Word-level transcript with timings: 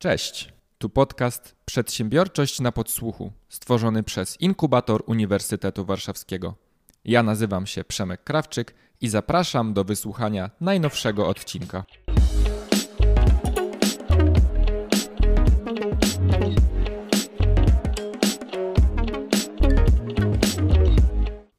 Cześć, 0.00 0.52
tu 0.78 0.88
podcast 0.88 1.56
Przedsiębiorczość 1.64 2.60
na 2.60 2.72
podsłuchu, 2.72 3.32
stworzony 3.48 4.02
przez 4.02 4.40
Inkubator 4.40 5.02
Uniwersytetu 5.06 5.84
Warszawskiego. 5.84 6.54
Ja 7.04 7.22
nazywam 7.22 7.66
się 7.66 7.84
Przemek 7.84 8.24
Krawczyk 8.24 8.74
i 9.00 9.08
zapraszam 9.08 9.74
do 9.74 9.84
wysłuchania 9.84 10.50
najnowszego 10.60 11.28
odcinka. 11.28 11.84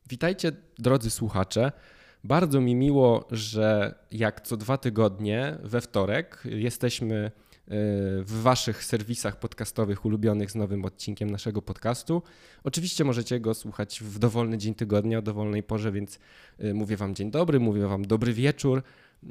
Witajcie, 0.09 0.51
drodzy 0.77 1.09
słuchacze. 1.11 1.71
Bardzo 2.23 2.61
mi 2.61 2.75
miło, 2.75 3.27
że 3.31 3.95
jak 4.11 4.41
co 4.41 4.57
dwa 4.57 4.77
tygodnie 4.77 5.57
we 5.63 5.81
wtorek 5.81 6.43
jesteśmy 6.45 7.31
w 7.69 8.41
Waszych 8.41 8.83
serwisach 8.83 9.39
podcastowych 9.39 10.05
ulubionych 10.05 10.51
z 10.51 10.55
nowym 10.55 10.85
odcinkiem 10.85 11.29
naszego 11.29 11.61
podcastu. 11.61 12.23
Oczywiście 12.63 13.03
możecie 13.03 13.39
go 13.39 13.53
słuchać 13.53 13.99
w 14.03 14.19
dowolny 14.19 14.57
dzień 14.57 14.75
tygodnia, 14.75 15.19
o 15.19 15.21
dowolnej 15.21 15.63
porze, 15.63 15.91
więc 15.91 16.19
y, 16.63 16.73
mówię 16.73 16.97
Wam 16.97 17.15
dzień 17.15 17.31
dobry, 17.31 17.59
mówię 17.59 17.87
Wam 17.87 18.05
dobry 18.05 18.33
wieczór. 18.33 18.83
Y, 19.23 19.29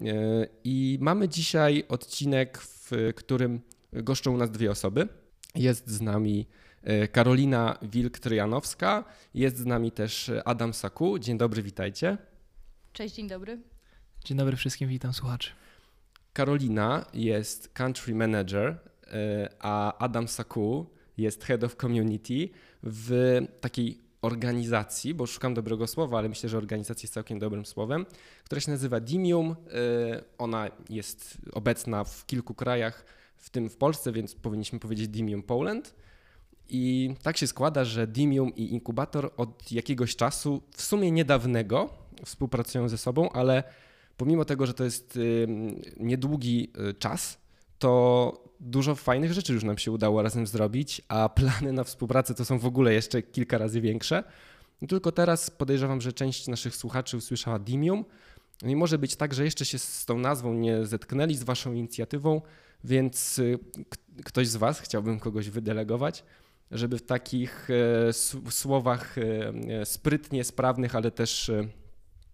I 0.64 0.98
mamy 1.00 1.28
dzisiaj 1.28 1.84
odcinek, 1.88 2.58
w 2.58 2.90
którym 3.16 3.60
goszczą 3.92 4.34
u 4.34 4.36
nas 4.36 4.50
dwie 4.50 4.70
osoby. 4.70 5.08
Jest 5.54 5.90
z 5.90 6.00
nami 6.00 6.46
Karolina 7.12 7.78
Wilk-Tryjanowska, 7.82 9.04
jest 9.34 9.58
z 9.58 9.66
nami 9.66 9.92
też 9.92 10.30
Adam 10.44 10.74
Saku. 10.74 11.18
Dzień 11.18 11.38
dobry, 11.38 11.62
witajcie. 11.62 12.18
Cześć, 12.92 13.14
dzień 13.14 13.28
dobry. 13.28 13.58
Dzień 14.24 14.38
dobry 14.38 14.56
wszystkim, 14.56 14.88
witam 14.88 15.12
słuchaczy. 15.12 15.50
Karolina 16.32 17.06
jest 17.14 17.68
country 17.68 18.14
manager, 18.14 18.78
e, 19.12 19.48
a 19.60 19.98
Adam 19.98 20.28
Saku 20.28 20.86
jest 21.16 21.44
head 21.44 21.64
of 21.64 21.76
community 21.76 22.48
w 22.82 23.38
takiej 23.60 23.98
organizacji, 24.22 25.14
bo 25.14 25.26
szukam 25.26 25.54
dobrego 25.54 25.86
słowa, 25.86 26.18
ale 26.18 26.28
myślę, 26.28 26.48
że 26.48 26.58
organizacja 26.58 27.06
jest 27.06 27.14
całkiem 27.14 27.38
dobrym 27.38 27.66
słowem, 27.66 28.06
która 28.44 28.60
się 28.60 28.70
nazywa 28.70 29.00
Dimium. 29.00 29.50
E, 29.50 29.56
ona 30.38 30.70
jest 30.90 31.38
obecna 31.52 32.04
w 32.04 32.26
kilku 32.26 32.54
krajach, 32.54 33.04
w 33.36 33.50
tym 33.50 33.68
w 33.68 33.76
Polsce, 33.76 34.12
więc 34.12 34.34
powinniśmy 34.34 34.78
powiedzieć 34.78 35.08
Dimium 35.08 35.42
Poland. 35.42 35.94
I 36.68 37.14
tak 37.22 37.36
się 37.36 37.46
składa, 37.46 37.84
że 37.84 38.06
Dimium 38.06 38.54
i 38.54 38.72
Inkubator 38.72 39.32
od 39.36 39.72
jakiegoś 39.72 40.16
czasu, 40.16 40.62
w 40.70 40.82
sumie 40.82 41.10
niedawnego, 41.10 41.90
współpracują 42.24 42.88
ze 42.88 42.98
sobą, 42.98 43.30
ale 43.32 43.64
pomimo 44.18 44.44
tego, 44.44 44.66
że 44.66 44.74
to 44.74 44.84
jest 44.84 45.18
niedługi 45.96 46.72
y, 46.90 46.94
czas, 46.94 47.38
to 47.78 48.44
dużo 48.60 48.94
fajnych 48.94 49.32
rzeczy 49.32 49.52
już 49.52 49.64
nam 49.64 49.78
się 49.78 49.92
udało 49.92 50.22
razem 50.22 50.46
zrobić, 50.46 51.02
a 51.08 51.28
plany 51.28 51.72
na 51.72 51.84
współpracę 51.84 52.34
to 52.34 52.44
są 52.44 52.58
w 52.58 52.66
ogóle 52.66 52.94
jeszcze 52.94 53.22
kilka 53.22 53.58
razy 53.58 53.80
większe. 53.80 54.24
Tylko 54.88 55.12
teraz 55.12 55.50
podejrzewam, 55.50 56.00
że 56.00 56.12
część 56.12 56.48
naszych 56.48 56.76
słuchaczy 56.76 57.16
usłyszała 57.16 57.58
Dimium. 57.58 58.04
No 58.62 58.70
i 58.70 58.76
może 58.76 58.98
być 58.98 59.16
tak, 59.16 59.34
że 59.34 59.44
jeszcze 59.44 59.64
się 59.64 59.78
z 59.78 60.04
tą 60.04 60.18
nazwą 60.18 60.54
nie 60.54 60.86
zetknęli, 60.86 61.34
z 61.34 61.42
Waszą 61.42 61.72
inicjatywą, 61.72 62.42
więc 62.84 63.38
y, 63.38 63.58
ktoś 64.24 64.48
z 64.48 64.56
Was, 64.56 64.80
chciałbym 64.80 65.20
kogoś 65.20 65.50
wydelegować, 65.50 66.24
żeby 66.70 66.98
w 66.98 67.02
takich 67.02 67.68
e, 67.70 68.12
słowach 68.50 69.16
e, 69.18 69.86
sprytnie, 69.86 70.44
sprawnych, 70.44 70.96
ale 70.96 71.10
też 71.10 71.50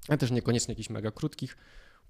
a 0.08 0.16
też 0.16 0.30
niekoniecznie 0.30 0.72
jakichś 0.72 0.91
mega 0.91 1.10
krótkich, 1.10 1.56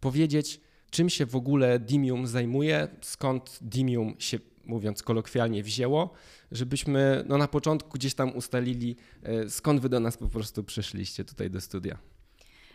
powiedzieć, 0.00 0.60
czym 0.90 1.10
się 1.10 1.26
w 1.26 1.36
ogóle 1.36 1.80
Dimium 1.80 2.26
zajmuje, 2.26 2.88
skąd 3.02 3.58
Dimium 3.62 4.14
się, 4.18 4.38
mówiąc 4.64 5.02
kolokwialnie, 5.02 5.62
wzięło, 5.62 6.12
żebyśmy 6.52 7.24
no, 7.28 7.38
na 7.38 7.48
początku 7.48 7.90
gdzieś 7.98 8.14
tam 8.14 8.36
ustalili, 8.36 8.96
e, 9.22 9.50
skąd 9.50 9.80
wy 9.80 9.88
do 9.88 10.00
nas 10.00 10.16
po 10.16 10.28
prostu 10.28 10.64
przyszliście 10.64 11.24
tutaj 11.24 11.50
do 11.50 11.60
studia. 11.60 11.98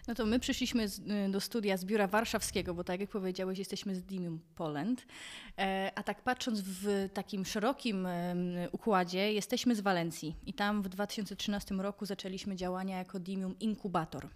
No 0.07 0.16
to 0.16 0.25
my 0.25 0.39
przyszliśmy 0.39 0.88
z, 0.88 0.99
y, 0.99 1.31
do 1.31 1.41
studia 1.41 1.77
z 1.77 1.85
biura 1.85 2.07
warszawskiego, 2.07 2.73
bo 2.73 2.83
tak 2.83 2.99
jak 2.99 3.09
powiedziałeś, 3.09 3.59
jesteśmy 3.59 3.95
z 3.95 4.03
Dimium 4.03 4.39
Poland. 4.55 5.05
E, 5.57 5.91
a 5.95 6.03
tak 6.03 6.23
patrząc 6.23 6.61
w 6.61 7.09
takim 7.13 7.45
szerokim 7.45 8.07
układzie, 8.71 9.33
jesteśmy 9.33 9.75
z 9.75 9.81
Walencji 9.81 10.35
i 10.45 10.53
tam 10.53 10.81
w 10.81 10.89
2013 10.89 11.75
roku 11.75 12.05
zaczęliśmy 12.05 12.55
działania 12.55 12.97
jako 12.97 13.19
Dimium 13.19 13.59
Inkubator. 13.59 14.27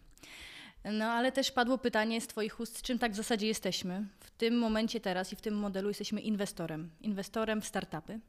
No 0.92 1.06
ale 1.06 1.32
też 1.32 1.52
padło 1.52 1.78
pytanie 1.78 2.22
z 2.22 2.28
Twoich 2.28 2.60
ust, 2.60 2.82
czym 2.82 3.00
tak 3.00 3.12
w 3.12 3.16
zasadzie 3.16 3.48
jesteśmy. 3.48 4.06
W 4.20 4.32
tym 4.32 4.58
momencie 4.58 5.00
teraz 5.00 5.34
i 5.34 5.36
w 5.36 5.42
tym 5.42 5.58
modelu 5.58 5.88
jesteśmy 5.88 6.22
inwestorem. 6.22 6.90
Inwestorem 7.02 7.62
w 7.62 7.66
startupy 7.66 8.20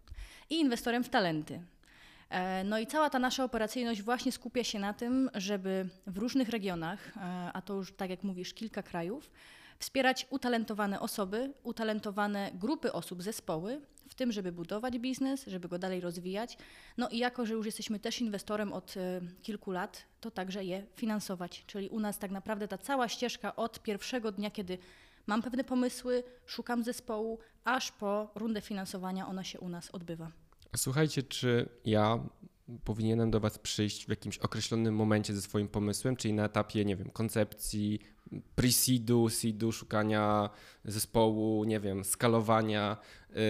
i 0.50 0.60
inwestorem 0.60 1.04
w 1.04 1.08
talenty. 1.08 1.62
E, 2.30 2.64
no 2.64 2.78
i 2.78 2.86
cała 2.86 3.10
ta 3.10 3.18
nasza 3.18 3.44
operacyjność 3.44 4.02
właśnie 4.02 4.32
skupia 4.32 4.64
się 4.64 4.78
na 4.78 4.94
tym, 4.94 5.30
żeby 5.34 5.88
w 6.06 6.18
różnych 6.18 6.48
regionach, 6.48 7.16
e, 7.16 7.20
a 7.52 7.62
to 7.62 7.74
już 7.74 7.92
tak 7.92 8.10
jak 8.10 8.22
mówisz, 8.22 8.54
kilka 8.54 8.82
krajów, 8.82 9.30
wspierać 9.78 10.26
utalentowane 10.30 11.00
osoby, 11.00 11.52
utalentowane 11.62 12.50
grupy 12.54 12.92
osób, 12.92 13.22
zespoły, 13.22 13.80
w 14.08 14.14
tym, 14.14 14.32
żeby 14.32 14.52
budować 14.52 14.98
biznes, 14.98 15.46
żeby 15.46 15.68
go 15.68 15.78
dalej 15.78 16.00
rozwijać. 16.00 16.58
No 16.96 17.08
i 17.08 17.18
jako, 17.18 17.46
że 17.46 17.54
już 17.54 17.66
jesteśmy 17.66 17.98
też 17.98 18.20
inwestorem 18.20 18.72
od 18.72 18.96
y, 18.96 19.00
kilku 19.42 19.70
lat, 19.70 20.04
to 20.20 20.30
także 20.30 20.64
je 20.64 20.86
finansować. 20.96 21.64
Czyli 21.66 21.88
u 21.88 22.00
nas 22.00 22.18
tak 22.18 22.30
naprawdę 22.30 22.68
ta 22.68 22.78
cała 22.78 23.08
ścieżka 23.08 23.56
od 23.56 23.82
pierwszego 23.82 24.32
dnia, 24.32 24.50
kiedy 24.50 24.78
mam 25.26 25.42
pewne 25.42 25.64
pomysły, 25.64 26.22
szukam 26.46 26.84
zespołu, 26.84 27.38
aż 27.64 27.92
po 27.92 28.30
rundę 28.34 28.60
finansowania 28.60 29.28
ona 29.28 29.44
się 29.44 29.60
u 29.60 29.68
nas 29.68 29.90
odbywa. 29.90 30.32
Słuchajcie, 30.76 31.22
czy 31.22 31.68
ja 31.84 32.18
powinienem 32.84 33.30
do 33.30 33.40
Was 33.40 33.58
przyjść 33.58 34.06
w 34.06 34.08
jakimś 34.08 34.38
określonym 34.38 34.94
momencie 34.94 35.34
ze 35.34 35.42
swoim 35.42 35.68
pomysłem, 35.68 36.16
czyli 36.16 36.34
na 36.34 36.44
etapie, 36.44 36.84
nie 36.84 36.96
wiem, 36.96 37.10
koncepcji, 37.10 38.00
pre-seedu, 38.56 39.30
seedu, 39.30 39.72
szukania 39.72 40.50
zespołu, 40.84 41.64
nie 41.64 41.80
wiem, 41.80 42.04
skalowania. 42.04 42.96
Yy, 43.34 43.40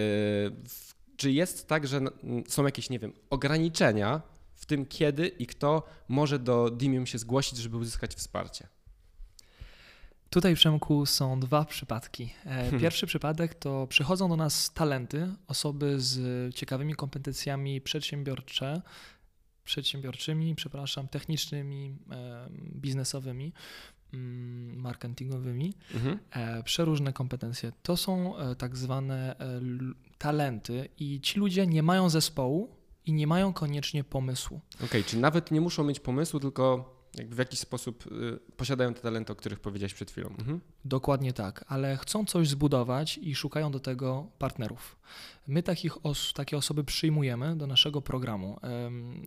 czy 1.17 1.31
jest 1.31 1.67
tak, 1.67 1.87
że 1.87 2.01
są 2.47 2.65
jakieś, 2.65 2.89
nie 2.89 2.99
wiem, 2.99 3.13
ograniczenia 3.29 4.21
w 4.55 4.65
tym, 4.65 4.85
kiedy 4.85 5.27
i 5.27 5.47
kto 5.47 5.83
może 6.07 6.39
do 6.39 6.69
Dimium 6.69 7.05
się 7.05 7.17
zgłosić, 7.17 7.57
żeby 7.57 7.77
uzyskać 7.77 8.15
wsparcie? 8.15 8.67
Tutaj 10.29 10.55
w 10.55 10.59
Przemku 10.59 11.05
są 11.05 11.39
dwa 11.39 11.65
przypadki. 11.65 12.23
E, 12.45 12.49
hmm. 12.49 12.79
Pierwszy 12.79 13.07
przypadek 13.07 13.55
to 13.55 13.87
przychodzą 13.87 14.29
do 14.29 14.35
nas 14.35 14.73
talenty, 14.73 15.27
osoby 15.47 16.01
z 16.01 16.55
ciekawymi 16.55 16.95
kompetencjami 16.95 17.81
przedsiębiorcze, 17.81 18.81
przedsiębiorczymi, 19.63 20.55
przepraszam, 20.55 21.07
technicznymi, 21.07 21.97
biznesowymi, 22.75 23.53
marketingowymi, 24.75 25.73
mhm. 25.93 26.19
E, 26.31 26.63
przeróżne 26.63 27.13
kompetencje. 27.13 27.71
To 27.83 27.97
są 27.97 28.37
e, 28.37 28.55
tak 28.55 28.77
zwane 28.77 29.35
talenty 30.17 30.89
i 30.99 31.21
ci 31.21 31.39
ludzie 31.39 31.67
nie 31.67 31.83
mają 31.83 32.09
zespołu 32.09 32.69
i 33.05 33.13
nie 33.13 33.27
mają 33.27 33.53
koniecznie 33.53 34.03
pomysłu. 34.03 34.61
Okej, 34.75 34.87
okay, 34.87 35.03
czyli 35.03 35.21
nawet 35.21 35.51
nie 35.51 35.61
muszą 35.61 35.83
mieć 35.83 35.99
pomysłu, 35.99 36.39
tylko 36.39 36.94
w 37.29 37.37
jakiś 37.37 37.59
sposób 37.59 38.05
y, 38.07 38.39
posiadają 38.57 38.93
te 38.93 39.01
talenty, 39.01 39.33
o 39.33 39.35
których 39.35 39.59
powiedziałeś 39.59 39.93
przed 39.93 40.11
chwilą. 40.11 40.29
Mhm. 40.29 40.61
Dokładnie 40.85 41.33
tak, 41.33 41.65
ale 41.67 41.97
chcą 41.97 42.25
coś 42.25 42.49
zbudować 42.49 43.17
i 43.17 43.35
szukają 43.35 43.71
do 43.71 43.79
tego 43.79 44.27
partnerów. 44.37 44.97
My 45.47 45.63
takich 45.63 46.05
os 46.05 46.33
takie 46.33 46.57
osoby 46.57 46.83
przyjmujemy 46.83 47.55
do 47.55 47.67
naszego 47.67 48.01
programu. 48.01 48.59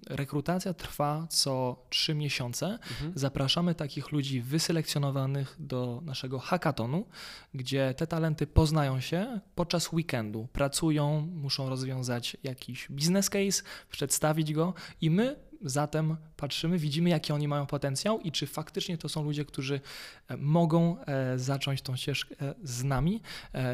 Rekrutacja 0.06 0.74
trwa 0.74 1.26
co 1.30 1.76
trzy 1.90 2.14
miesiące. 2.14 2.66
Mhm. 2.66 3.12
Zapraszamy 3.14 3.74
takich 3.74 4.12
ludzi 4.12 4.40
wyselekcjonowanych 4.40 5.56
do 5.58 6.00
naszego 6.04 6.38
hackatonu, 6.38 7.06
gdzie 7.54 7.94
te 7.96 8.06
talenty 8.06 8.46
poznają 8.46 9.00
się 9.00 9.40
podczas 9.54 9.92
weekendu. 9.92 10.48
Pracują, 10.52 11.20
muszą 11.20 11.68
rozwiązać 11.68 12.36
jakiś 12.42 12.88
business 12.90 13.30
case, 13.30 13.62
przedstawić 13.90 14.52
go 14.52 14.74
i 15.00 15.10
my 15.10 15.47
Zatem 15.62 16.16
patrzymy, 16.36 16.78
widzimy, 16.78 17.10
jaki 17.10 17.32
oni 17.32 17.48
mają 17.48 17.66
potencjał 17.66 18.20
i 18.20 18.32
czy 18.32 18.46
faktycznie 18.46 18.98
to 18.98 19.08
są 19.08 19.24
ludzie, 19.24 19.44
którzy 19.44 19.80
e, 20.28 20.36
mogą 20.36 21.00
e, 21.00 21.38
zacząć 21.38 21.82
tą 21.82 21.96
ścieżkę 21.96 22.34
e, 22.40 22.54
z 22.62 22.84
nami. 22.84 23.22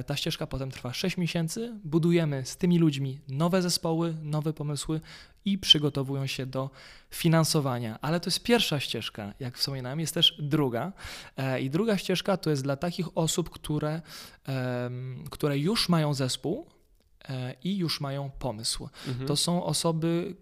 Ta 0.07 0.17
ścieżka 0.17 0.47
potem 0.47 0.71
trwa 0.71 0.93
6 0.93 1.17
miesięcy. 1.17 1.81
Budujemy 1.85 2.47
z 2.47 2.57
tymi 2.57 2.79
ludźmi 2.79 3.21
nowe 3.29 3.63
zespoły, 3.63 4.15
nowe 4.23 4.53
pomysły 4.53 5.01
i 5.45 5.59
przygotowują 5.59 6.27
się 6.27 6.47
do 6.47 6.71
finansowania. 7.11 7.99
Ale 8.03 8.21
to 8.21 8.29
jest 8.31 8.43
pierwsza 8.43 8.81
ścieżka, 8.81 9.35
jak 9.41 9.59
wspominałem, 9.59 10.01
jest 10.01 10.15
też 10.15 10.37
druga. 10.39 10.93
I 11.61 11.71
druga 11.71 11.99
ścieżka 11.99 12.37
to 12.37 12.51
jest 12.51 12.63
dla 12.63 12.77
takich 12.77 13.19
osób, 13.19 13.51
które, 13.51 14.03
które 15.31 15.59
już 15.59 15.89
mają 15.89 16.15
zespół 16.15 16.67
i 17.65 17.77
już 17.77 18.01
mają 18.01 18.31
pomysł. 18.31 18.89
Mhm. 19.09 19.27
To 19.27 19.37
są 19.37 19.65
osoby, 19.65 20.37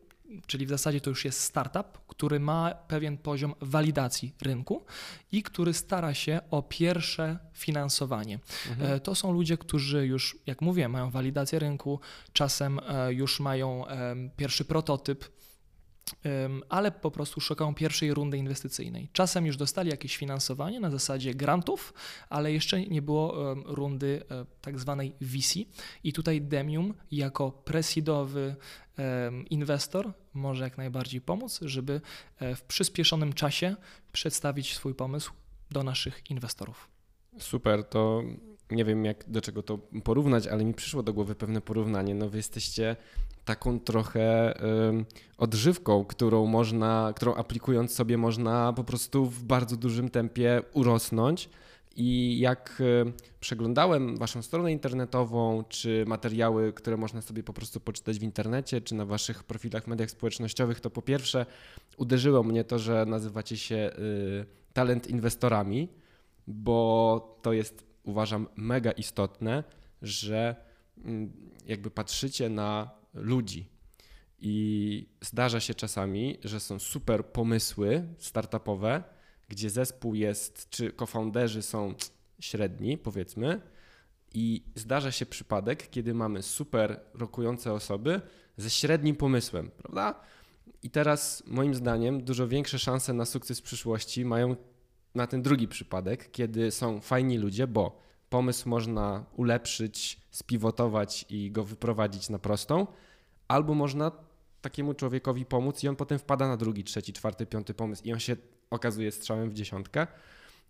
czyli 0.46 0.67
w 0.67 0.69
zasadzie 0.69 1.00
to 1.00 1.11
już 1.11 1.25
jest 1.25 1.40
startup, 1.40 1.99
który 2.08 2.40
ma 2.40 2.75
pewien 2.75 3.19
poziom 3.19 3.55
walidacji 3.61 4.34
rynku 4.43 4.84
i 5.32 5.43
który 5.43 5.75
stara 5.75 6.14
się 6.14 6.40
o 6.50 6.62
pierwsze 6.62 7.38
finansowanie. 7.52 8.38
Mhm. 8.70 9.00
To 9.00 9.14
są 9.14 9.32
ludzie, 9.32 9.58
którzy 9.58 10.06
już, 10.06 10.38
jak 10.46 10.61
mówię, 10.61 10.88
mają 10.88 11.11
walidację 11.11 11.58
rynku, 11.58 12.00
czasem 12.32 12.81
już 13.11 13.40
mają 13.40 13.84
pierwszy 14.37 14.64
prototyp 14.64 15.25
ale 16.69 16.93
po 16.93 17.11
prostu 17.11 17.40
szukają 17.40 17.75
pierwszej 17.75 18.14
rundy 18.14 18.38
inwestycyjnej. 18.38 19.08
Czasem 19.12 19.46
już 19.46 19.56
dostali 19.56 19.90
jakieś 19.90 20.17
finansowanie 20.17 20.81
na 20.81 20.90
zasadzie 20.90 21.34
grantów, 21.34 21.94
ale 22.29 22.52
jeszcze 22.52 22.81
nie 22.87 23.02
było 23.02 23.55
rundy 23.55 24.23
e, 24.31 24.46
tak 24.61 24.79
zwanej 24.79 25.14
VC. 25.20 25.61
I 26.05 26.12
tutaj 26.12 26.40
Demium 26.40 26.94
jako 27.11 27.50
presidowy 27.50 28.56
inwestor 29.50 30.12
może 30.34 30.64
jak 30.64 30.79
najbardziej 30.79 31.20
pomóc, 31.20 31.61
żeby 31.62 32.00
e, 32.38 32.56
w 32.56 32.62
przyspieszonym 32.62 33.32
czasie 33.32 33.76
przedstawić 34.12 34.75
swój 34.75 34.94
pomysł 34.94 35.32
do 35.70 35.82
naszych 35.82 36.31
inwestorów. 36.31 36.88
Super, 37.38 37.84
to 37.84 38.23
nie 38.70 38.84
wiem 38.84 39.05
jak 39.05 39.31
do 39.31 39.40
czego 39.40 39.62
to 39.62 39.79
porównać, 39.79 40.46
ale 40.46 40.64
mi 40.64 40.75
przyszło 40.75 41.02
do 41.02 41.12
głowy 41.12 41.34
pewne 41.34 41.61
porównanie. 41.61 42.14
No 42.14 42.29
wy 42.29 42.37
jesteście 42.37 42.96
taką 43.44 43.81
trochę 43.81 44.55
odżywką, 45.38 46.05
którą 46.05 46.46
można, 46.46 47.12
którą 47.17 47.34
aplikując 47.34 47.94
sobie 47.94 48.19
można 48.19 48.73
po 48.73 48.84
prostu 48.84 49.26
w 49.26 49.43
bardzo 49.43 49.76
dużym 49.76 50.08
tempie 50.08 50.62
urosnąć. 50.73 51.49
I 51.97 52.39
jak 52.39 52.83
przeglądałem 53.41 54.17
waszą 54.17 54.43
stronę 54.43 54.73
internetową, 54.73 55.65
czy 55.69 56.05
materiały, 56.06 56.73
które 56.73 56.97
można 56.97 57.23
sobie 57.23 57.43
po 57.43 57.53
prostu 57.53 57.81
poczytać 57.81 58.19
w 58.19 58.23
internecie, 58.23 58.81
czy 58.81 58.94
na 58.94 59.05
waszych 59.05 59.44
profilach 59.44 59.85
w 59.85 59.87
mediach 59.87 60.11
społecznościowych, 60.11 60.81
to 60.81 60.91
po 60.91 61.03
pierwsze 61.03 61.47
uderzyło 61.97 62.43
mnie 62.43 62.65
to, 62.65 62.79
że 62.79 63.06
nazywacie 63.06 63.56
się 63.56 63.91
y, 63.99 64.73
talent 64.73 65.06
inwestorami, 65.06 65.89
bo 66.47 67.39
to 67.43 67.53
jest 67.53 67.85
uważam 68.03 68.49
mega 68.56 68.91
istotne, 68.91 69.65
że 70.03 70.56
mm, 71.05 71.33
jakby 71.67 71.91
patrzycie 71.91 72.49
na 72.49 72.91
ludzi. 73.15 73.67
I 74.44 75.06
zdarza 75.21 75.61
się 75.61 75.75
czasami, 75.75 76.39
że 76.44 76.61
są 76.61 76.79
super 76.79 77.27
pomysły 77.27 78.06
startupowe, 78.19 79.03
gdzie 79.52 79.70
zespół 79.70 80.14
jest, 80.14 80.70
czy 80.70 80.93
cofounderzy 80.93 81.62
są 81.62 81.94
średni, 82.40 82.99
powiedzmy, 82.99 83.60
i 84.34 84.62
zdarza 84.75 85.12
się 85.12 85.26
przypadek, 85.26 85.90
kiedy 85.90 86.14
mamy 86.14 86.43
super 86.43 87.00
rokujące 87.14 87.72
osoby 87.72 88.20
ze 88.56 88.70
średnim 88.70 89.16
pomysłem, 89.16 89.70
prawda? 89.70 90.20
I 90.82 90.90
teraz 90.90 91.43
moim 91.46 91.75
zdaniem 91.75 92.25
dużo 92.25 92.49
większe 92.49 92.78
szanse 92.78 93.12
na 93.12 93.25
sukces 93.25 93.60
w 93.60 93.62
przyszłości 93.62 94.25
mają 94.25 94.56
na 95.14 95.26
ten 95.26 95.43
drugi 95.43 95.69
przypadek, 95.69 96.31
kiedy 96.31 96.70
są 96.70 97.00
fajni 97.00 97.38
ludzie, 97.38 97.66
bo 97.66 97.98
pomysł 98.28 98.69
można 98.69 99.25
ulepszyć, 99.37 100.20
spiwotować 100.31 101.26
i 101.28 101.50
go 101.50 101.64
wyprowadzić 101.64 102.28
na 102.28 102.38
prostą, 102.38 102.87
albo 103.48 103.75
można 103.75 104.12
takiemu 104.60 104.94
człowiekowi 104.94 105.44
pomóc 105.44 105.84
i 105.84 105.88
on 105.88 105.96
potem 105.96 106.19
wpada 106.19 106.48
na 106.48 106.56
drugi, 106.56 106.84
trzeci, 106.84 107.12
czwarty, 107.12 107.46
piąty 107.46 107.75
pomysł 107.75 108.02
i 108.05 108.12
on 108.12 108.20
się 108.20 108.37
okazuje 108.72 109.12
strzałem 109.12 109.50
w 109.50 109.54
dziesiątkę. 109.54 110.06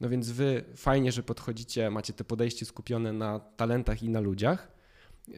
No 0.00 0.08
więc 0.08 0.30
wy 0.30 0.64
fajnie, 0.76 1.12
że 1.12 1.22
podchodzicie, 1.22 1.90
macie 1.90 2.12
te 2.12 2.24
podejście 2.24 2.66
skupione 2.66 3.12
na 3.12 3.40
talentach 3.40 4.02
i 4.02 4.08
na 4.08 4.20
ludziach. 4.20 4.68
Yy, 5.28 5.36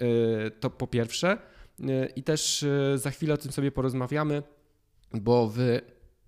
to 0.61 0.71
po 0.71 0.87
pierwsze. 0.87 1.39
Yy, 1.79 2.07
I 2.17 2.23
też 2.23 2.63
yy, 2.63 2.99
za 2.99 3.11
chwilę 3.11 3.35
o 3.35 3.37
tym 3.37 3.53
sobie 3.53 3.73
porozmawiamy, 3.73 4.43
bo 5.13 5.49
wy 5.49 5.81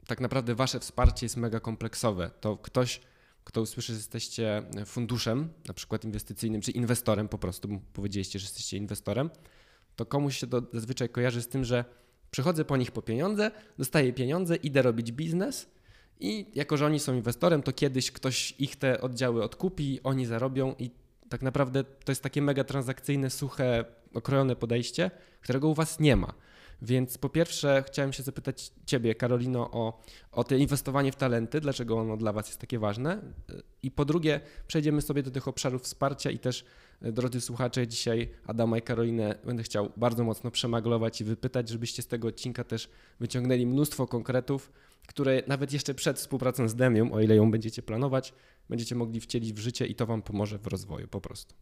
tak 0.06 0.20
naprawdę 0.20 0.54
wasze 0.54 0.80
wsparcie 0.80 1.26
jest 1.26 1.36
mega 1.36 1.60
kompleksowe. 1.60 2.30
To 2.40 2.56
ktoś 2.56 3.00
kto 3.44 3.60
usłyszy, 3.60 3.92
że 3.92 3.98
jesteście 3.98 4.62
funduszem, 4.86 5.48
na 5.68 5.74
przykład 5.74 6.04
inwestycyjnym, 6.04 6.60
czy 6.60 6.70
inwestorem 6.70 7.28
po 7.28 7.38
prostu, 7.38 7.68
powiedzieliście, 7.92 8.38
że 8.38 8.44
jesteście 8.44 8.76
inwestorem, 8.76 9.30
to 9.96 10.06
komuś 10.06 10.38
się 10.38 10.46
to 10.46 10.62
zazwyczaj 10.72 11.08
kojarzy 11.08 11.42
z 11.42 11.48
tym, 11.48 11.64
że 11.64 11.84
przychodzę 12.30 12.64
po 12.64 12.76
nich 12.76 12.92
po 12.92 13.02
pieniądze, 13.02 13.50
dostaję 13.78 14.12
pieniądze, 14.12 14.56
idę 14.56 14.82
robić 14.82 15.12
biznes 15.12 15.70
i 16.20 16.46
jako, 16.54 16.76
że 16.76 16.86
oni 16.86 17.00
są 17.00 17.14
inwestorem, 17.14 17.62
to 17.62 17.72
kiedyś 17.72 18.10
ktoś 18.10 18.54
ich 18.58 18.76
te 18.76 19.00
oddziały 19.00 19.44
odkupi, 19.44 20.00
oni 20.04 20.26
zarobią 20.26 20.74
i 20.78 20.90
tak 21.28 21.42
naprawdę 21.42 21.84
to 21.84 22.12
jest 22.12 22.22
takie 22.22 22.42
mega 22.42 22.64
transakcyjne, 22.64 23.30
suche, 23.30 23.84
okrojone 24.14 24.56
podejście, 24.56 25.10
którego 25.40 25.68
u 25.68 25.74
was 25.74 26.00
nie 26.00 26.16
ma. 26.16 26.34
Więc 26.82 27.18
po 27.18 27.28
pierwsze 27.28 27.84
chciałem 27.86 28.12
się 28.12 28.22
zapytać 28.22 28.72
Ciebie, 28.86 29.14
Karolino, 29.14 29.70
o, 29.70 30.02
o 30.32 30.44
to 30.44 30.54
inwestowanie 30.54 31.12
w 31.12 31.16
talenty, 31.16 31.60
dlaczego 31.60 31.98
ono 31.98 32.16
dla 32.16 32.32
Was 32.32 32.46
jest 32.46 32.60
takie 32.60 32.78
ważne. 32.78 33.22
I 33.82 33.90
po 33.90 34.04
drugie 34.04 34.40
przejdziemy 34.66 35.02
sobie 35.02 35.22
do 35.22 35.30
tych 35.30 35.48
obszarów 35.48 35.82
wsparcia 35.82 36.30
i 36.30 36.38
też, 36.38 36.64
e, 37.02 37.12
drodzy 37.12 37.40
słuchacze, 37.40 37.88
dzisiaj 37.88 38.28
Adama 38.46 38.78
i 38.78 38.82
Karolinę 38.82 39.38
będę 39.44 39.62
chciał 39.62 39.92
bardzo 39.96 40.24
mocno 40.24 40.50
przemaglować 40.50 41.20
i 41.20 41.24
wypytać, 41.24 41.68
żebyście 41.68 42.02
z 42.02 42.06
tego 42.06 42.28
odcinka 42.28 42.64
też 42.64 42.88
wyciągnęli 43.20 43.66
mnóstwo 43.66 44.06
konkretów, 44.06 44.72
które 45.06 45.42
nawet 45.46 45.72
jeszcze 45.72 45.94
przed 45.94 46.18
współpracą 46.18 46.68
z 46.68 46.74
Demium, 46.74 47.12
o 47.12 47.20
ile 47.20 47.36
ją 47.36 47.50
będziecie 47.50 47.82
planować, 47.82 48.32
będziecie 48.68 48.94
mogli 48.94 49.20
wcielić 49.20 49.52
w 49.52 49.58
życie 49.58 49.86
i 49.86 49.94
to 49.94 50.06
Wam 50.06 50.22
pomoże 50.22 50.58
w 50.58 50.66
rozwoju 50.66 51.08
po 51.08 51.20
prostu. 51.20 51.54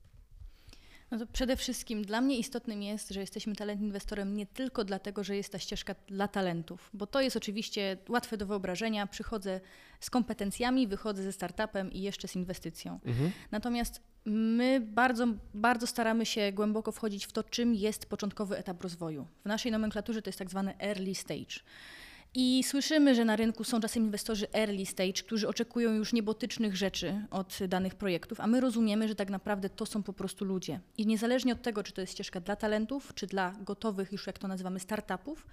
No 1.11 1.19
to 1.19 1.27
przede 1.27 1.57
wszystkim 1.57 2.03
dla 2.03 2.21
mnie 2.21 2.39
istotnym 2.39 2.83
jest, 2.83 3.09
że 3.11 3.21
jesteśmy 3.21 3.57
talent 3.57 3.81
inwestorem 3.81 4.37
nie 4.37 4.47
tylko 4.47 4.85
dlatego, 4.85 5.25
że 5.25 5.37
jest 5.37 5.53
ta 5.53 5.59
ścieżka 5.59 5.95
dla 6.09 6.29
talentów, 6.29 6.91
bo 6.95 7.07
to 7.07 7.21
jest 7.21 7.37
oczywiście 7.37 7.97
łatwe 8.09 8.37
do 8.37 8.47
wyobrażenia. 8.47 9.07
Przychodzę 9.07 9.61
z 10.01 10.11
kompetencjami, 10.11 10.87
wychodzę 10.87 11.23
ze 11.23 11.33
startupem 11.33 11.93
i 11.93 12.01
jeszcze 12.01 12.29
z 12.29 12.37
inwestycją. 12.37 13.01
Mhm. 13.05 13.31
Natomiast 13.51 14.01
my 14.27 14.81
bardzo, 14.81 15.27
bardzo 15.55 15.87
staramy 15.87 16.27
się 16.27 16.53
głęboko 16.53 16.93
wchodzić 16.93 17.27
w 17.27 17.33
to, 17.33 17.43
czym 17.43 17.75
jest 17.75 18.07
początkowy 18.07 18.57
etap 18.57 18.83
rozwoju. 18.83 19.27
W 19.45 19.49
naszej 19.49 19.73
nomenklaturze 19.73 20.23
to 20.23 20.29
jest 20.29 20.39
tak 20.39 20.51
zwany 20.51 20.79
early 20.79 21.15
stage. 21.15 21.61
I 22.37 22.65
słyszymy, 22.65 23.15
że 23.15 23.25
na 23.25 23.37
rynku 23.37 23.65
są 23.65 23.81
czasem 23.81 24.03
inwestorzy 24.03 24.47
early 24.53 24.87
stage, 24.87 25.13
którzy 25.13 25.49
oczekują 25.49 25.93
już 25.93 26.13
niebotycznych 26.13 26.77
rzeczy 26.77 27.27
od 27.31 27.59
danych 27.69 27.95
projektów, 27.95 28.41
a 28.41 28.47
my 28.47 28.61
rozumiemy, 28.61 29.09
że 29.09 29.15
tak 29.15 29.31
naprawdę 29.31 29.71
to 29.71 29.87
są 29.87 30.03
po 30.03 30.13
prostu 30.13 30.45
ludzie. 30.45 30.81
I 30.99 31.07
niezależnie 31.07 31.53
od 31.53 31.63
tego, 31.63 31.83
czy 31.83 31.93
to 31.93 32.01
jest 32.01 32.13
ścieżka 32.13 32.41
dla 32.41 32.57
talentów, 32.57 33.13
czy 33.15 33.27
dla 33.27 33.55
gotowych, 33.61 34.13
już 34.13 34.27
jak 34.27 34.39
to 34.39 34.49
nazywamy, 34.49 34.81
startupów, 34.81 35.47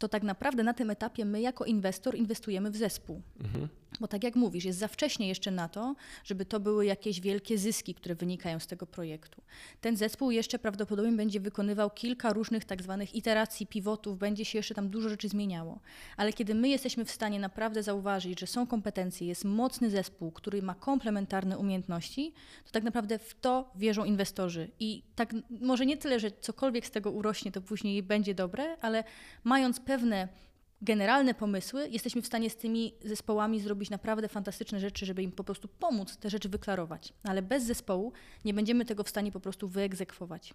to 0.00 0.08
tak 0.08 0.22
naprawdę 0.22 0.62
na 0.62 0.74
tym 0.74 0.90
etapie 0.90 1.24
my 1.24 1.40
jako 1.40 1.64
inwestor 1.64 2.14
inwestujemy 2.14 2.70
w 2.70 2.76
zespół. 2.76 3.22
Mhm. 3.40 3.68
Bo 4.00 4.08
tak 4.08 4.24
jak 4.24 4.36
mówisz, 4.36 4.64
jest 4.64 4.78
za 4.78 4.88
wcześnie 4.88 5.28
jeszcze 5.28 5.50
na 5.50 5.68
to, 5.68 5.94
żeby 6.24 6.44
to 6.44 6.60
były 6.60 6.86
jakieś 6.86 7.20
wielkie 7.20 7.58
zyski, 7.58 7.94
które 7.94 8.14
wynikają 8.14 8.58
z 8.58 8.66
tego 8.66 8.86
projektu. 8.86 9.42
Ten 9.80 9.96
zespół 9.96 10.30
jeszcze 10.30 10.58
prawdopodobnie 10.58 11.12
będzie 11.12 11.40
wykonywał 11.40 11.90
kilka 11.90 12.32
różnych 12.32 12.64
tak 12.64 12.82
zwanych 12.82 13.14
iteracji, 13.14 13.66
pivotów, 13.66 14.18
będzie 14.18 14.44
się 14.44 14.58
jeszcze 14.58 14.74
tam 14.74 14.88
dużo 14.88 15.08
rzeczy 15.08 15.28
zmieniało. 15.28 15.80
Ale 16.16 16.32
kiedy 16.32 16.54
my 16.54 16.68
jesteśmy 16.68 17.04
w 17.04 17.10
stanie 17.10 17.40
naprawdę 17.40 17.82
zauważyć, 17.82 18.40
że 18.40 18.46
są 18.46 18.66
kompetencje, 18.66 19.26
jest 19.26 19.44
mocny 19.44 19.90
zespół, 19.90 20.30
który 20.30 20.62
ma 20.62 20.74
komplementarne 20.74 21.58
umiejętności, 21.58 22.32
to 22.64 22.70
tak 22.70 22.82
naprawdę 22.82 23.18
w 23.18 23.34
to 23.40 23.70
wierzą 23.74 24.04
inwestorzy. 24.04 24.70
I 24.80 25.02
tak 25.16 25.34
może 25.60 25.86
nie 25.86 25.96
tyle, 25.96 26.20
że 26.20 26.30
cokolwiek 26.30 26.86
z 26.86 26.90
tego 26.90 27.10
urośnie, 27.10 27.52
to 27.52 27.60
później 27.60 28.02
będzie 28.02 28.34
dobre, 28.34 28.76
ale 28.80 29.04
mając 29.44 29.80
pewne 29.90 30.28
generalne 30.82 31.34
pomysły, 31.34 31.88
jesteśmy 31.88 32.22
w 32.22 32.26
stanie 32.26 32.50
z 32.50 32.56
tymi 32.56 32.94
zespołami 33.04 33.60
zrobić 33.60 33.90
naprawdę 33.90 34.28
fantastyczne 34.28 34.80
rzeczy, 34.80 35.06
żeby 35.06 35.22
im 35.22 35.32
po 35.32 35.44
prostu 35.44 35.68
pomóc 35.68 36.16
te 36.16 36.30
rzeczy 36.30 36.48
wyklarować. 36.48 37.12
Ale 37.22 37.42
bez 37.42 37.64
zespołu 37.64 38.12
nie 38.44 38.54
będziemy 38.54 38.84
tego 38.84 39.04
w 39.04 39.08
stanie 39.08 39.32
po 39.32 39.40
prostu 39.40 39.68
wyegzekwować. 39.68 40.54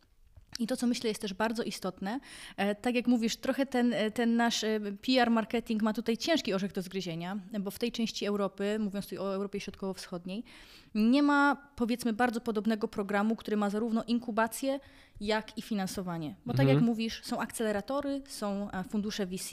I 0.59 0.67
to, 0.67 0.77
co 0.77 0.88
myślę, 0.88 1.07
jest 1.07 1.21
też 1.21 1.33
bardzo 1.33 1.63
istotne, 1.63 2.19
e, 2.57 2.75
tak 2.75 2.95
jak 2.95 3.07
mówisz, 3.07 3.38
trochę 3.38 3.65
ten, 3.65 3.93
e, 3.93 4.12
ten 4.12 4.35
nasz 4.35 4.63
e, 4.63 4.79
PR 4.79 5.31
marketing 5.31 5.81
ma 5.81 5.93
tutaj 5.93 6.17
ciężki 6.17 6.53
orzech 6.53 6.71
do 6.71 6.81
zgryzienia, 6.81 7.39
bo 7.59 7.71
w 7.71 7.79
tej 7.79 7.91
części 7.91 8.25
Europy, 8.25 8.77
mówiąc 8.79 9.05
tutaj 9.05 9.19
o 9.19 9.33
Europie 9.33 9.59
Środkowo-Wschodniej, 9.59 10.43
nie 10.95 11.24
ma 11.24 11.55
powiedzmy 11.75 12.13
bardzo 12.13 12.41
podobnego 12.41 12.88
programu, 12.88 13.35
który 13.35 13.57
ma 13.57 13.69
zarówno 13.69 14.03
inkubację, 14.03 14.79
jak 15.21 15.57
i 15.57 15.62
finansowanie. 15.62 16.35
Bo 16.45 16.53
tak 16.53 16.62
mhm. 16.62 16.77
jak 16.77 16.85
mówisz, 16.85 17.21
są 17.24 17.39
akceleratory, 17.39 18.21
są 18.27 18.69
fundusze 18.89 19.25
VC, 19.25 19.50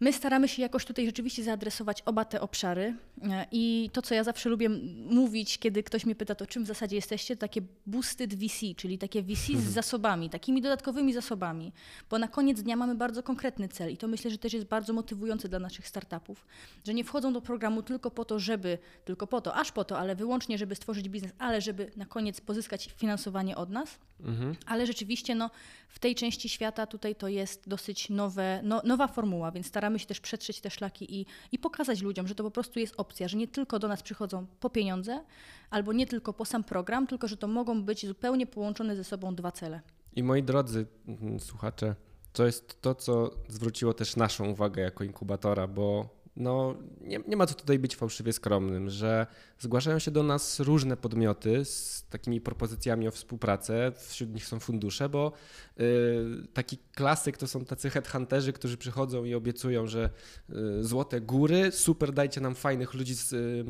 My 0.00 0.12
staramy 0.12 0.48
się 0.48 0.62
jakoś 0.62 0.84
tutaj 0.84 1.06
rzeczywiście 1.06 1.44
zaadresować 1.44 2.02
oba 2.02 2.24
te 2.24 2.40
obszary 2.40 2.94
e, 3.22 3.46
i 3.52 3.90
to, 3.92 4.02
co 4.02 4.14
ja 4.14 4.24
zawsze 4.24 4.48
lubię 4.48 4.68
mówić, 5.10 5.58
kiedy 5.58 5.82
ktoś 5.82 6.06
mnie 6.06 6.14
pyta, 6.14 6.34
to 6.34 6.46
czym 6.46 6.64
w 6.64 6.66
zasadzie 6.66 6.96
jesteście, 6.96 7.36
to 7.36 7.40
takie 7.40 7.60
boosted 7.86 8.34
VC, 8.34 8.66
czyli 8.76 8.98
takie 8.98 9.22
VC 9.22 9.46
z 9.46 9.50
mhm. 9.50 9.72
zasobami, 9.72 10.30
takimi 10.30 10.62
dodatkowymi 10.62 11.12
zasobami, 11.12 11.72
bo 12.10 12.18
na 12.18 12.28
koniec 12.28 12.62
dnia 12.62 12.76
mamy 12.76 12.94
bardzo 12.94 13.22
konkretny 13.22 13.68
cel 13.68 13.92
i 13.92 13.96
to 13.96 14.08
myślę, 14.08 14.30
że 14.30 14.38
też 14.38 14.52
jest 14.52 14.66
bardzo 14.66 14.92
motywujące 14.92 15.48
dla 15.48 15.58
naszych 15.58 15.88
startupów, 15.88 16.46
że 16.84 16.94
nie 16.94 17.04
wchodzą 17.04 17.32
do 17.32 17.40
programu 17.40 17.82
tylko 17.82 18.10
po 18.10 18.24
to, 18.24 18.38
żeby, 18.38 18.78
tylko 19.04 19.26
po 19.26 19.40
to, 19.40 19.54
aż 19.54 19.72
po 19.72 19.84
to, 19.84 19.98
ale 19.98 20.16
wyłącznie, 20.16 20.58
żeby 20.58 20.74
stworzyć 20.74 21.08
biznes, 21.08 21.32
ale 21.38 21.60
żeby 21.60 21.90
na 21.96 22.06
koniec 22.06 22.40
pozyskać 22.40 22.94
finansowanie 22.96 23.56
od 23.56 23.70
nas, 23.70 23.98
Mhm. 24.24 24.56
Ale 24.66 24.86
rzeczywiście 24.86 25.34
no, 25.34 25.50
w 25.88 25.98
tej 25.98 26.14
części 26.14 26.48
świata 26.48 26.86
tutaj 26.86 27.14
to 27.14 27.28
jest 27.28 27.68
dosyć 27.68 28.10
nowe, 28.10 28.60
no, 28.64 28.82
nowa 28.84 29.08
formuła, 29.08 29.50
więc 29.50 29.66
staramy 29.66 29.98
się 29.98 30.06
też 30.06 30.20
przetrzeć 30.20 30.60
te 30.60 30.70
szlaki 30.70 31.20
i, 31.20 31.26
i 31.52 31.58
pokazać 31.58 32.02
ludziom, 32.02 32.28
że 32.28 32.34
to 32.34 32.44
po 32.44 32.50
prostu 32.50 32.78
jest 32.78 32.94
opcja, 32.96 33.28
że 33.28 33.36
nie 33.36 33.48
tylko 33.48 33.78
do 33.78 33.88
nas 33.88 34.02
przychodzą 34.02 34.46
po 34.60 34.70
pieniądze, 34.70 35.24
albo 35.70 35.92
nie 35.92 36.06
tylko 36.06 36.32
po 36.32 36.44
sam 36.44 36.64
program, 36.64 37.06
tylko 37.06 37.28
że 37.28 37.36
to 37.36 37.48
mogą 37.48 37.82
być 37.82 38.06
zupełnie 38.06 38.46
połączone 38.46 38.96
ze 38.96 39.04
sobą 39.04 39.34
dwa 39.34 39.52
cele. 39.52 39.80
I 40.16 40.22
moi 40.22 40.42
drodzy 40.42 40.86
mm, 41.06 41.40
słuchacze, 41.40 41.94
to 42.32 42.46
jest 42.46 42.82
to, 42.82 42.94
co 42.94 43.30
zwróciło 43.48 43.94
też 43.94 44.16
naszą 44.16 44.48
uwagę 44.48 44.82
jako 44.82 45.04
inkubatora, 45.04 45.66
bo 45.66 46.19
no, 46.40 46.74
nie, 47.00 47.20
nie 47.28 47.36
ma 47.36 47.46
co 47.46 47.54
tutaj 47.54 47.78
być 47.78 47.96
fałszywie 47.96 48.32
skromnym, 48.32 48.90
że 48.90 49.26
zgłaszają 49.58 49.98
się 49.98 50.10
do 50.10 50.22
nas 50.22 50.60
różne 50.60 50.96
podmioty 50.96 51.64
z 51.64 52.06
takimi 52.10 52.40
propozycjami 52.40 53.08
o 53.08 53.10
współpracę, 53.10 53.92
wśród 54.08 54.34
nich 54.34 54.46
są 54.46 54.60
fundusze, 54.60 55.08
bo 55.08 55.32
y, 55.80 56.24
taki 56.52 56.78
klasyk 56.94 57.36
to 57.36 57.46
są 57.46 57.64
tacy 57.64 57.90
headhunterzy, 57.90 58.52
którzy 58.52 58.76
przychodzą 58.76 59.24
i 59.24 59.34
obiecują, 59.34 59.86
że 59.86 60.10
y, 60.50 60.84
złote 60.84 61.20
góry, 61.20 61.72
super, 61.72 62.12
dajcie 62.12 62.40
nam 62.40 62.54
fajnych 62.54 62.94
ludzi 62.94 63.14
z 63.14 63.32
y, 63.32 63.64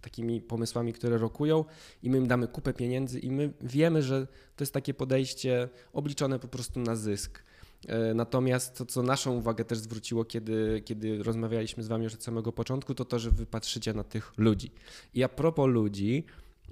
takimi 0.00 0.40
pomysłami, 0.40 0.92
które 0.92 1.18
rokują 1.18 1.64
i 2.02 2.10
my 2.10 2.18
im 2.18 2.26
damy 2.26 2.48
kupę 2.48 2.72
pieniędzy 2.72 3.18
i 3.18 3.30
my 3.30 3.52
wiemy, 3.60 4.02
że 4.02 4.26
to 4.56 4.62
jest 4.62 4.72
takie 4.72 4.94
podejście 4.94 5.68
obliczone 5.92 6.38
po 6.38 6.48
prostu 6.48 6.80
na 6.80 6.96
zysk. 6.96 7.45
E, 7.86 8.14
natomiast 8.14 8.78
to, 8.78 8.86
co 8.86 9.02
naszą 9.02 9.32
uwagę 9.32 9.64
też 9.64 9.78
zwróciło, 9.78 10.24
kiedy, 10.24 10.82
kiedy 10.84 11.22
rozmawialiśmy 11.22 11.82
z 11.82 11.88
Wami 11.88 12.04
już 12.04 12.14
od 12.14 12.22
samego 12.22 12.52
początku, 12.52 12.94
to 12.94 13.04
to, 13.04 13.18
że 13.18 13.30
Wy 13.30 13.46
patrzycie 13.46 13.94
na 13.94 14.04
tych 14.04 14.32
ludzi. 14.36 14.70
I 15.14 15.24
a 15.24 15.28
propos 15.28 15.68
ludzi, 15.68 16.24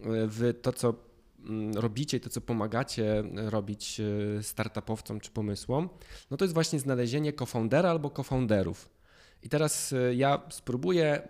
e, 0.02 0.26
Wy 0.26 0.54
to, 0.54 0.72
co 0.72 0.94
mm, 1.44 1.74
robicie, 1.74 2.20
to, 2.20 2.30
co 2.30 2.40
pomagacie 2.40 3.24
robić 3.34 4.00
e, 4.00 4.42
startupowcom 4.42 5.20
czy 5.20 5.30
pomysłom, 5.30 5.88
no 6.30 6.36
to 6.36 6.44
jest 6.44 6.54
właśnie 6.54 6.80
znalezienie 6.80 7.32
cofoundera 7.32 7.90
albo 7.90 8.10
cofounderów. 8.10 8.88
I 9.42 9.48
teraz 9.48 9.94
ja 10.12 10.42
spróbuję 10.50 11.28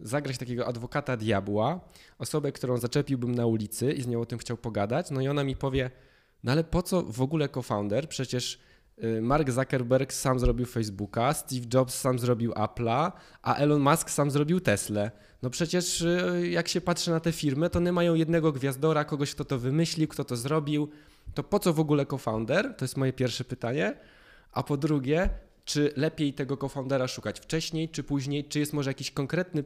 zagrać 0.00 0.38
takiego 0.38 0.66
adwokata 0.66 1.16
diabła, 1.16 1.80
osobę, 2.18 2.52
którą 2.52 2.76
zaczepiłbym 2.76 3.34
na 3.34 3.46
ulicy 3.46 3.92
i 3.92 4.02
z 4.02 4.06
nią 4.06 4.20
o 4.20 4.26
tym 4.26 4.38
chciał 4.38 4.56
pogadać, 4.56 5.10
no 5.10 5.20
i 5.20 5.28
ona 5.28 5.44
mi 5.44 5.56
powie, 5.56 5.90
no 6.44 6.52
ale 6.52 6.64
po 6.64 6.82
co 6.82 7.02
w 7.02 7.22
ogóle 7.22 7.48
co-founder? 7.48 8.08
Przecież 8.08 8.60
Mark 9.22 9.50
Zuckerberg 9.50 10.12
sam 10.12 10.38
zrobił 10.38 10.66
Facebooka, 10.66 11.34
Steve 11.34 11.66
Jobs 11.74 11.94
sam 11.94 12.18
zrobił 12.18 12.52
Apple'a, 12.52 13.12
a 13.42 13.54
Elon 13.54 13.80
Musk 13.80 14.10
sam 14.10 14.30
zrobił 14.30 14.60
Tesla. 14.60 15.10
No 15.42 15.50
przecież 15.50 16.00
y, 16.00 16.48
jak 16.50 16.68
się 16.68 16.80
patrzy 16.80 17.10
na 17.10 17.20
te 17.20 17.32
firmy, 17.32 17.70
to 17.70 17.78
one 17.78 17.92
mają 17.92 18.14
jednego 18.14 18.52
gwiazdora, 18.52 19.04
kogoś, 19.04 19.34
kto 19.34 19.44
to 19.44 19.58
wymyślił, 19.58 20.08
kto 20.08 20.24
to 20.24 20.36
zrobił. 20.36 20.88
To 21.34 21.42
po 21.42 21.58
co 21.58 21.72
w 21.72 21.80
ogóle 21.80 22.06
co-founder? 22.06 22.74
To 22.76 22.84
jest 22.84 22.96
moje 22.96 23.12
pierwsze 23.12 23.44
pytanie. 23.44 23.94
A 24.52 24.62
po 24.62 24.76
drugie, 24.76 25.30
czy 25.64 25.92
lepiej 25.96 26.34
tego 26.34 26.56
co-foundera 26.56 27.08
szukać 27.08 27.40
wcześniej 27.40 27.88
czy 27.88 28.02
później? 28.02 28.44
Czy 28.44 28.58
jest 28.58 28.72
może 28.72 28.90
jakiś 28.90 29.10
konkretny 29.10 29.64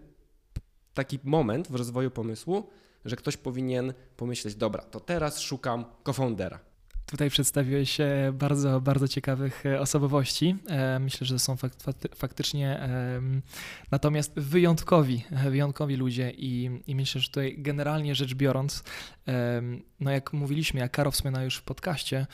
taki 0.94 1.18
moment 1.24 1.68
w 1.68 1.74
rozwoju 1.74 2.10
pomysłu, 2.10 2.68
że 3.04 3.16
ktoś 3.16 3.36
powinien 3.36 3.92
pomyśleć, 4.16 4.54
dobra, 4.54 4.82
to 4.82 5.00
teraz 5.00 5.40
szukam 5.40 5.84
co-foundera. 6.04 6.71
Tutaj 7.12 7.30
przedstawiłeś 7.30 7.98
bardzo, 8.32 8.80
bardzo 8.80 9.08
ciekawych 9.08 9.66
e, 9.66 9.80
osobowości. 9.80 10.56
E, 10.68 10.98
myślę, 10.98 11.26
że 11.26 11.38
są 11.38 11.56
faktycznie 12.14 12.88
natomiast 13.90 14.34
wyjątkowi, 14.36 15.24
wyjątkowi 15.30 15.96
ludzie 15.96 16.30
i, 16.30 16.80
i 16.86 16.94
myślę, 16.94 17.20
że 17.20 17.28
tutaj 17.28 17.54
generalnie 17.58 18.14
rzecz 18.14 18.34
biorąc, 18.34 18.84
no 20.00 20.10
jak 20.10 20.32
mówiliśmy, 20.32 20.80
jak 20.80 20.92
Karo 20.92 21.10
wspomniał 21.10 21.44
już 21.44 21.56
w 21.56 21.62
podcaście, 21.62 22.26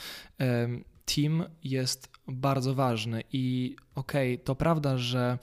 team 1.15 1.45
jest 1.65 2.09
bardzo 2.29 2.75
ważny 2.75 3.23
i 3.33 3.77
okej, 3.95 4.35
okay, 4.35 4.45
to 4.45 4.55
prawda, 4.55 4.99
że 4.99 5.39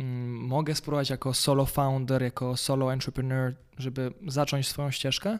mm, 0.00 0.36
mogę 0.36 0.74
spróbować 0.74 1.10
jako 1.10 1.34
solo 1.34 1.66
founder, 1.66 2.22
jako 2.22 2.56
solo 2.56 2.92
entrepreneur, 2.92 3.54
żeby 3.78 4.12
zacząć 4.26 4.68
swoją 4.68 4.90
ścieżkę, 4.90 5.38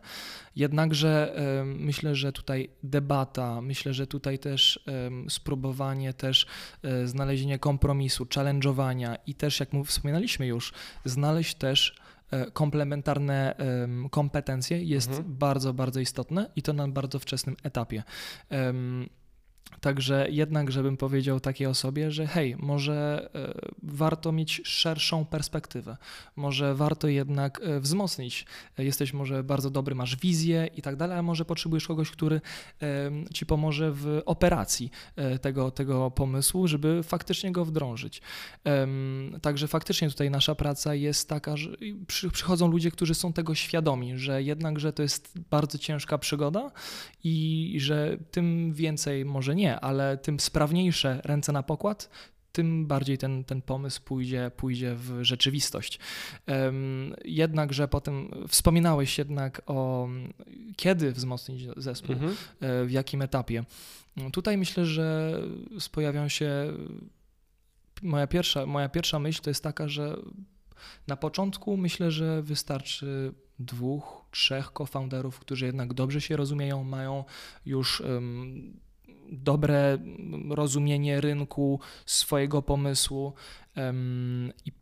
jednakże 0.57 1.37
myślę, 1.65 2.15
że 2.15 2.33
tutaj 2.33 2.71
debata, 2.83 3.61
myślę, 3.61 3.95
że 3.95 4.07
tutaj 4.07 4.39
też 4.39 4.85
spróbowanie 5.29 6.15
też 6.15 6.47
y, 6.85 7.09
znalezienia 7.09 7.59
kompromisu, 7.59 8.25
challenge'owania 8.25 9.17
i 9.27 9.35
też, 9.35 9.61
jak 9.61 9.69
wspominaliśmy 9.87 10.47
już, 10.47 10.73
znaleźć 11.05 11.55
też 11.55 11.97
e, 12.31 12.51
komplementarne 12.51 13.55
kompetencje 14.11 14.83
jest 14.85 15.09
mhm. 15.09 15.37
bardzo, 15.37 15.75
bardzo 15.75 16.01
istotne 16.01 16.51
i 16.57 16.63
to 16.63 16.73
na 16.73 16.89
bardzo 16.89 17.19
wczesnym 17.19 17.57
etapie. 17.63 18.03
Także 19.81 20.27
jednak, 20.31 20.71
żebym 20.71 20.97
powiedział 20.97 21.41
takiej 21.41 21.67
osobie, 21.67 22.11
że 22.11 22.27
hej, 22.27 22.57
może 22.59 23.31
e, 23.35 23.55
warto 23.83 24.33
mieć 24.33 24.61
szerszą 24.65 25.25
perspektywę, 25.25 25.97
może 26.37 26.75
warto 26.75 27.09
jednak 27.09 27.61
e, 27.63 27.81
wzmocnić. 27.81 28.47
Jesteś 28.79 29.13
może 29.13 29.45
bardzo 29.45 29.71
dobry, 29.71 29.95
masz 29.95 30.17
wizję 30.17 30.69
i 30.77 30.83
tak 30.83 30.97
dalej, 30.97 31.19
a 31.19 31.23
może 31.23 31.45
potrzebujesz 31.45 31.87
kogoś, 31.87 32.11
który 32.11 32.41
ci 33.35 33.47
pomoże 33.47 33.93
w 33.93 34.23
operacji 34.27 34.91
e, 35.17 35.39
tego, 35.39 35.71
tego 35.71 36.11
pomysłu, 36.11 36.69
żeby 36.69 37.03
faktycznie 37.03 37.53
go 37.53 37.65
wdrążyć. 37.65 38.23
Także 39.43 39.69
faktycznie 39.69 40.11
tutaj 40.11 40.31
nasza 40.31 40.55
praca 40.55 40.95
jest 40.95 41.29
taka, 41.29 41.57
że 41.57 41.71
przychodzą 42.33 42.69
ludzie, 42.69 42.91
którzy 42.91 43.15
są 43.15 43.33
tego 43.33 43.55
świadomi, 43.55 44.19
że 44.19 44.43
jednak, 44.43 44.81
że 44.81 44.93
to 44.93 45.03
jest 45.03 45.39
bardzo 45.51 45.79
ciężka 45.79 46.19
przygoda 46.19 46.71
i 47.25 47.77
że 47.81 48.19
tym 48.31 48.73
więcej 48.73 49.25
może 49.25 49.55
nie 49.55 49.60
nie, 49.61 49.81
ale 49.81 50.17
tym 50.17 50.41
sprawniejsze 50.41 51.21
ręce 51.25 51.53
na 51.53 51.63
pokład, 51.63 52.11
tym 52.53 52.87
bardziej 52.87 53.19
ten, 53.19 53.45
ten 53.45 53.63
pomysł 53.63 54.03
pójdzie, 54.03 54.51
pójdzie 54.57 54.95
w 54.95 55.19
rzeczywistość. 55.23 55.99
Jednakże 57.25 57.89
potem 57.89 58.31
wspominałeś 58.49 59.19
jednak 59.19 59.63
o 59.67 60.09
kiedy 60.77 61.13
wzmocnić 61.13 61.69
zespół, 61.77 62.15
mhm. 62.15 62.37
E, 62.61 62.85
w 62.85 62.91
jakim 62.91 63.23
etapie. 63.23 63.65
Tutaj 64.33 64.57
myślę, 64.57 64.87
że 64.87 65.35
pojawią 65.93 66.29
się. 66.29 66.51
Moja 68.03 68.27
pierwsza, 68.27 68.67
moja 68.67 68.89
pierwsza 68.89 69.19
myśl 69.19 69.43
to 69.43 69.51
jest 69.51 69.63
taka, 69.63 69.89
że 69.89 70.17
na 71.07 71.17
początku 71.17 71.77
myślę, 71.77 72.11
że 72.11 72.43
wystarczy 72.43 73.35
dwóch, 73.59 74.25
trzech 74.31 74.71
co-founderów, 74.79 75.39
którzy 75.39 75.67
jednak 75.67 75.95
dobrze 75.95 76.21
się 76.21 76.37
rozumieją, 76.37 76.85
mają 76.85 77.25
już 77.67 78.01
um, 78.01 78.81
dobre 79.33 79.99
rozumienie 80.51 81.21
rynku, 81.21 81.81
swojego 82.07 82.63
pomysłu 82.63 83.33
i 84.67 84.73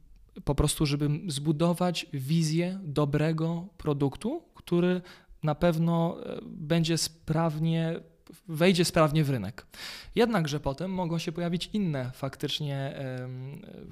po 0.44 0.54
prostu, 0.54 0.86
żeby 0.86 1.10
zbudować 1.26 2.06
wizję 2.12 2.80
dobrego 2.82 3.68
produktu, 3.78 4.42
który 4.54 5.00
na 5.42 5.54
pewno 5.54 6.16
e, 6.26 6.38
będzie 6.44 6.98
sprawnie 6.98 8.00
wejdzie 8.48 8.84
sprawnie 8.84 9.24
w 9.24 9.30
rynek. 9.30 9.66
Jednakże 10.14 10.60
potem 10.60 10.90
mogą 10.90 11.18
się 11.18 11.32
pojawić 11.32 11.70
inne 11.72 12.10
faktycznie 12.14 12.94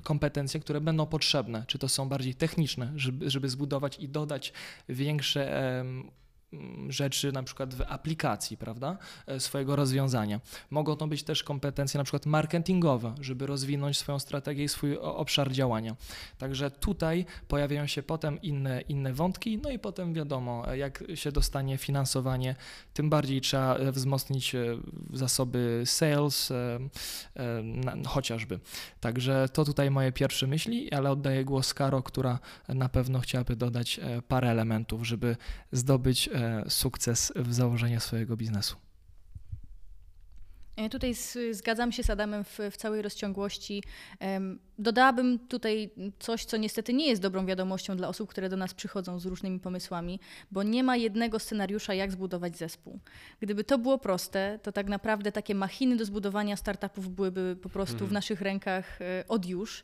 kompetencje, 0.02 0.60
które 0.60 0.80
będą 0.80 1.06
potrzebne, 1.06 1.64
czy 1.66 1.78
to 1.78 1.88
są 1.88 2.08
bardziej 2.08 2.34
techniczne, 2.34 2.92
żeby, 2.96 3.30
żeby 3.30 3.48
zbudować 3.48 3.98
i 3.98 4.08
dodać 4.08 4.52
większe 4.88 5.84
rzeczy 6.88 7.32
na 7.32 7.42
przykład 7.42 7.74
w 7.74 7.82
aplikacji, 7.88 8.56
prawda, 8.56 8.98
e, 9.26 9.40
swojego 9.40 9.76
rozwiązania. 9.76 10.40
Mogą 10.70 10.96
to 10.96 11.06
być 11.06 11.22
też 11.22 11.42
kompetencje 11.42 11.98
na 11.98 12.04
przykład 12.04 12.26
marketingowe, 12.26 13.14
żeby 13.20 13.46
rozwinąć 13.46 13.98
swoją 13.98 14.18
strategię 14.18 14.64
i 14.64 14.68
swój 14.68 14.98
obszar 14.98 15.52
działania. 15.52 15.96
Także 16.38 16.70
tutaj 16.70 17.24
pojawiają 17.48 17.86
się 17.86 18.02
potem 18.02 18.42
inne, 18.42 18.80
inne 18.80 19.12
wątki, 19.12 19.58
no 19.58 19.70
i 19.70 19.78
potem 19.78 20.14
wiadomo, 20.14 20.72
e, 20.72 20.78
jak 20.78 21.04
się 21.14 21.32
dostanie 21.32 21.78
finansowanie, 21.78 22.56
tym 22.94 23.10
bardziej 23.10 23.40
trzeba 23.40 23.76
e, 23.76 23.92
wzmocnić 23.92 24.56
zasoby 25.12 25.82
sales 25.84 26.52
chociażby. 28.06 28.60
Także 29.00 29.48
to 29.52 29.64
tutaj 29.64 29.90
moje 29.90 30.12
pierwsze 30.12 30.46
myśli, 30.46 30.92
ale 30.92 31.10
oddaję 31.10 31.44
głos 31.44 31.74
Karo, 31.74 32.02
która 32.02 32.38
na 32.68 32.88
pewno 32.88 33.20
chciałaby 33.20 33.56
dodać 33.56 34.00
parę 34.28 34.50
elementów, 34.50 35.06
żeby 35.06 35.36
zdobyć 35.72 36.28
sukces 36.68 37.32
w 37.36 37.54
założeniu 37.54 38.00
swojego 38.00 38.36
biznesu. 38.36 38.76
Ja 40.76 40.88
tutaj 40.88 41.14
zgadzam 41.50 41.92
się 41.92 42.02
z 42.02 42.10
Adamem 42.10 42.44
w, 42.44 42.58
w 42.70 42.76
całej 42.76 43.02
rozciągłości. 43.02 43.82
Dodałabym 44.78 45.38
tutaj 45.38 45.90
coś, 46.18 46.44
co 46.44 46.56
niestety 46.56 46.92
nie 46.92 47.06
jest 47.08 47.22
dobrą 47.22 47.46
wiadomością 47.46 47.96
dla 47.96 48.08
osób, 48.08 48.30
które 48.30 48.48
do 48.48 48.56
nas 48.56 48.74
przychodzą 48.74 49.18
z 49.18 49.26
różnymi 49.26 49.60
pomysłami, 49.60 50.20
bo 50.50 50.62
nie 50.62 50.82
ma 50.82 50.96
jednego 50.96 51.38
scenariusza, 51.38 51.94
jak 51.94 52.12
zbudować 52.12 52.56
zespół. 52.58 52.98
Gdyby 53.40 53.64
to 53.64 53.78
było 53.78 53.98
proste, 53.98 54.58
to 54.62 54.72
tak 54.72 54.86
naprawdę 54.86 55.32
takie 55.32 55.54
machiny 55.54 55.96
do 55.96 56.04
zbudowania 56.04 56.56
startupów 56.56 57.08
byłyby 57.08 57.56
po 57.62 57.68
prostu 57.68 57.98
w 57.98 58.00
mhm. 58.00 58.12
naszych 58.12 58.40
rękach 58.40 59.02
e, 59.02 59.24
od 59.28 59.46
już. 59.46 59.82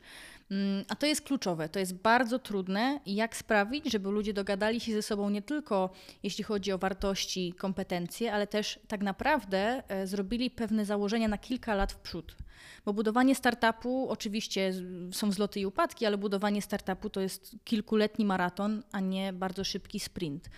Mm, 0.53 0.85
a 0.89 0.97
to 0.97 1.07
jest 1.07 1.23
kluczowe, 1.23 1.69
to 1.69 1.79
jest 1.79 1.95
bardzo 1.95 2.39
trudne. 2.39 3.01
Jak 3.07 3.37
sprawić, 3.37 3.93
żeby 3.93 4.11
ludzie 4.11 4.33
dogadali 4.33 4.81
się 4.81 4.93
ze 4.93 5.03
sobą 5.03 5.31
nie 5.31 5.43
tylko 5.43 5.91
jeśli 6.23 6.45
chodzi 6.45 6.73
o 6.73 6.79
wartości, 6.79 7.53
kompetencje, 7.59 8.33
ale 8.33 8.47
też 8.47 8.81
tak 8.89 9.01
naprawdę 9.01 9.83
e, 9.89 10.07
zrobili 10.07 10.51
pewne 10.51 10.85
założenia 10.85 11.29
na 11.29 11.39
kilka 11.39 11.75
lat 11.75 11.93
w 11.93 11.99
przód. 11.99 12.37
Bo 12.85 12.93
budowanie 12.93 13.35
startupu, 13.35 14.11
oczywiście 14.11 14.73
są 15.13 15.31
wzloty 15.31 15.61
i 15.61 15.67
upadki, 15.67 16.07
ale 16.07 16.19
budowanie 16.19 16.63
startupu 16.63 17.11
to 17.11 17.21
jest 17.21 17.57
kilkuletni 17.65 18.25
maraton, 18.25 18.83
a 18.93 19.01
nie 19.01 19.33
bardzo 19.33 19.65
szybki 19.65 20.01
sprint. 20.01 20.51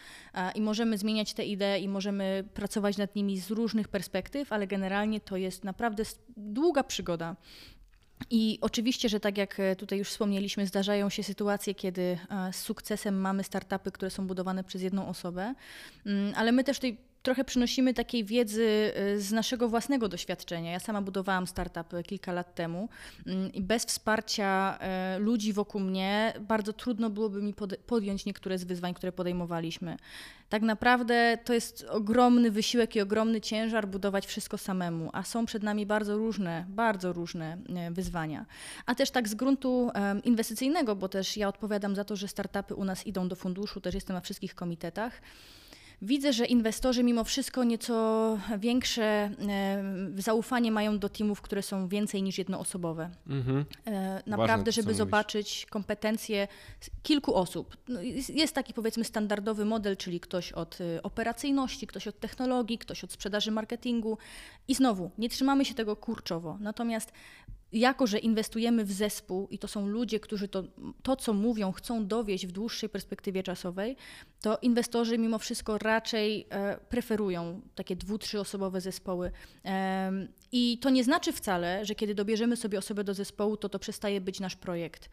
I 0.55 0.61
możemy 0.61 0.99
zmieniać 0.99 1.35
te 1.35 1.45
idee 1.45 1.83
i 1.83 1.89
możemy 1.89 2.45
pracować 2.55 2.97
nad 2.97 3.15
nimi 3.15 3.39
z 3.41 3.51
różnych 3.51 3.89
perspektyw, 3.89 4.53
ale 4.53 4.67
generalnie 4.67 5.21
to 5.21 5.37
jest 5.37 5.65
naprawdę 5.65 6.03
długa 6.37 6.85
przygoda. 6.85 7.37
I 8.31 8.59
oczywiście, 8.61 9.09
że 9.09 9.21
tak 9.21 9.39
jak 9.39 9.61
e, 9.61 9.77
tutaj 9.77 9.99
już 9.99 10.09
wspomnieliśmy, 10.09 10.67
zdarzają 10.67 11.11
się 11.11 11.23
sytuacje, 11.23 11.75
kiedy 11.75 12.19
e, 12.31 12.53
z 12.53 12.57
sukcesem 12.57 13.21
mamy 13.21 13.45
startupy, 13.45 13.93
które 13.93 14.11
są 14.11 14.27
budowane 14.27 14.65
przez 14.65 14.83
jedną 14.83 15.09
osobę, 15.09 15.55
mm, 16.07 16.33
ale 16.37 16.53
my 16.53 16.65
też 16.65 16.77
tutaj 16.77 16.97
trochę 17.25 17.45
przynosimy 17.45 17.95
takiej 17.95 18.25
wiedzy 18.25 18.93
y, 19.15 19.21
z 19.21 19.33
naszego 19.33 19.69
własnego 19.69 20.09
doświadczenia. 20.09 20.73
Ja 20.73 20.81
sama 20.81 21.03
budowałam 21.03 21.47
startup 21.47 21.87
kilka 22.07 22.33
lat 22.33 22.55
temu 22.55 22.89
mm, 23.27 23.53
i 23.53 23.63
bez 23.63 23.85
wsparcia 23.85 24.79
y, 25.17 25.19
ludzi 25.19 25.53
wokół 25.53 25.81
mnie 25.81 26.35
bardzo 26.41 26.73
trudno 26.73 27.11
byłoby 27.11 27.43
mi 27.43 27.55
podjąć 27.87 28.25
niektóre 28.25 28.59
z 28.59 28.65
wyzwań, 28.65 28.95
które 28.95 29.13
podejmowaliśmy. 29.13 29.97
Tak 30.49 30.63
naprawdę 30.63 31.39
to 31.45 31.55
jest 31.55 31.87
ogromny 31.91 32.51
wysiłek 32.51 32.97
i 32.97 33.01
ogromny 33.01 33.41
ciężar 33.41 33.89
budować 33.89 34.27
wszystko 34.27 34.59
samemu, 34.59 35.11
a 35.13 35.23
są 35.23 35.47
przed 35.47 35.63
nami 35.63 35.87
bardzo 35.87 36.17
różne, 36.17 36.65
bardzo 36.69 37.13
różne 37.13 37.59
y, 37.89 37.95
wyzwania. 37.95 38.47
A 38.87 38.95
też 38.95 39.11
tak 39.11 39.29
z 39.29 39.35
gruntu 39.35 39.91
inwestycyjnego, 40.25 40.97
bo 40.97 41.09
też 41.09 41.37
ja 41.37 41.49
odpowiadam 41.49 41.97
za 41.97 42.05
to, 42.05 42.17
że 42.17 42.29
startupy 42.29 42.75
u 42.75 42.85
nas 42.85 43.07
idą 43.07 43.29
do 43.29 43.37
funduszu, 43.37 43.81
też 43.81 43.95
jestem 43.95 44.15
na 44.15 44.21
wszystkich 44.21 44.55
komitetach. 44.55 45.21
Widzę, 46.05 46.33
że 46.33 46.47
inwestorzy 46.47 47.03
mimo 47.03 47.25
wszystko 47.25 47.65
nieco 47.65 48.39
większe 48.59 49.31
zaufanie 50.17 50.73
mają 50.73 50.99
do 50.99 51.09
teamów, 51.09 51.41
które 51.41 51.63
są 51.63 51.89
więcej 51.89 52.23
niż 52.23 52.39
jednoosobowe. 52.39 53.11
Mhm. 53.27 53.65
E, 53.87 54.23
naprawdę, 54.27 54.57
Ważne, 54.57 54.73
żeby 54.73 54.95
zobaczyć 54.95 55.67
kompetencje 55.71 56.49
kilku 57.03 57.35
osób. 57.35 57.77
No, 57.89 58.01
jest 58.35 58.55
taki 58.55 58.75
powiedzmy 58.75 59.05
standardowy 59.05 59.65
model, 59.65 59.97
czyli 59.97 60.21
ktoś 60.21 60.53
od 60.53 60.79
e, 60.81 61.03
operacyjności, 61.03 61.87
ktoś 61.87 62.09
od 62.09 62.21
technologii, 62.21 62.79
ktoś 62.79 63.05
od 63.05 63.13
sprzedaży 63.13 63.51
marketingu. 63.51 64.19
I 64.69 64.75
znowu, 64.75 65.11
nie 65.19 65.29
trzymamy 65.29 65.65
się 65.65 65.75
tego 65.75 65.97
kurczowo. 65.97 66.59
Natomiast 66.61 67.13
jako, 67.75 68.07
że 68.07 68.19
inwestujemy 68.19 68.85
w 68.85 68.93
zespół 68.93 69.49
i 69.51 69.59
to 69.59 69.69
są 69.69 69.87
ludzie, 69.87 70.21
którzy 70.21 70.49
to, 70.49 70.65
to, 71.03 71.17
co 71.17 71.33
mówią, 71.33 71.73
chcą 71.73 72.07
dowieść 72.07 72.47
w 72.47 72.53
dłuższej 72.53 72.89
perspektywie 72.89 73.43
czasowej, 73.43 73.97
to 74.41 74.59
inwestorzy 74.63 75.19
mimo 75.19 75.39
wszystko 75.39 75.79
raczej 75.79 76.47
e, 76.51 76.79
preferują 76.89 77.61
takie 77.75 77.97
dwu, 77.97 78.19
trzyosobowe 78.19 78.81
zespoły. 78.81 79.31
E, 79.65 80.13
I 80.53 80.79
to 80.79 80.91
nie 80.91 81.05
znaczy 81.05 81.33
wcale, 81.33 81.85
że 81.85 81.95
kiedy 81.95 82.15
dobierzemy 82.15 82.57
sobie 82.57 82.79
osobę 82.79 83.05
do 83.05 83.15
zespołu, 83.15 83.57
to 83.57 83.69
to 83.69 83.79
przestaje 83.79 84.21
być 84.21 84.41
nasz 84.41 84.57
projekt. 84.57 85.11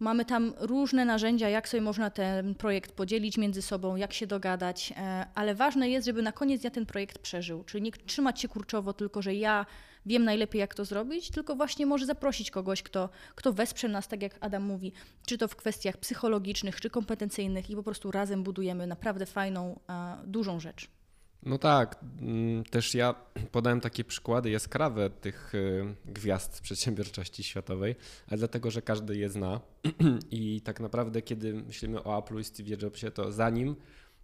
Mamy 0.00 0.24
tam 0.24 0.54
różne 0.58 1.04
narzędzia, 1.04 1.48
jak 1.48 1.68
sobie 1.68 1.80
można 1.80 2.10
ten 2.10 2.54
projekt 2.54 2.92
podzielić 2.92 3.38
między 3.38 3.62
sobą, 3.62 3.96
jak 3.96 4.12
się 4.12 4.26
dogadać, 4.26 4.92
e, 4.96 5.26
ale 5.34 5.54
ważne 5.54 5.90
jest, 5.90 6.06
żeby 6.06 6.22
na 6.22 6.32
koniec 6.32 6.60
dnia 6.60 6.70
ten 6.70 6.86
projekt 6.86 7.18
przeżył. 7.18 7.64
Czyli 7.64 7.82
nie 7.82 7.92
trzymać 7.92 8.40
się 8.40 8.48
kurczowo 8.48 8.92
tylko, 8.92 9.22
że 9.22 9.34
ja 9.34 9.66
wiem 10.06 10.24
najlepiej, 10.24 10.60
jak 10.60 10.74
to 10.74 10.84
zrobić, 10.84 11.30
tylko 11.30 11.56
właśnie 11.56 11.86
może 11.86 12.06
zaprosić 12.06 12.50
kogoś, 12.50 12.82
kto, 12.82 13.08
kto 13.34 13.52
wesprze 13.52 13.88
nas, 13.88 14.08
tak 14.08 14.22
jak 14.22 14.36
Adam 14.40 14.62
mówi, 14.62 14.92
czy 15.26 15.38
to 15.38 15.48
w 15.48 15.56
kwestiach 15.56 15.96
psychologicznych, 15.96 16.80
czy 16.80 16.90
kompetencyjnych 16.90 17.70
i 17.70 17.76
po 17.76 17.82
prostu 17.82 18.10
razem 18.10 18.42
budujemy 18.42 18.86
naprawdę 18.86 19.26
fajną, 19.26 19.80
dużą 20.26 20.60
rzecz. 20.60 20.99
No 21.42 21.58
tak, 21.58 21.96
mm, 22.20 22.64
też 22.64 22.94
ja 22.94 23.14
podałem 23.52 23.80
takie 23.80 24.04
przykłady 24.04 24.50
jaskrawe 24.50 25.10
tych 25.10 25.54
y, 25.54 25.94
gwiazd 26.04 26.60
przedsiębiorczości 26.60 27.42
światowej, 27.42 27.96
ale 28.28 28.38
dlatego, 28.38 28.70
że 28.70 28.82
każdy 28.82 29.16
je 29.16 29.28
zna. 29.28 29.60
I 30.30 30.60
tak 30.60 30.80
naprawdę 30.80 31.22
kiedy 31.22 31.54
myślimy 31.54 32.04
o 32.04 32.18
Apple 32.18 32.38
i 32.38 32.44
Steve 32.44 32.76
Jobsie, 32.82 33.10
to 33.10 33.32
zanim 33.32 33.76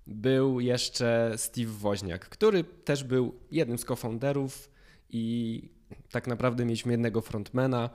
był 0.07 0.61
jeszcze 0.61 1.33
Steve 1.37 1.71
Woźniak, 1.71 2.29
który 2.29 2.65
też 2.65 3.05
był 3.05 3.35
jednym 3.51 3.79
z 3.79 3.85
co-founderów 3.85 4.71
i 5.11 5.63
tak 6.11 6.27
naprawdę 6.27 6.65
mieliśmy 6.65 6.93
jednego 6.93 7.21
frontmana 7.21 7.91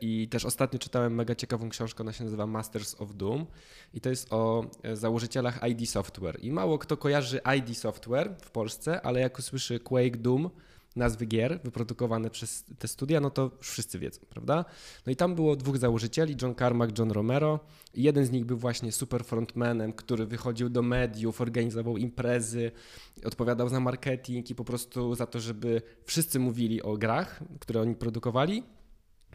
i 0.00 0.28
też 0.28 0.44
ostatnio 0.44 0.78
czytałem 0.78 1.14
mega 1.14 1.34
ciekawą 1.34 1.68
książkę, 1.68 2.02
ona 2.02 2.12
się 2.12 2.24
nazywa 2.24 2.46
Masters 2.46 3.00
of 3.00 3.14
Doom 3.14 3.46
i 3.94 4.00
to 4.00 4.10
jest 4.10 4.32
o 4.32 4.64
e, 4.82 4.96
założycielach 4.96 5.60
ID 5.68 5.90
Software 5.90 6.38
i 6.42 6.52
mało 6.52 6.78
kto 6.78 6.96
kojarzy 6.96 7.40
ID 7.58 7.78
Software 7.78 8.36
w 8.42 8.50
Polsce, 8.50 9.02
ale 9.02 9.20
jak 9.20 9.38
usłyszy 9.38 9.80
Quake 9.80 10.16
Doom, 10.16 10.50
nazwy 10.96 11.26
gier 11.26 11.60
wyprodukowane 11.64 12.30
przez 12.30 12.64
te 12.78 12.88
studia, 12.88 13.20
no 13.20 13.30
to 13.30 13.50
wszyscy 13.60 13.98
wiedzą, 13.98 14.20
prawda? 14.30 14.64
No 15.06 15.12
i 15.12 15.16
tam 15.16 15.34
było 15.34 15.56
dwóch 15.56 15.78
założycieli, 15.78 16.36
John 16.42 16.54
Carmack, 16.54 16.98
John 16.98 17.10
Romero. 17.10 17.60
I 17.94 18.02
jeden 18.02 18.26
z 18.26 18.30
nich 18.30 18.44
był 18.44 18.56
właśnie 18.56 18.92
super 18.92 19.24
frontmanem, 19.24 19.92
który 19.92 20.26
wychodził 20.26 20.68
do 20.68 20.82
mediów, 20.82 21.40
organizował 21.40 21.96
imprezy, 21.96 22.72
odpowiadał 23.24 23.68
za 23.68 23.80
marketing 23.80 24.50
i 24.50 24.54
po 24.54 24.64
prostu 24.64 25.14
za 25.14 25.26
to, 25.26 25.40
żeby 25.40 25.82
wszyscy 26.04 26.38
mówili 26.38 26.82
o 26.82 26.96
grach, 26.96 27.40
które 27.60 27.80
oni 27.80 27.94
produkowali. 27.94 28.62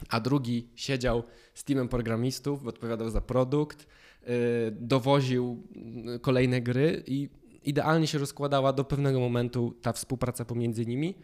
A 0.10 0.20
drugi 0.20 0.70
siedział 0.76 1.24
z 1.54 1.64
teamem 1.64 1.88
programistów, 1.88 2.68
odpowiadał 2.68 3.10
za 3.10 3.22
produkt, 3.22 3.88
yy, 4.22 4.30
dowoził 4.72 5.64
yy, 6.06 6.20
kolejne 6.20 6.62
gry 6.62 7.04
i 7.08 7.30
idealnie 7.64 8.08
się 8.08 8.18
rozkładała 8.18 8.74
do 8.74 8.84
pewnego 8.84 9.20
momentu 9.20 9.76
ta 9.82 9.94
współpraca 9.94 10.46
pomiędzy 10.46 10.86
nimi. 10.86 11.16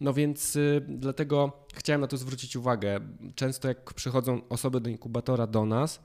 No 0.00 0.12
więc 0.12 0.56
y, 0.56 0.84
dlatego 0.88 1.66
chciałem 1.74 2.00
na 2.00 2.06
to 2.06 2.16
zwrócić 2.16 2.56
uwagę. 2.56 3.00
Często 3.34 3.68
jak 3.68 3.94
przychodzą 3.94 4.48
osoby 4.48 4.80
do 4.80 4.90
inkubatora 4.90 5.46
do 5.46 5.66
nas 5.66 6.00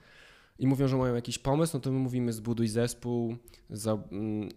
i 0.60 0.68
mówią, 0.68 0.88
że 0.88 0.98
mają 0.98 1.16
jakiś 1.16 1.40
pomysł, 1.40 1.78
no 1.78 1.80
to 1.80 1.92
my 1.92 2.00
mówimy 2.00 2.34
zbuduj 2.34 2.68
zespół. 2.68 3.36
Za, 3.70 3.98
mm, 4.12 4.50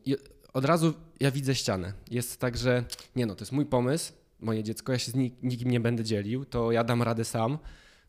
od 0.53 0.65
razu 0.65 0.95
ja 1.21 1.31
widzę 1.31 1.55
ścianę. 1.55 1.93
Jest 2.11 2.41
tak, 2.41 2.57
że 2.57 2.85
nie 3.17 3.27
no, 3.27 3.35
to 3.35 3.43
jest 3.43 3.53
mój 3.53 3.67
pomysł, 3.67 4.13
moje 4.41 4.63
dziecko, 4.63 4.93
ja 4.93 4.99
się 4.99 5.11
z 5.11 5.15
nikim 5.43 5.71
nie 5.71 5.81
będę 5.81 6.05
dzielił, 6.05 6.45
to 6.45 6.73
ja 6.73 6.85
dam 6.85 7.03
radę 7.03 7.25
sam. 7.25 7.59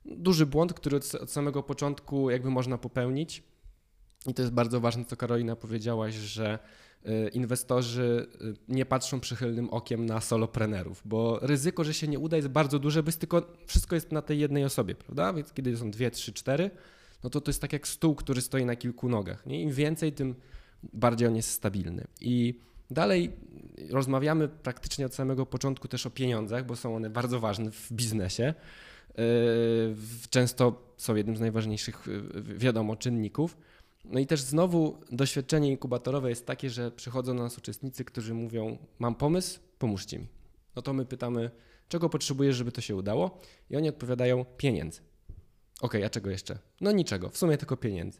Duży 0.06 0.46
błąd, 0.46 0.74
który 0.74 0.98
od, 0.98 1.16
od 1.16 1.32
samego 1.32 1.64
początku 1.64 2.30
jakby 2.30 2.50
można 2.50 2.78
popełnić. 2.78 3.44
I 4.28 4.34
to 4.34 4.42
jest 4.42 4.54
bardzo 4.54 4.80
ważne, 4.80 5.06
co 5.06 5.18
Karolina 5.18 5.56
powiedziałaś, 5.56 6.14
że 6.14 6.60
Y, 7.06 7.30
inwestorzy 7.30 8.28
y, 8.42 8.56
nie 8.68 8.86
patrzą 8.86 9.20
przychylnym 9.20 9.70
okiem 9.70 10.06
na 10.06 10.22
soloprenerów, 10.22 11.02
bo 11.06 11.40
ryzyko, 11.42 11.84
że 11.84 11.94
się 11.94 12.08
nie 12.08 12.20
uda 12.20 12.38
jest 12.38 12.48
bardzo 12.48 12.80
duże, 12.80 13.04
bo 13.04 13.08
jest 13.08 13.20
tylko, 13.20 13.54
wszystko 13.68 13.96
jest 13.96 14.12
na 14.12 14.22
tej 14.22 14.40
jednej 14.40 14.66
osobie, 14.66 14.96
prawda? 14.96 15.34
Więc 15.34 15.54
kiedy 15.54 15.78
są 15.78 15.92
dwie, 15.92 16.12
trzy, 16.12 16.34
cztery, 16.34 16.72
no 17.24 17.30
to 17.30 17.42
to 17.42 17.50
jest 17.50 17.62
tak 17.62 17.74
jak 17.74 17.88
stół, 17.88 18.16
który 18.16 18.42
stoi 18.42 18.66
na 18.66 18.76
kilku 18.76 19.10
nogach. 19.10 19.46
Nie? 19.46 19.62
Im 19.62 19.72
więcej, 19.72 20.14
tym 20.14 20.36
bardziej 20.94 21.28
on 21.28 21.36
jest 21.36 21.52
stabilny. 21.52 22.08
I 22.22 22.60
dalej 22.92 23.32
rozmawiamy 23.90 24.48
praktycznie 24.48 25.06
od 25.06 25.16
samego 25.16 25.46
początku 25.46 25.88
też 25.88 26.06
o 26.06 26.10
pieniądzach, 26.10 26.66
bo 26.66 26.76
są 26.76 26.96
one 26.96 27.10
bardzo 27.10 27.40
ważne 27.40 27.72
w 27.72 27.94
biznesie. 27.94 28.54
Y, 29.20 29.96
często 30.30 30.94
są 30.98 31.16
jednym 31.16 31.38
z 31.38 31.40
najważniejszych, 31.40 32.08
wiadomo, 32.44 32.96
czynników. 32.96 33.58
No 34.06 34.20
i 34.20 34.28
też 34.28 34.42
znowu 34.42 34.98
doświadczenie 35.12 35.72
inkubatorowe 35.72 36.30
jest 36.30 36.46
takie, 36.46 36.70
że 36.70 36.92
przychodzą 36.92 37.38
do 37.38 37.44
nas 37.44 37.58
uczestnicy, 37.58 38.06
którzy 38.06 38.34
mówią: 38.34 38.78
Mam 39.00 39.16
pomysł, 39.16 39.60
pomóżcie 39.80 40.20
mi. 40.20 40.28
No 40.76 40.82
to 40.82 40.94
my 40.94 41.06
pytamy, 41.06 41.52
czego 41.90 42.10
potrzebujesz, 42.10 42.56
żeby 42.56 42.72
to 42.72 42.82
się 42.82 42.96
udało? 42.96 43.40
I 43.70 43.78
oni 43.78 43.90
odpowiadają: 43.90 44.46
pieniędzy. 44.58 45.02
Ok, 45.82 45.96
a 46.06 46.10
czego 46.10 46.30
jeszcze? 46.30 46.60
No 46.82 46.92
niczego, 46.92 47.30
w 47.30 47.38
sumie 47.38 47.58
tylko 47.58 47.78
pieniędzy. 47.78 48.20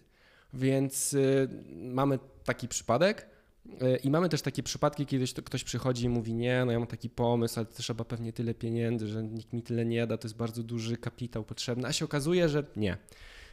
Więc 0.54 1.14
y, 1.14 1.50
mamy 1.76 2.20
taki 2.44 2.68
przypadek. 2.68 3.37
Y, 3.82 3.98
I 4.04 4.10
mamy 4.10 4.30
też 4.30 4.42
takie 4.42 4.64
przypadki, 4.64 5.06
kiedy 5.06 5.26
ktoś 5.44 5.64
przychodzi 5.64 6.06
i 6.06 6.10
mówi: 6.10 6.34
Nie, 6.34 6.66
no 6.66 6.72
ja 6.72 6.80
mam 6.80 6.88
taki 6.88 7.10
pomysł, 7.10 7.60
ale 7.60 7.66
to 7.66 7.78
trzeba 7.78 8.06
pewnie 8.06 8.34
tyle 8.34 8.54
pieniędzy, 8.54 9.08
że 9.08 9.24
nikt 9.24 9.54
mi 9.54 9.64
tyle 9.64 9.86
nie 9.86 10.08
da, 10.08 10.18
to 10.18 10.28
jest 10.28 10.38
bardzo 10.38 10.64
duży 10.64 10.98
kapitał 10.98 11.44
potrzebny. 11.44 11.88
A 11.88 11.94
się 11.94 12.06
okazuje, 12.06 12.50
że 12.50 12.64
nie. 12.76 12.98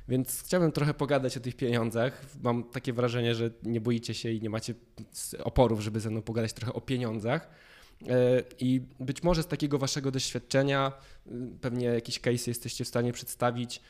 Więc 0.08 0.42
chciałbym 0.42 0.72
trochę 0.72 0.94
pogadać 0.94 1.36
o 1.36 1.40
tych 1.40 1.56
pieniądzach. 1.56 2.24
Mam 2.42 2.64
takie 2.64 2.92
wrażenie, 2.92 3.34
że 3.34 3.50
nie 3.62 3.80
boicie 3.80 4.14
się 4.14 4.30
i 4.30 4.40
nie 4.40 4.50
macie 4.50 4.74
oporów, 5.44 5.80
żeby 5.80 6.00
ze 6.00 6.10
mną 6.10 6.22
pogadać 6.22 6.52
trochę 6.52 6.72
o 6.72 6.80
pieniądzach. 6.80 7.48
E, 8.08 8.42
I 8.58 8.80
być 9.00 9.22
może 9.22 9.42
z 9.42 9.46
takiego 9.46 9.78
waszego 9.78 10.10
doświadczenia, 10.10 10.92
y, 11.26 11.30
pewnie 11.60 11.86
jakiś 11.86 12.20
case 12.20 12.50
jesteście 12.50 12.84
w 12.84 12.88
stanie 12.88 13.12
przedstawić, 13.12 13.80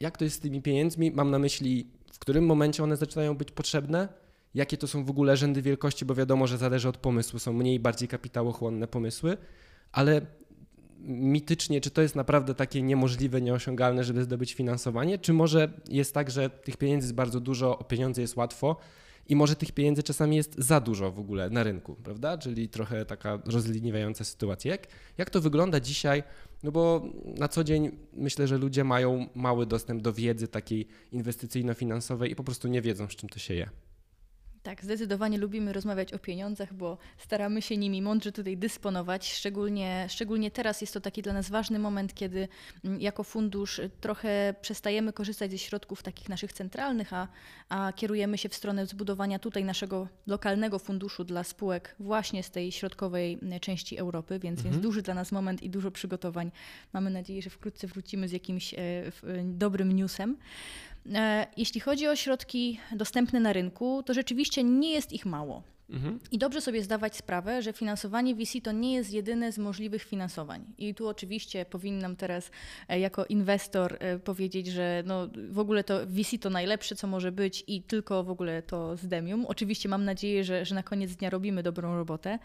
jak 0.00 0.18
to 0.18 0.24
jest 0.24 0.36
z 0.36 0.40
tymi 0.40 0.62
pieniędzmi. 0.62 1.10
Mam 1.10 1.30
na 1.30 1.38
myśli, 1.38 1.86
w 2.12 2.18
którym 2.18 2.46
momencie 2.46 2.84
one 2.84 2.96
zaczynają 2.96 3.36
być 3.36 3.50
potrzebne, 3.50 4.08
jakie 4.54 4.76
to 4.76 4.86
są 4.86 5.04
w 5.04 5.10
ogóle 5.10 5.36
rzędy 5.36 5.62
wielkości, 5.62 6.04
bo 6.04 6.14
wiadomo, 6.14 6.46
że 6.46 6.58
zależy 6.58 6.88
od 6.88 6.96
pomysłu. 6.96 7.38
Są 7.38 7.52
mniej, 7.52 7.80
bardziej 7.80 8.08
kapitałochłonne 8.08 8.86
pomysły, 8.86 9.36
ale 9.92 10.26
mitycznie, 11.04 11.80
czy 11.80 11.90
to 11.90 12.02
jest 12.02 12.16
naprawdę 12.16 12.54
takie 12.54 12.82
niemożliwe, 12.82 13.40
nieosiągalne, 13.40 14.04
żeby 14.04 14.22
zdobyć 14.22 14.54
finansowanie, 14.54 15.18
czy 15.18 15.32
może 15.32 15.72
jest 15.88 16.14
tak, 16.14 16.30
że 16.30 16.50
tych 16.50 16.76
pieniędzy 16.76 17.04
jest 17.04 17.14
bardzo 17.14 17.40
dużo, 17.40 17.78
o 17.78 17.84
pieniądze 17.84 18.20
jest 18.20 18.36
łatwo 18.36 18.76
i 19.28 19.36
może 19.36 19.56
tych 19.56 19.72
pieniędzy 19.72 20.02
czasami 20.02 20.36
jest 20.36 20.54
za 20.58 20.80
dużo 20.80 21.10
w 21.10 21.18
ogóle 21.18 21.50
na 21.50 21.62
rynku, 21.62 21.94
prawda? 21.94 22.38
Czyli 22.38 22.68
trochę 22.68 23.04
taka 23.04 23.38
rozliniwiająca 23.44 24.24
sytuacja. 24.24 24.70
Jak, 24.70 24.86
jak 25.18 25.30
to 25.30 25.40
wygląda 25.40 25.80
dzisiaj? 25.80 26.22
No 26.62 26.72
bo 26.72 27.02
na 27.38 27.48
co 27.48 27.64
dzień 27.64 27.90
myślę, 28.12 28.46
że 28.46 28.58
ludzie 28.58 28.84
mają 28.84 29.26
mały 29.34 29.66
dostęp 29.66 30.02
do 30.02 30.12
wiedzy 30.12 30.48
takiej 30.48 30.88
inwestycyjno-finansowej 31.12 32.30
i 32.30 32.36
po 32.36 32.44
prostu 32.44 32.68
nie 32.68 32.82
wiedzą, 32.82 33.08
z 33.08 33.16
czym 33.16 33.28
to 33.28 33.38
się 33.38 33.54
je. 33.54 33.70
Tak, 34.62 34.84
zdecydowanie 34.84 35.38
lubimy 35.38 35.72
rozmawiać 35.72 36.12
o 36.12 36.18
pieniądzach, 36.18 36.74
bo 36.74 36.98
staramy 37.18 37.62
się 37.62 37.76
nimi 37.76 38.02
mądrze 38.02 38.32
tutaj 38.32 38.56
dysponować. 38.56 39.32
Szczególnie, 39.32 40.06
szczególnie 40.08 40.50
teraz 40.50 40.80
jest 40.80 40.94
to 40.94 41.00
taki 41.00 41.22
dla 41.22 41.32
nas 41.32 41.50
ważny 41.50 41.78
moment, 41.78 42.14
kiedy 42.14 42.48
mm, 42.84 43.00
jako 43.00 43.24
fundusz 43.24 43.80
trochę 44.00 44.54
przestajemy 44.60 45.12
korzystać 45.12 45.50
ze 45.50 45.58
środków 45.58 46.02
takich 46.02 46.28
naszych 46.28 46.52
centralnych, 46.52 47.12
a, 47.12 47.28
a 47.68 47.92
kierujemy 47.92 48.38
się 48.38 48.48
w 48.48 48.54
stronę 48.54 48.86
zbudowania 48.86 49.38
tutaj 49.38 49.64
naszego 49.64 50.08
lokalnego 50.26 50.78
funduszu 50.78 51.24
dla 51.24 51.44
spółek 51.44 51.96
właśnie 51.98 52.42
z 52.42 52.50
tej 52.50 52.72
środkowej 52.72 53.38
mm, 53.42 53.60
części 53.60 53.98
Europy, 53.98 54.38
więc, 54.38 54.58
mhm. 54.58 54.72
więc 54.72 54.82
duży 54.82 55.02
dla 55.02 55.14
nas 55.14 55.32
moment 55.32 55.62
i 55.62 55.70
dużo 55.70 55.90
przygotowań. 55.90 56.50
Mamy 56.92 57.10
nadzieję, 57.10 57.42
że 57.42 57.50
wkrótce 57.50 57.86
wrócimy 57.86 58.28
z 58.28 58.32
jakimś 58.32 58.74
e, 58.74 58.78
dobrym 59.44 59.92
newsem. 59.92 60.36
E, 61.14 61.46
jeśli 61.56 61.80
chodzi 61.80 62.08
o 62.08 62.16
środki 62.16 62.80
dostępne 62.92 63.40
na 63.40 63.52
rynku, 63.52 64.02
to 64.06 64.14
rzeczywiście 64.14 64.64
nie 64.64 64.92
jest 64.92 65.12
ich 65.12 65.26
mało. 65.26 65.62
Mhm. 65.90 66.18
I 66.32 66.38
dobrze 66.38 66.60
sobie 66.60 66.82
zdawać 66.82 67.16
sprawę, 67.16 67.62
że 67.62 67.72
finansowanie 67.72 68.34
VC 68.34 68.60
to 68.62 68.72
nie 68.72 68.94
jest 68.94 69.12
jedyne 69.12 69.52
z 69.52 69.58
możliwych 69.58 70.02
finansowań. 70.02 70.64
I 70.78 70.94
tu 70.94 71.08
oczywiście 71.08 71.64
powinnam 71.64 72.16
teraz 72.16 72.50
e, 72.88 73.00
jako 73.00 73.26
inwestor 73.26 73.96
e, 74.00 74.18
powiedzieć, 74.18 74.66
że 74.66 75.02
no 75.06 75.28
w 75.50 75.58
ogóle 75.58 75.84
to 75.84 76.06
VC 76.06 76.38
to 76.40 76.50
najlepsze, 76.50 76.96
co 76.96 77.06
może 77.06 77.32
być 77.32 77.64
i 77.66 77.82
tylko 77.82 78.24
w 78.24 78.30
ogóle 78.30 78.62
to 78.62 78.96
z 78.96 79.06
Demium. 79.06 79.46
Oczywiście 79.46 79.88
mam 79.88 80.04
nadzieję, 80.04 80.44
że, 80.44 80.64
że 80.64 80.74
na 80.74 80.82
koniec 80.82 81.16
dnia 81.16 81.30
robimy 81.30 81.62
dobrą 81.62 81.96
robotę, 81.96 82.38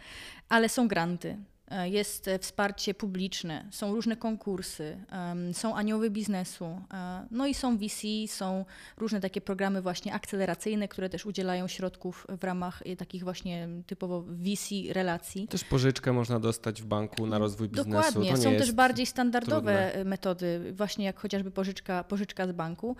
ale 0.50 0.70
są 0.70 0.88
granty. 0.88 1.38
E, 1.68 1.90
jest 1.90 2.30
wsparcie 2.40 2.94
publiczne, 2.94 3.66
są 3.72 3.96
różne 3.96 4.16
konkursy, 4.16 4.98
są 5.54 5.76
anioły 5.76 6.10
biznesu, 6.10 6.66
e, 6.66 7.28
no 7.32 7.48
i 7.48 7.54
są 7.54 7.78
VC, 7.78 8.02
są 8.28 8.66
różne 8.98 9.22
takie 9.22 9.42
programy 9.42 9.82
właśnie 9.82 10.14
akceleracyjne, 10.14 10.88
które 10.88 11.10
też 11.10 11.26
udzielają 11.26 11.68
środków 11.68 12.28
w 12.40 12.44
ramach 12.44 12.82
e, 12.86 12.96
takich 12.96 13.24
właśnie 13.24 13.68
typowo 13.88 14.22
VC 14.22 14.94
relacji. 14.94 15.48
Też 15.48 15.64
pożyczkę 15.64 16.14
można 16.14 16.40
dostać 16.40 16.82
w 16.82 16.86
banku 16.86 17.28
na 17.28 17.38
rozwój 17.38 17.70
biznesu. 17.70 17.90
Dokładnie, 17.90 18.38
są 18.38 18.52
też 18.52 18.72
bardziej 18.72 19.06
standardowe 19.06 19.90
trudne. 19.94 20.10
metody, 20.10 20.74
właśnie 20.74 21.06
jak 21.06 21.20
chociażby 21.20 21.52
pożyczka, 21.52 22.04
pożyczka 22.04 22.48
z 22.48 22.52
banku. 22.52 22.96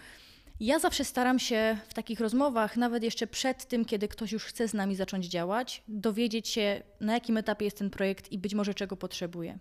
Ja 0.60 0.80
zawsze 0.80 1.06
staram 1.06 1.40
się 1.40 1.78
w 1.88 1.94
takich 1.94 2.20
rozmowach, 2.20 2.78
nawet 2.78 3.04
jeszcze 3.04 3.28
przed 3.28 3.66
tym, 3.66 3.86
kiedy 3.86 4.08
ktoś 4.08 4.32
już 4.32 4.46
chce 4.46 4.68
z 4.68 4.74
nami 4.74 4.96
zacząć 4.96 5.26
działać, 5.26 5.84
dowiedzieć 5.88 6.48
się, 6.48 6.84
na 7.02 7.14
jakim 7.14 7.38
etapie 7.38 7.66
jest 7.66 7.78
ten 7.78 7.90
projekt 7.90 8.32
i 8.32 8.38
być 8.38 8.54
może 8.54 8.74
czego 8.74 8.98
potrzebuje. 8.98 9.60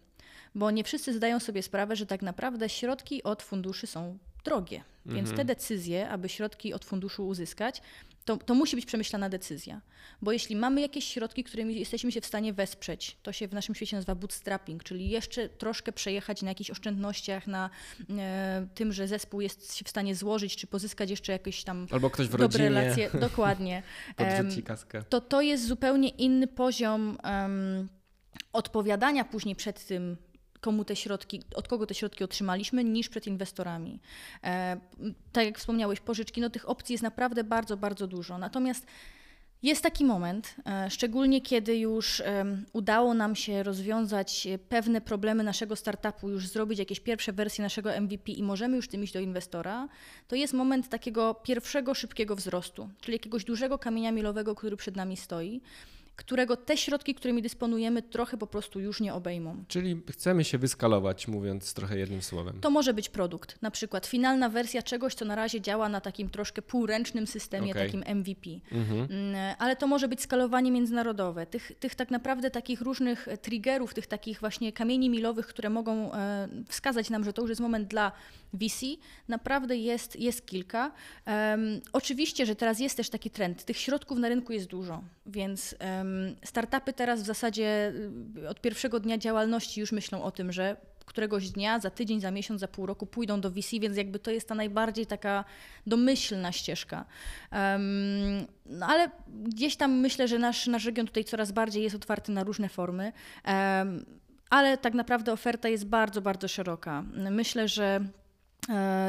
Bo 0.54 0.70
nie 0.70 0.84
wszyscy 0.84 1.12
zdają 1.12 1.40
sobie 1.40 1.62
sprawę, 1.62 1.96
że 1.96 2.06
tak 2.06 2.22
naprawdę 2.22 2.68
środki 2.68 3.22
od 3.22 3.42
funduszy 3.42 3.86
są 3.86 4.18
drogie. 4.44 4.84
Więc 5.06 5.30
mhm. 5.30 5.36
te 5.36 5.44
decyzje, 5.44 6.08
aby 6.08 6.28
środki 6.28 6.74
od 6.74 6.84
funduszu 6.84 7.26
uzyskać, 7.26 7.82
to, 8.24 8.36
to 8.36 8.54
musi 8.54 8.76
być 8.76 8.86
przemyślana 8.86 9.28
decyzja. 9.28 9.80
Bo 10.22 10.32
jeśli 10.32 10.56
mamy 10.56 10.80
jakieś 10.80 11.04
środki, 11.04 11.44
którymi 11.44 11.78
jesteśmy 11.78 12.12
się 12.12 12.20
w 12.20 12.26
stanie 12.26 12.52
wesprzeć, 12.52 13.16
to 13.22 13.32
się 13.32 13.48
w 13.48 13.52
naszym 13.52 13.74
świecie 13.74 13.96
nazywa 13.96 14.14
bootstrapping, 14.14 14.84
czyli 14.84 15.08
jeszcze 15.08 15.48
troszkę 15.48 15.92
przejechać 15.92 16.42
na 16.42 16.48
jakichś 16.48 16.70
oszczędnościach, 16.70 17.46
na 17.46 17.70
e, 18.18 18.66
tym, 18.74 18.92
że 18.92 19.08
zespół 19.08 19.40
jest 19.40 19.76
się 19.76 19.84
w 19.84 19.88
stanie 19.88 20.14
złożyć, 20.14 20.56
czy 20.56 20.66
pozyskać 20.66 21.10
jeszcze 21.10 21.32
jakieś 21.32 21.64
tam 21.64 21.86
Albo 21.90 22.10
ktoś 22.10 22.26
w 22.26 22.30
dobre 22.30 22.46
rodzinie 22.46 22.68
relacje. 22.68 23.10
Dokładnie. 23.28 23.82
Podrzuci 24.16 24.62
kaskę. 24.62 25.02
To 25.08 25.20
to 25.20 25.40
jest 25.40 25.66
zupełnie 25.66 26.08
inny 26.08 26.46
poziom 26.46 27.18
um, 27.24 27.88
odpowiadania 28.52 29.24
później 29.24 29.56
przed 29.56 29.86
tym, 29.86 30.16
komu 30.64 30.84
te 30.84 30.96
środki, 30.96 31.42
od 31.54 31.68
kogo 31.68 31.86
te 31.86 31.94
środki 31.94 32.24
otrzymaliśmy, 32.24 32.84
niż 32.84 33.08
przed 33.08 33.26
inwestorami. 33.26 34.00
E, 34.44 34.80
tak 35.32 35.44
jak 35.44 35.58
wspomniałeś, 35.58 36.00
pożyczki, 36.00 36.40
no 36.40 36.50
tych 36.50 36.68
opcji 36.68 36.92
jest 36.92 37.02
naprawdę 37.02 37.44
bardzo, 37.44 37.76
bardzo 37.76 38.06
dużo. 38.06 38.38
Natomiast 38.38 38.86
jest 39.62 39.82
taki 39.82 40.04
moment, 40.04 40.56
e, 40.66 40.90
szczególnie 40.90 41.40
kiedy 41.40 41.76
już 41.76 42.22
udało 42.72 43.14
nam 43.14 43.36
się 43.36 43.62
rozwiązać 43.62 44.48
pewne 44.68 45.00
problemy 45.00 45.44
naszego 45.44 45.76
startupu, 45.76 46.28
już 46.28 46.48
zrobić 46.48 46.78
jakieś 46.78 47.00
pierwsze 47.00 47.32
wersje 47.32 47.62
naszego 47.62 47.90
MVP 48.00 48.32
i 48.32 48.42
możemy 48.42 48.76
już 48.76 48.88
tym 48.88 49.04
iść 49.04 49.12
do 49.12 49.20
inwestora, 49.20 49.88
to 50.28 50.36
jest 50.36 50.52
moment 50.52 50.88
takiego 50.88 51.34
pierwszego 51.34 51.94
szybkiego 51.94 52.36
wzrostu, 52.36 52.88
czyli 53.00 53.14
jakiegoś 53.14 53.44
dużego 53.44 53.78
kamienia 53.78 54.12
milowego, 54.12 54.54
który 54.54 54.76
przed 54.76 54.96
nami 54.96 55.16
stoi 55.16 55.60
którego 56.16 56.56
te 56.56 56.76
środki, 56.76 57.14
którymi 57.14 57.42
dysponujemy, 57.42 58.02
trochę 58.02 58.36
po 58.36 58.46
prostu 58.46 58.80
już 58.80 59.00
nie 59.00 59.14
obejmą. 59.14 59.64
Czyli 59.68 60.02
chcemy 60.10 60.44
się 60.44 60.58
wyskalować, 60.58 61.28
mówiąc 61.28 61.74
trochę 61.74 61.98
jednym 61.98 62.22
słowem. 62.22 62.60
To 62.60 62.70
może 62.70 62.94
być 62.94 63.08
produkt, 63.08 63.62
na 63.62 63.70
przykład 63.70 64.06
finalna 64.06 64.48
wersja 64.48 64.82
czegoś, 64.82 65.14
co 65.14 65.24
na 65.24 65.34
razie 65.34 65.60
działa 65.60 65.88
na 65.88 66.00
takim 66.00 66.30
troszkę 66.30 66.62
półręcznym 66.62 67.26
systemie, 67.26 67.70
okay. 67.70 67.86
takim 67.86 68.04
MVP. 68.16 68.50
Mhm. 68.72 69.00
Mm, 69.10 69.54
ale 69.58 69.76
to 69.76 69.86
może 69.86 70.08
być 70.08 70.22
skalowanie 70.22 70.70
międzynarodowe. 70.70 71.46
Tych, 71.46 71.72
tych 71.80 71.94
tak 71.94 72.10
naprawdę 72.10 72.50
takich 72.50 72.80
różnych 72.80 73.28
triggerów, 73.42 73.94
tych 73.94 74.06
takich 74.06 74.40
właśnie 74.40 74.72
kamieni 74.72 75.10
milowych, 75.10 75.46
które 75.46 75.70
mogą 75.70 76.12
e, 76.12 76.48
wskazać 76.68 77.10
nam, 77.10 77.24
że 77.24 77.32
to 77.32 77.42
już 77.42 77.48
jest 77.48 77.60
moment 77.60 77.88
dla 77.88 78.12
VC, 78.52 78.86
naprawdę 79.28 79.76
jest, 79.76 80.16
jest 80.16 80.46
kilka. 80.46 80.92
Um, 81.26 81.80
oczywiście, 81.92 82.46
że 82.46 82.56
teraz 82.56 82.80
jest 82.80 82.96
też 82.96 83.10
taki 83.10 83.30
trend. 83.30 83.64
Tych 83.64 83.76
środków 83.76 84.18
na 84.18 84.28
rynku 84.28 84.52
jest 84.52 84.66
dużo, 84.66 85.02
więc 85.26 85.74
um, 85.80 86.03
startupy 86.44 86.92
teraz 86.92 87.22
w 87.22 87.26
zasadzie 87.26 87.92
y, 88.42 88.48
od 88.48 88.60
pierwszego 88.60 89.00
dnia 89.00 89.18
działalności 89.18 89.80
już 89.80 89.92
myślą 89.92 90.22
o 90.22 90.30
tym, 90.30 90.52
że 90.52 90.76
któregoś 91.06 91.50
dnia, 91.50 91.80
za 91.80 91.90
tydzień, 91.90 92.20
za 92.20 92.30
miesiąc, 92.30 92.60
za 92.60 92.68
pół 92.68 92.86
roku 92.86 93.06
pójdą 93.06 93.40
do 93.40 93.50
VC, 93.50 93.70
więc 93.80 93.96
jakby 93.96 94.18
to 94.18 94.30
jest 94.30 94.48
ta 94.48 94.54
najbardziej 94.54 95.06
taka 95.06 95.44
domyślna 95.86 96.52
ścieżka. 96.52 97.04
Um, 97.52 98.46
no 98.66 98.86
ale 98.86 99.10
gdzieś 99.42 99.76
tam 99.76 99.92
myślę, 99.92 100.28
że 100.28 100.38
nasz, 100.38 100.66
nasz 100.66 100.84
region 100.84 101.06
tutaj 101.06 101.24
coraz 101.24 101.52
bardziej 101.52 101.82
jest 101.82 101.96
otwarty 101.96 102.32
na 102.32 102.44
różne 102.44 102.68
formy. 102.68 103.12
Um, 103.46 104.04
ale 104.50 104.78
tak 104.78 104.94
naprawdę 104.94 105.32
oferta 105.32 105.68
jest 105.68 105.86
bardzo, 105.86 106.20
bardzo 106.22 106.48
szeroka. 106.48 107.04
Myślę, 107.30 107.68
że 107.68 108.00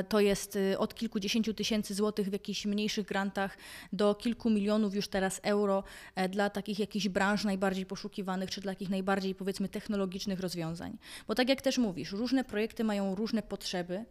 to 0.10 0.20
jest 0.20 0.56
y, 0.56 0.80
od 0.80 0.96
kilkudziesięciu 0.96 1.54
tysięcy 1.54 1.94
złotych 1.94 2.30
w 2.30 2.34
jakichś 2.34 2.66
mniejszych 2.66 3.06
grantach 3.06 3.58
do 3.94 4.16
kilku 4.16 4.50
milionów 4.50 4.96
już 4.96 5.08
teraz 5.08 5.40
euro 5.44 5.84
e, 6.16 6.30
dla 6.30 6.50
takich 6.50 6.80
jakichś 6.80 7.08
branż 7.08 7.44
najbardziej 7.44 7.86
poszukiwanych, 7.86 8.50
czy 8.50 8.62
dla 8.62 8.72
takich 8.72 8.90
najbardziej 8.90 9.36
powiedzmy 9.36 9.70
technologicznych 9.70 10.40
rozwiązań. 10.40 10.98
Bo 11.28 11.36
tak 11.36 11.50
jak 11.50 11.62
też 11.62 11.78
mówisz, 11.78 12.12
różne 12.12 12.44
projekty 12.44 12.84
mają 12.84 13.16
różne 13.16 13.42
potrzeby. 13.42 14.06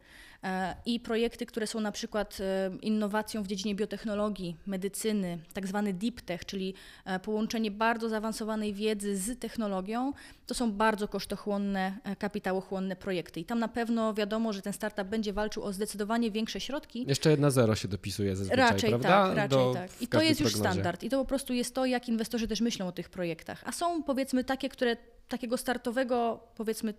E, 0.45 0.77
i 0.87 1.01
projekty, 1.01 1.47
które 1.47 1.67
są 1.67 1.81
na 1.81 1.93
przykład 1.93 2.39
e, 2.41 2.71
innowacją 2.83 3.43
w 3.43 3.47
dziedzinie 3.47 3.75
biotechnologii, 3.75 4.57
medycyny, 4.67 5.39
tak 5.53 5.67
zwany 5.67 5.93
deep 5.93 6.21
tech, 6.21 6.45
czyli 6.45 6.75
e, 7.05 7.21
połączenie 7.21 7.71
bardzo 7.71 8.09
zaawansowanej 8.09 8.75
wiedzy 8.75 9.17
z 9.17 9.39
technologią, 9.39 10.13
to 10.47 10.55
są 10.55 10.73
bardzo 10.73 11.09
kosztochłonne, 11.09 11.99
kapitałochłonne 12.19 12.97
projekty. 12.97 13.41
I 13.41 13.45
tam 13.45 13.59
na 13.59 13.69
pewno 13.69 14.15
wiadomo, 14.15 14.53
że 14.53 14.63
ten 14.63 14.73
startup 14.73 15.09
będzie 15.09 15.33
walczył 15.33 15.63
o 15.63 15.73
zdecydowanie 15.73 16.31
większe 16.31 16.61
środki. 16.61 17.05
Jeszcze 17.09 17.31
jedna 17.31 17.51
zero 17.51 17.75
się 17.75 17.89
dopisuje 17.89 18.37
zazwyczaj, 18.37 18.71
raczej 18.71 18.91
prawda? 18.91 19.09
Tak, 19.09 19.37
raczej 19.37 19.59
Do, 19.59 19.75
tak. 19.75 20.03
I 20.03 20.09
to 20.09 20.23
jest 20.23 20.41
już 20.41 20.53
prognozie. 20.53 20.73
standard. 20.73 21.03
I 21.03 21.09
to 21.11 21.19
po 21.19 21.25
prostu 21.25 21.53
jest 21.53 21.75
to, 21.75 21.87
jak 21.87 22.09
inwestorzy 22.09 22.49
też 22.49 22.61
myślą 22.61 22.87
o 22.87 22.93
tych 22.93 23.09
projektach. 23.09 23.63
A 23.67 23.73
są 23.73 24.03
powiedzmy 24.03 24.45
takie, 24.45 24.69
które 24.69 24.97
takiego 25.29 25.57
startowego, 25.57 26.41
powiedzmy, 26.57 26.95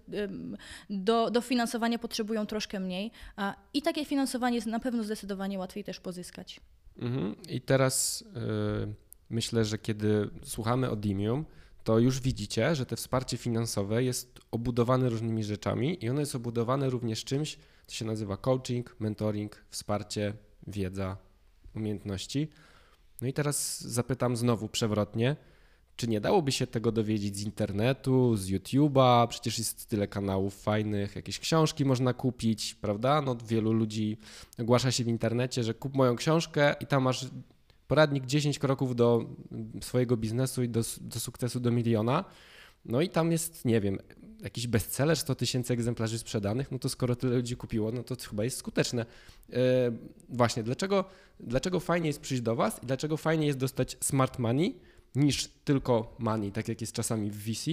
do, 0.90 1.30
dofinansowania 1.30 2.00
potrzebują 2.00 2.46
troszkę 2.46 2.80
mniej. 2.80 3.12
I 3.74 3.82
takie 3.82 4.06
finansowanie 4.06 4.56
jest 4.56 4.68
na 4.68 4.80
pewno 4.80 5.04
zdecydowanie 5.04 5.60
łatwiej 5.60 5.84
też 5.84 6.00
pozyskać. 6.00 6.62
Mhm. 6.98 7.36
I 7.50 7.62
teraz 7.62 8.24
yy, 8.36 8.94
myślę, 9.30 9.66
że 9.66 9.78
kiedy 9.78 10.30
słuchamy 10.44 10.90
o 10.90 10.96
Dimium, 10.96 11.46
to 11.84 12.00
już 12.00 12.20
widzicie, 12.20 12.76
że 12.76 12.86
te 12.86 12.96
wsparcie 12.96 13.38
finansowe 13.38 14.04
jest 14.04 14.40
obudowane 14.52 15.10
różnymi 15.10 15.44
rzeczami 15.44 16.06
i 16.06 16.10
ono 16.10 16.20
jest 16.20 16.36
obudowane 16.36 16.90
również 16.90 17.24
czymś, 17.24 17.58
co 17.88 17.96
się 17.96 18.06
nazywa 18.06 18.38
coaching, 18.38 18.96
mentoring, 19.00 19.66
wsparcie, 19.70 20.34
wiedza, 20.68 21.18
umiejętności. 21.76 22.50
No 23.22 23.28
i 23.28 23.34
teraz 23.34 23.82
zapytam 23.82 24.36
znowu 24.36 24.70
przewrotnie, 24.70 25.36
czy 25.96 26.08
nie 26.08 26.22
dałoby 26.22 26.52
się 26.52 26.68
tego 26.68 26.92
dowiedzieć 26.92 27.38
z 27.38 27.42
internetu, 27.42 28.36
z 28.36 28.50
YouTube'a? 28.50 29.28
Przecież 29.28 29.58
jest 29.58 29.86
tyle 29.90 30.08
kanałów 30.08 30.62
fajnych, 30.62 31.16
jakieś 31.16 31.40
książki 31.40 31.86
można 31.86 32.14
kupić, 32.14 32.76
prawda? 32.76 33.22
No, 33.22 33.36
wielu 33.48 33.74
ludzi 33.74 34.18
ogłasza 34.60 34.92
się 34.92 35.04
w 35.04 35.08
internecie, 35.08 35.64
że 35.64 35.74
kup 35.74 35.96
moją 35.96 36.16
książkę 36.16 36.76
i 36.80 36.88
tam 36.88 37.04
masz 37.04 37.28
poradnik 37.88 38.26
10 38.26 38.60
kroków 38.60 38.96
do 38.96 39.26
swojego 39.82 40.18
biznesu 40.18 40.64
i 40.64 40.70
do, 40.70 40.82
do 41.02 41.20
sukcesu 41.20 41.60
do 41.60 41.72
miliona. 41.72 42.26
no 42.86 43.02
i 43.02 43.10
tam 43.10 43.32
jest, 43.32 43.66
nie 43.66 43.82
wiem, 43.82 43.98
jakiś 44.42 44.68
bestseller, 44.68 45.18
100 45.18 45.36
tysięcy 45.36 45.74
egzemplarzy 45.74 46.20
sprzedanych, 46.20 46.72
no 46.72 46.80
to 46.80 46.90
skoro 46.90 47.16
tyle 47.16 47.36
ludzi 47.36 47.56
kupiło, 47.56 47.92
no 47.92 48.04
to 48.04 48.16
chyba 48.30 48.44
jest 48.44 48.58
skuteczne. 48.58 49.06
E, 49.54 49.58
właśnie, 50.30 50.64
dlaczego, 50.64 51.06
dlaczego 51.40 51.80
fajnie 51.80 52.08
jest 52.08 52.20
przyjść 52.20 52.44
do 52.44 52.56
Was 52.56 52.84
i 52.84 52.86
dlaczego 52.86 53.18
fajnie 53.18 53.48
jest 53.48 53.60
dostać 53.60 53.98
smart 54.02 54.40
money 54.40 54.76
niż 55.16 55.48
tylko 55.48 56.16
money, 56.20 56.52
tak 56.52 56.68
jak 56.68 56.82
jest 56.82 56.94
czasami 56.94 57.32
w 57.32 57.38
VC, 57.38 57.72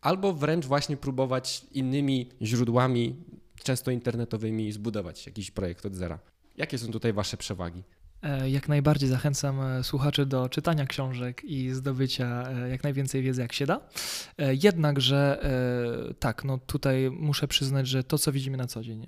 albo 0.00 0.32
wręcz 0.32 0.66
właśnie 0.66 0.96
próbować 0.96 1.66
innymi 1.72 2.28
źródłami, 2.42 3.16
często 3.62 3.90
internetowymi, 3.90 4.72
zbudować 4.72 5.26
jakiś 5.26 5.50
projekt 5.50 5.86
od 5.86 5.94
zera. 5.94 6.18
Jakie 6.56 6.78
są 6.78 6.92
tutaj 6.92 7.12
Wasze 7.12 7.36
przewagi? 7.36 7.82
E, 8.22 8.50
jak 8.50 8.68
najbardziej 8.68 9.08
zachęcam 9.08 9.60
e, 9.60 9.84
słuchaczy 9.84 10.26
do 10.26 10.48
czytania 10.48 10.86
książek 10.86 11.44
i 11.44 11.70
zdobycia 11.70 12.50
e, 12.50 12.68
jak 12.68 12.82
najwięcej 12.82 13.22
wiedzy, 13.22 13.42
jak 13.42 13.52
się 13.52 13.66
da. 13.66 13.80
Jednakże 14.62 15.42
tak, 16.18 16.44
no 16.44 16.58
tutaj 16.58 17.10
muszę 17.10 17.48
przyznać, 17.48 17.88
że 17.88 18.04
to, 18.04 18.18
co 18.18 18.32
widzimy 18.32 18.56
na 18.56 18.66
co 18.66 18.82
dzień, 18.82 19.06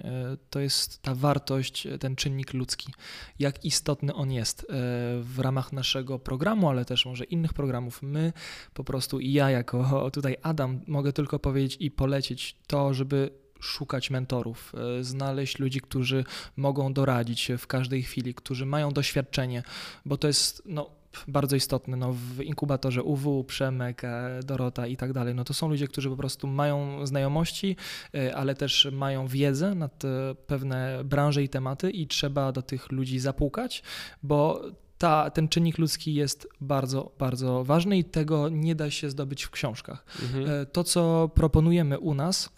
to 0.51 0.61
jest 0.61 1.03
ta 1.03 1.15
wartość, 1.15 1.89
ten 2.01 2.17
czynnik 2.17 2.55
ludzki. 2.55 2.93
Jak 3.39 3.65
istotny 3.65 4.15
on 4.15 4.33
jest 4.33 4.67
w 5.21 5.39
ramach 5.39 5.73
naszego 5.73 6.19
programu, 6.19 6.69
ale 6.69 6.85
też 6.85 7.07
może 7.07 7.25
innych 7.25 7.53
programów. 7.53 8.03
My 8.03 8.33
po 8.75 8.85
prostu 8.85 9.21
i 9.21 9.33
ja, 9.33 9.51
jako 9.51 10.01
tutaj 10.15 10.37
Adam, 10.43 10.81
mogę 10.87 11.13
tylko 11.13 11.39
powiedzieć 11.39 11.77
i 11.81 11.91
polecić 11.91 12.57
to, 12.67 12.95
żeby 12.95 13.44
szukać 13.65 14.11
mentorów, 14.11 14.73
e, 14.99 15.05
znaleźć 15.05 15.59
ludzi, 15.59 15.81
którzy 15.81 16.25
mogą 16.57 16.93
doradzić 16.93 17.53
w 17.59 17.67
każdej 17.67 18.03
chwili, 18.03 18.35
którzy 18.35 18.67
mają 18.67 18.91
doświadczenie, 18.91 19.63
bo 20.05 20.17
to 20.17 20.27
jest 20.27 20.63
no, 20.67 20.91
bardzo 21.29 21.57
istotne. 21.57 21.97
No, 21.97 22.13
w 22.13 22.43
inkubatorze 22.43 23.03
UW, 23.03 23.45
Przemek, 23.45 24.05
e, 24.05 24.41
Dorota 24.45 24.87
i 24.87 24.97
tak 24.97 25.13
dalej, 25.13 25.35
no 25.35 25.45
to 25.45 25.55
są 25.55 25.69
ludzie, 25.69 25.89
którzy 25.89 26.11
po 26.11 26.17
prostu 26.17 26.47
mają 26.47 27.07
znajomości, 27.07 27.77
e, 28.15 28.37
ale 28.37 28.55
też 28.55 28.89
mają 28.93 29.27
wiedzę 29.27 29.75
na 29.75 29.91
pewne 30.47 31.05
branże 31.05 31.43
i 31.43 31.49
tematy 31.49 31.91
i 31.91 32.07
trzeba 32.07 32.53
do 32.53 32.63
tych 32.63 32.93
ludzi 32.93 33.19
zapukać, 33.19 33.83
bo 34.23 34.63
ta, 34.99 35.31
ten 35.31 35.49
czynnik 35.49 35.79
ludzki 35.79 36.15
jest 36.15 36.49
bardzo, 36.61 37.13
bardzo 37.19 37.65
ważny 37.65 37.99
i 37.99 38.05
tego 38.05 38.49
nie 38.49 38.75
da 38.75 38.91
się 38.91 39.11
zdobyć 39.11 39.43
w 39.43 39.51
książkach. 39.51 40.05
Mhm. 40.23 40.67
To, 40.73 40.85
co 40.85 41.31
proponujemy 41.35 41.99
u 41.99 42.15
nas, 42.15 42.51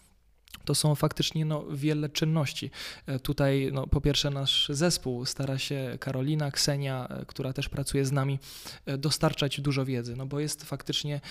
to 0.67 0.75
są 0.75 0.95
faktycznie 0.95 1.45
no, 1.45 1.65
wiele 1.71 2.09
czynności. 2.09 2.71
E, 3.05 3.19
tutaj 3.19 3.69
no, 3.73 3.87
po 3.87 4.01
pierwsze 4.01 4.29
nasz 4.29 4.69
zespół 4.69 5.25
stara 5.25 5.57
się, 5.57 5.97
Karolina, 5.99 6.51
Ksenia, 6.51 7.07
e, 7.07 7.25
która 7.25 7.53
też 7.53 7.69
pracuje 7.69 8.05
z 8.05 8.11
nami, 8.11 8.39
e, 8.85 8.97
dostarczać 8.97 9.61
dużo 9.61 9.85
wiedzy, 9.85 10.15
no 10.15 10.25
bo 10.25 10.39
jest 10.39 10.63
faktycznie 10.63 11.21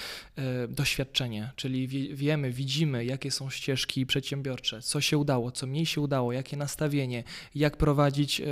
doświadczenie, 0.69 1.53
czyli 1.57 1.89
wiemy, 2.15 2.51
widzimy, 2.51 3.05
jakie 3.05 3.31
są 3.31 3.51
ścieżki 3.51 4.07
przedsiębiorcze, 4.07 4.83
co 4.83 5.01
się 5.01 5.19
udało, 5.19 5.51
co 5.51 5.67
mniej 5.67 5.87
się 5.87 6.01
udało, 6.01 6.33
jakie 6.33 6.57
nastawienie, 6.57 7.25
jak 7.55 7.77
prowadzić 7.77 8.43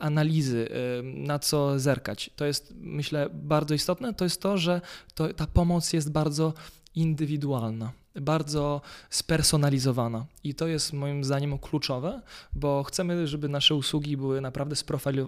analizy, 0.00 0.68
na 1.02 1.38
co 1.38 1.78
zerkać. 1.78 2.30
To 2.36 2.44
jest, 2.44 2.74
myślę, 2.76 3.28
bardzo 3.32 3.74
istotne, 3.74 4.14
to 4.14 4.24
jest 4.24 4.42
to, 4.42 4.58
że 4.58 4.80
to, 5.14 5.34
ta 5.34 5.46
pomoc 5.46 5.92
jest 5.92 6.12
bardzo 6.12 6.54
indywidualna 6.94 7.92
bardzo 8.20 8.80
spersonalizowana. 9.10 10.26
I 10.44 10.54
to 10.54 10.66
jest 10.66 10.92
moim 10.92 11.24
zdaniem 11.24 11.58
kluczowe, 11.58 12.22
bo 12.52 12.82
chcemy, 12.82 13.26
żeby 13.26 13.48
nasze 13.48 13.74
usługi 13.74 14.16
były 14.16 14.40
naprawdę 14.40 14.76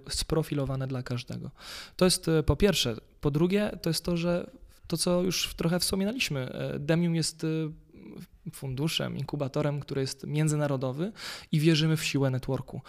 sprofilowane 0.08 0.86
dla 0.86 1.02
każdego. 1.02 1.50
To 1.96 2.04
jest 2.04 2.28
e, 2.28 2.42
po 2.42 2.56
pierwsze. 2.56 2.96
Po 3.20 3.30
drugie, 3.30 3.78
to 3.82 3.90
jest 3.90 4.04
to, 4.04 4.16
że 4.16 4.50
to, 4.86 4.96
co 4.96 5.22
już 5.22 5.54
trochę 5.54 5.78
wspominaliśmy, 5.80 6.52
e, 6.52 6.78
Demium 6.78 7.14
jest 7.14 7.44
e, 7.44 7.46
funduszem, 8.52 9.16
inkubatorem, 9.18 9.80
który 9.80 10.00
jest 10.00 10.26
międzynarodowy 10.26 11.12
i 11.52 11.60
wierzymy 11.60 11.96
w 11.96 12.04
siłę 12.04 12.30
networku. 12.30 12.80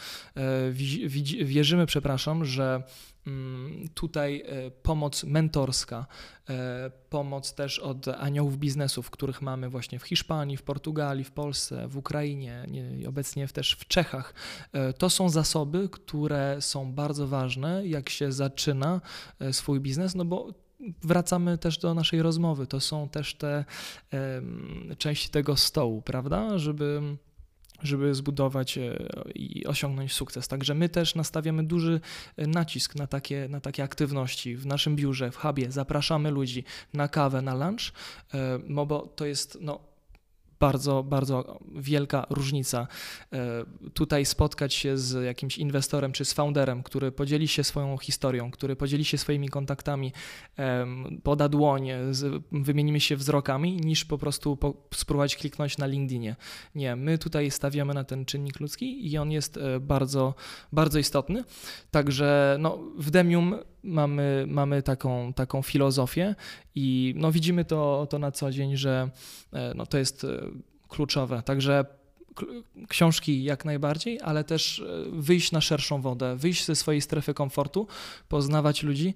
Wierzymy, 1.44 1.86
przepraszam, 1.86 2.46
że 2.46 2.84
Mm, 3.28 3.88
tutaj 3.94 4.44
e, 4.46 4.72
pomoc 4.72 5.24
mentorska, 5.24 6.06
e, 6.50 6.92
pomoc 7.10 7.54
też 7.54 7.80
od 7.80 8.08
aniołów 8.08 8.58
biznesów, 8.58 9.10
których 9.10 9.42
mamy 9.42 9.70
właśnie 9.70 10.00
w 10.00 10.04
Hiszpanii, 10.04 10.58
w 10.58 10.64
Portugalii, 10.64 11.24
w 11.24 11.32
Polsce, 11.32 11.88
w 11.88 11.98
Ukrainie, 11.98 12.66
obecnie 13.08 13.48
też 13.48 13.74
w 13.74 13.88
Czechach. 13.88 14.34
E, 14.74 14.94
to 14.94 15.10
są 15.10 15.30
zasoby, 15.30 15.90
które 15.90 16.58
są 16.60 16.94
bardzo 16.94 17.28
ważne, 17.28 17.88
jak 17.88 18.10
się 18.10 18.32
zaczyna 18.32 19.02
swój 19.52 19.80
biznes, 19.80 20.16
no 20.16 20.26
bo 20.26 20.54
wracamy 21.04 21.58
też 21.58 21.78
do 21.78 21.94
naszej 21.94 22.22
rozmowy. 22.22 22.68
To 22.68 22.80
są 22.80 23.10
też 23.10 23.36
te 23.36 23.66
części 24.98 25.30
tego 25.30 25.56
stołu, 25.56 26.02
prawda? 26.02 26.58
Żeby 26.58 27.02
żeby 27.84 28.16
zbudować 28.16 28.78
e, 28.78 28.98
i 29.36 29.66
osiągnąć 29.66 30.14
sukces. 30.14 30.48
Także 30.48 30.76
my 30.76 30.90
też 30.90 31.16
nastawiamy 31.16 31.64
duży 31.64 32.02
e, 32.38 32.48
nacisk 32.48 32.96
na 32.96 33.08
takie, 33.08 33.48
na 33.50 33.60
takie 33.60 33.84
aktywności 33.84 34.56
w 34.56 34.66
naszym 34.66 34.96
biurze, 34.96 35.32
w 35.32 35.36
hubie. 35.36 35.72
Zapraszamy 35.72 36.32
ludzi 36.32 36.64
na 36.94 37.08
kawę, 37.08 37.42
na 37.42 37.54
lunch, 37.56 37.94
e, 38.34 38.60
no 38.68 38.86
bo 38.86 39.00
to 39.16 39.26
jest 39.26 39.58
no, 39.62 39.80
bardzo, 40.62 41.04
bardzo 41.04 41.60
wielka 41.76 42.26
różnica. 42.30 42.88
E, 43.34 43.66
tutaj 43.94 44.26
spotkać 44.26 44.74
się 44.74 44.98
z 44.98 45.26
jakimś 45.26 45.58
inwestorem 45.58 46.12
czy 46.12 46.26
z 46.26 46.34
founderem, 46.34 46.84
który 46.84 47.12
podzieli 47.12 47.48
się 47.48 47.64
swoją 47.64 47.98
historią, 47.98 48.52
który 48.52 48.76
podzieli 48.76 49.06
się 49.06 49.18
swoimi 49.18 49.50
kontaktami, 49.50 50.14
poda 51.24 51.50
dłoń, 51.50 51.90
wymienimy 52.52 53.00
się 53.00 53.16
wzrokami, 53.16 53.78
niż 53.78 54.06
po 54.06 54.18
prostu 54.18 54.58
spróbować 54.94 55.36
kliknąć 55.36 55.78
na 55.78 55.86
LinkedInie. 55.86 56.36
Nie, 56.76 56.96
my 56.96 57.18
tutaj 57.18 57.52
stawiamy 57.52 57.94
na 57.94 58.04
ten 58.04 58.26
czynnik 58.26 58.60
ludzki 58.60 59.12
i 59.12 59.18
on 59.18 59.32
jest 59.32 59.58
e, 59.58 59.80
bardzo, 59.80 60.36
bardzo 60.72 61.00
istotny. 61.00 61.44
Także 61.92 62.58
no, 62.60 62.80
w 62.98 63.12
Demium 63.12 63.56
mamy, 63.84 64.46
mamy 64.48 64.84
taką, 64.84 65.34
taką 65.34 65.62
filozofię 65.62 66.36
i 66.76 67.14
no, 67.18 67.32
widzimy 67.32 67.66
to, 67.66 68.08
to 68.10 68.20
na 68.20 68.32
co 68.32 68.52
dzień, 68.52 68.78
że 68.78 69.10
e, 69.54 69.74
no, 69.76 69.86
to 69.86 69.98
jest 69.98 70.24
e, 70.24 70.28
kluczowe. 70.88 71.42
Także 71.42 71.86
książki 72.88 73.44
jak 73.44 73.66
najbardziej, 73.66 74.20
ale 74.24 74.44
też 74.44 74.80
e, 74.80 75.12
wyjść 75.12 75.52
na 75.52 75.62
szerszą 75.62 76.02
wodę, 76.02 76.36
wyjść 76.36 76.66
ze 76.66 76.76
swojej 76.76 77.02
strefy 77.02 77.34
komfortu, 77.34 77.88
poznawać 78.30 78.84
ludzi, 78.84 79.14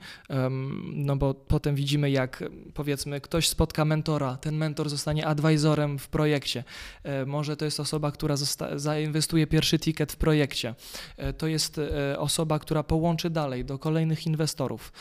no 0.93 1.15
bo 1.15 1.33
potem 1.33 1.75
widzimy, 1.75 2.11
jak 2.11 2.43
powiedzmy 2.73 3.21
ktoś 3.21 3.49
spotka 3.49 3.85
mentora, 3.85 4.37
ten 4.37 4.55
mentor 4.55 4.89
zostanie 4.89 5.27
advisorem 5.27 5.99
w 5.99 6.07
projekcie. 6.07 6.63
E, 7.03 7.25
może 7.25 7.57
to 7.57 7.65
jest 7.65 7.79
osoba, 7.79 8.11
która 8.11 8.35
zainwestuje 8.75 9.47
pierwszy 9.47 9.79
ticket 9.79 10.11
w 10.11 10.15
projekcie. 10.15 10.75
E, 11.17 11.33
to 11.33 11.47
jest 11.47 11.81
osoba, 12.17 12.59
która 12.59 12.83
połączy 12.83 13.29
dalej 13.29 13.65
do 13.65 13.79
kolejnych 13.79 14.27
inwestorów. 14.27 14.93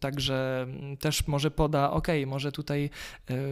Także 0.00 0.66
też 1.00 1.26
może 1.26 1.50
poda, 1.50 1.90
ok, 1.90 2.08
może 2.26 2.52
tutaj 2.52 2.90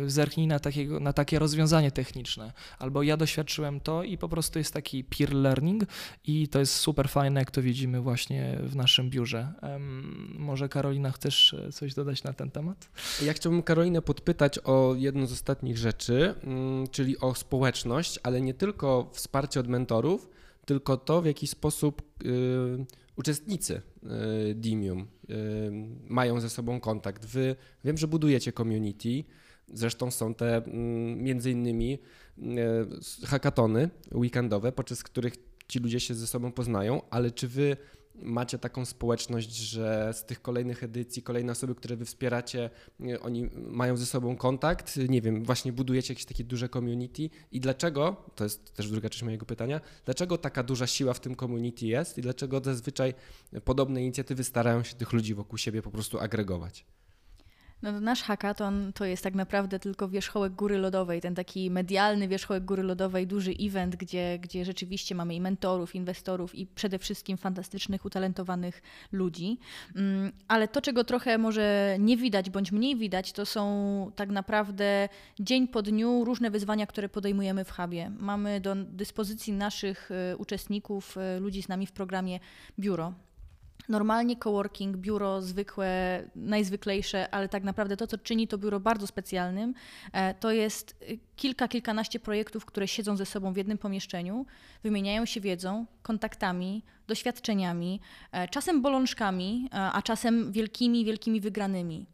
zerknij 0.07 0.46
na, 0.46 0.59
takiego, 0.59 1.01
na 1.01 1.12
takie 1.12 1.38
rozwiązanie 1.38 1.90
techniczne, 1.90 2.53
albo 2.79 3.03
ja 3.03 3.16
doświadczam 3.16 3.26
doświadczyłem 3.27 3.81
to 3.81 4.03
i 4.03 4.19
po 4.19 4.29
prostu 4.29 4.59
jest 4.59 4.75
taki 4.75 5.05
peer 5.05 5.35
learning 5.35 5.85
i 6.25 6.49
to 6.49 6.59
jest 6.59 6.75
super 6.75 7.09
fajne, 7.09 7.41
jak 7.41 7.51
to 7.51 7.62
widzimy 7.62 8.01
właśnie 8.01 8.59
w 8.62 8.77
naszym 8.77 9.11
biurze. 9.11 9.53
Może 10.39 10.69
Karolina 10.69 11.11
chcesz 11.12 11.55
e, 11.55 11.73
coś 11.73 11.95
dodać 11.95 12.25
na 12.25 12.33
ten 12.33 12.51
temat? 12.51 12.91
Ja 13.23 13.33
chciałbym 13.33 13.62
Karolinę 13.62 14.03
podpytać 14.03 14.59
o 14.59 14.95
jedną 14.97 15.27
z 15.27 15.33
ostatnich 15.33 15.79
rzeczy, 15.79 16.35
mm, 16.43 16.89
czyli 16.89 17.19
o 17.19 17.35
społeczność, 17.35 18.19
ale 18.23 18.41
nie 18.41 18.55
tylko 18.55 19.11
wsparcie 19.12 19.61
od 19.61 19.69
mentorów, 19.69 20.29
tylko 20.67 20.97
to, 20.97 21.23
w 21.23 21.27
jaki 21.27 21.47
sposób 21.47 22.03
y, 22.25 22.87
uczestnicy 23.17 23.83
y, 24.51 24.55
Dimium 24.55 25.01
y, 25.01 25.07
mają 26.09 26.41
ze 26.41 26.51
sobą 26.51 26.81
kontakt. 26.81 27.27
Wy 27.27 27.57
wiem, 27.85 27.99
że 27.99 28.09
budujecie 28.09 28.53
community, 28.53 29.25
zresztą 29.73 30.11
są 30.11 30.35
te 30.35 30.57
mm, 30.57 31.23
między 31.23 31.51
innymi 31.51 31.99
E, 32.39 33.27
hackatony 33.27 33.91
weekendowe, 34.15 34.73
podczas 34.73 35.03
których 35.03 35.35
ci 35.69 35.79
ludzie 35.79 36.01
się 36.01 36.15
ze 36.15 36.27
sobą 36.27 36.53
poznają, 36.53 37.03
ale 37.11 37.31
czy 37.31 37.49
wy 37.49 37.77
macie 38.15 38.59
taką 38.59 38.85
społeczność, 38.85 39.57
że 39.57 40.11
z 40.15 40.25
tych 40.25 40.43
kolejnych 40.43 40.83
edycji, 40.83 41.23
kolejne 41.23 41.53
osoby, 41.53 41.75
które 41.75 41.97
wy 41.97 42.05
wspieracie, 42.05 42.71
e, 43.01 43.21
oni 43.21 43.51
mają 43.55 43.97
ze 43.97 44.07
sobą 44.07 44.37
kontakt, 44.37 44.97
nie 45.09 45.21
wiem, 45.23 45.45
właśnie 45.45 45.73
budujecie 45.73 46.13
jakieś 46.15 46.25
takie 46.25 46.45
duże 46.45 46.69
community 46.69 47.31
i 47.53 47.61
dlaczego, 47.61 48.31
to 48.35 48.45
jest 48.45 48.75
też 48.75 48.91
druga 48.91 49.09
część 49.09 49.23
mojego 49.23 49.47
pytania, 49.47 49.81
dlaczego 50.05 50.39
taka 50.39 50.63
duża 50.63 50.87
siła 50.87 51.15
w 51.15 51.21
tym 51.21 51.37
community 51.37 51.87
jest 51.87 52.19
i 52.19 52.23
dlaczego 52.23 52.61
zazwyczaj 52.65 53.15
podobne 53.65 54.03
inicjatywy 54.03 54.45
starają 54.45 54.83
się 54.83 54.95
tych 54.95 55.13
ludzi 55.13 55.35
wokół 55.35 55.59
siebie 55.59 55.83
po 55.83 55.91
prostu 55.91 56.19
agregować? 56.19 56.87
No, 57.83 58.01
nasz 58.01 58.23
hackathon 58.23 58.93
to 58.93 59.05
jest 59.05 59.23
tak 59.23 59.35
naprawdę 59.35 59.79
tylko 59.79 60.09
wierzchołek 60.09 60.53
góry 60.53 60.79
lodowej, 60.79 61.21
ten 61.21 61.35
taki 61.35 61.71
medialny 61.71 62.29
wierzchołek 62.29 62.65
góry 62.65 62.83
lodowej, 62.83 63.27
duży 63.27 63.55
event, 63.61 63.97
gdzie, 63.97 64.39
gdzie 64.39 64.65
rzeczywiście 64.65 65.15
mamy 65.15 65.35
i 65.35 65.41
mentorów, 65.41 65.95
inwestorów 65.95 66.55
i 66.55 66.67
przede 66.67 66.99
wszystkim 66.99 67.37
fantastycznych, 67.37 68.05
utalentowanych 68.05 68.83
ludzi. 69.12 69.59
Mm, 69.97 70.33
ale 70.49 70.69
to, 70.69 70.81
czego 70.81 71.05
trochę 71.05 71.39
może 71.39 71.97
nie 71.99 72.17
widać 72.17 72.51
bądź 72.51 72.73
mniej 72.73 72.97
widać, 72.97 73.33
to 73.33 73.47
są 73.47 73.67
tak 74.17 74.31
naprawdę 74.31 75.09
dzień 75.41 75.69
po 75.69 75.83
dniu 75.83 76.25
różne 76.25 76.51
wyzwania, 76.51 76.87
które 76.87 77.09
podejmujemy 77.09 77.65
w 77.65 77.71
hubie. 77.71 78.11
Mamy 78.19 78.61
do 78.61 78.75
dyspozycji 78.75 79.53
naszych 79.53 80.11
y, 80.33 80.37
uczestników, 80.37 81.17
y, 81.37 81.41
ludzi 81.41 81.62
z 81.62 81.69
nami 81.69 81.87
w 81.87 81.93
programie 81.93 82.41
biuro 82.79 83.12
Normalnie 83.89 84.37
coworking, 84.37 84.97
biuro 84.97 85.43
zwykłe, 85.43 86.23
najzwyklejsze, 86.37 87.35
ale 87.35 87.49
tak 87.49 87.65
naprawdę 87.65 87.97
to, 87.97 88.07
co 88.07 88.19
czyni 88.19 88.49
to 88.49 88.59
biuro 88.59 88.81
bardzo 88.81 89.07
specjalnym, 89.07 89.75
e, 90.12 90.35
to 90.35 90.51
jest 90.51 90.97
y, 91.11 91.19
kilka, 91.37 91.69
kilkanaście 91.69 92.21
projektów, 92.21 92.65
które 92.65 92.89
siedzą 92.89 93.17
ze 93.17 93.27
sobą 93.27 93.53
w 93.53 93.57
jednym 93.57 93.79
pomieszczeniu, 93.79 94.47
wymieniają 94.83 95.25
się 95.27 95.41
wiedzą, 95.41 95.87
kontaktami, 96.03 96.83
doświadczeniami, 97.07 98.01
e, 98.33 98.49
czasem 98.49 98.83
bolączkami, 98.83 99.69
e, 99.73 99.77
a 99.77 100.03
czasem 100.03 100.53
wielkimi, 100.53 101.05
wielkimi 101.05 101.41
wygranymi. 101.41 102.07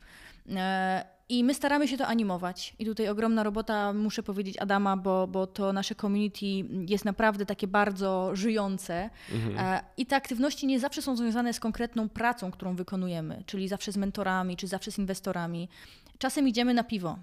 I 1.33 1.45
my 1.45 1.55
staramy 1.55 1.89
się 1.89 1.97
to 1.97 2.07
animować. 2.07 2.75
I 2.79 2.85
tutaj 2.85 3.09
ogromna 3.09 3.43
robota, 3.43 3.93
muszę 3.93 4.23
powiedzieć, 4.23 4.59
Adama, 4.59 4.97
bo, 4.97 5.27
bo 5.27 5.47
to 5.47 5.73
nasze 5.73 5.95
community 5.95 6.47
jest 6.89 7.05
naprawdę 7.05 7.47
takie 7.47 7.67
bardzo 7.67 8.37
żyjące. 8.37 9.11
Mhm. 9.33 9.59
E, 9.59 9.85
I 9.97 10.07
te 10.07 10.17
aktywności 10.17 10.67
nie 10.67 10.81
zawsze 10.81 11.03
są 11.03 11.17
związane 11.17 11.53
z 11.53 11.61
konkretną 11.61 12.09
pracą, 12.09 12.51
którą 12.51 12.77
wykonujemy, 12.77 13.43
czyli 13.47 13.69
zawsze 13.69 13.93
z 13.93 13.97
mentorami, 13.97 14.57
czy 14.57 14.67
zawsze 14.67 14.91
z 14.93 14.99
inwestorami. 14.99 15.69
Czasem 16.19 16.49
idziemy 16.49 16.75
na 16.75 16.85
piwo, 16.85 17.19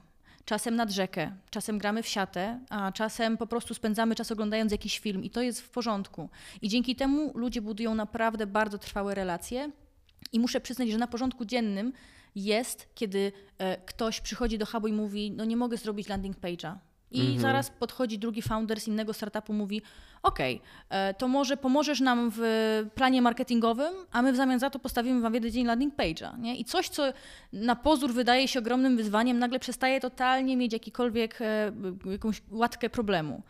czasem 0.45 0.75
nad 0.75 0.91
rzekę, 0.91 1.31
czasem 1.49 1.77
gramy 1.77 2.03
w 2.03 2.07
siatę, 2.07 2.59
a 2.69 2.91
czasem 2.91 3.37
po 3.37 3.47
prostu 3.47 3.73
spędzamy 3.73 4.15
czas 4.15 4.31
oglądając 4.31 4.71
jakiś 4.71 4.99
film 4.99 5.23
i 5.23 5.29
to 5.29 5.41
jest 5.41 5.61
w 5.61 5.69
porządku. 5.69 6.29
I 6.61 6.69
dzięki 6.69 6.95
temu 6.95 7.31
ludzie 7.35 7.61
budują 7.61 7.95
naprawdę 7.95 8.47
bardzo 8.47 8.77
trwałe 8.77 9.15
relacje. 9.15 9.71
I 10.33 10.39
muszę 10.39 10.61
przyznać, 10.61 10.89
że 10.89 10.97
na 10.97 11.07
porządku 11.07 11.45
dziennym 11.45 11.93
jest, 12.43 12.87
kiedy 12.95 13.31
e, 13.57 13.77
ktoś 13.77 14.21
przychodzi 14.21 14.57
do 14.57 14.65
hubu 14.65 14.87
i 14.87 14.93
mówi, 14.93 15.31
no 15.31 15.45
nie 15.45 15.57
mogę 15.57 15.77
zrobić 15.77 16.07
landing 16.07 16.37
page'a. 16.37 16.75
I 17.11 17.21
mhm. 17.21 17.39
zaraz 17.39 17.69
podchodzi 17.69 18.19
drugi 18.19 18.41
founder 18.41 18.81
z 18.81 18.87
innego 18.87 19.13
startupu, 19.13 19.53
mówi: 19.53 19.81
OK, 20.23 20.39
e, 20.89 21.13
to 21.13 21.27
może 21.27 21.57
pomożesz 21.57 21.99
nam 21.99 22.31
w 22.35 22.41
planie 22.95 23.21
marketingowym, 23.21 23.93
a 24.11 24.21
my 24.21 24.33
w 24.33 24.35
zamian 24.35 24.59
za 24.59 24.69
to 24.69 24.79
postawimy 24.79 25.21
wam 25.21 25.33
jeden 25.33 25.51
dzień 25.51 25.65
landing 25.65 25.95
page'a. 25.95 26.39
Nie? 26.39 26.55
I 26.55 26.65
coś, 26.65 26.89
co 26.89 27.03
na 27.53 27.75
pozór 27.75 28.13
wydaje 28.13 28.47
się 28.47 28.59
ogromnym 28.59 28.97
wyzwaniem, 28.97 29.39
nagle 29.39 29.59
przestaje 29.59 29.99
totalnie 29.99 30.57
mieć 30.57 30.73
jakikolwiek, 30.73 31.41
e, 31.41 31.71
jakąś 32.11 32.41
łatkę 32.51 32.89
problemu. 32.89 33.41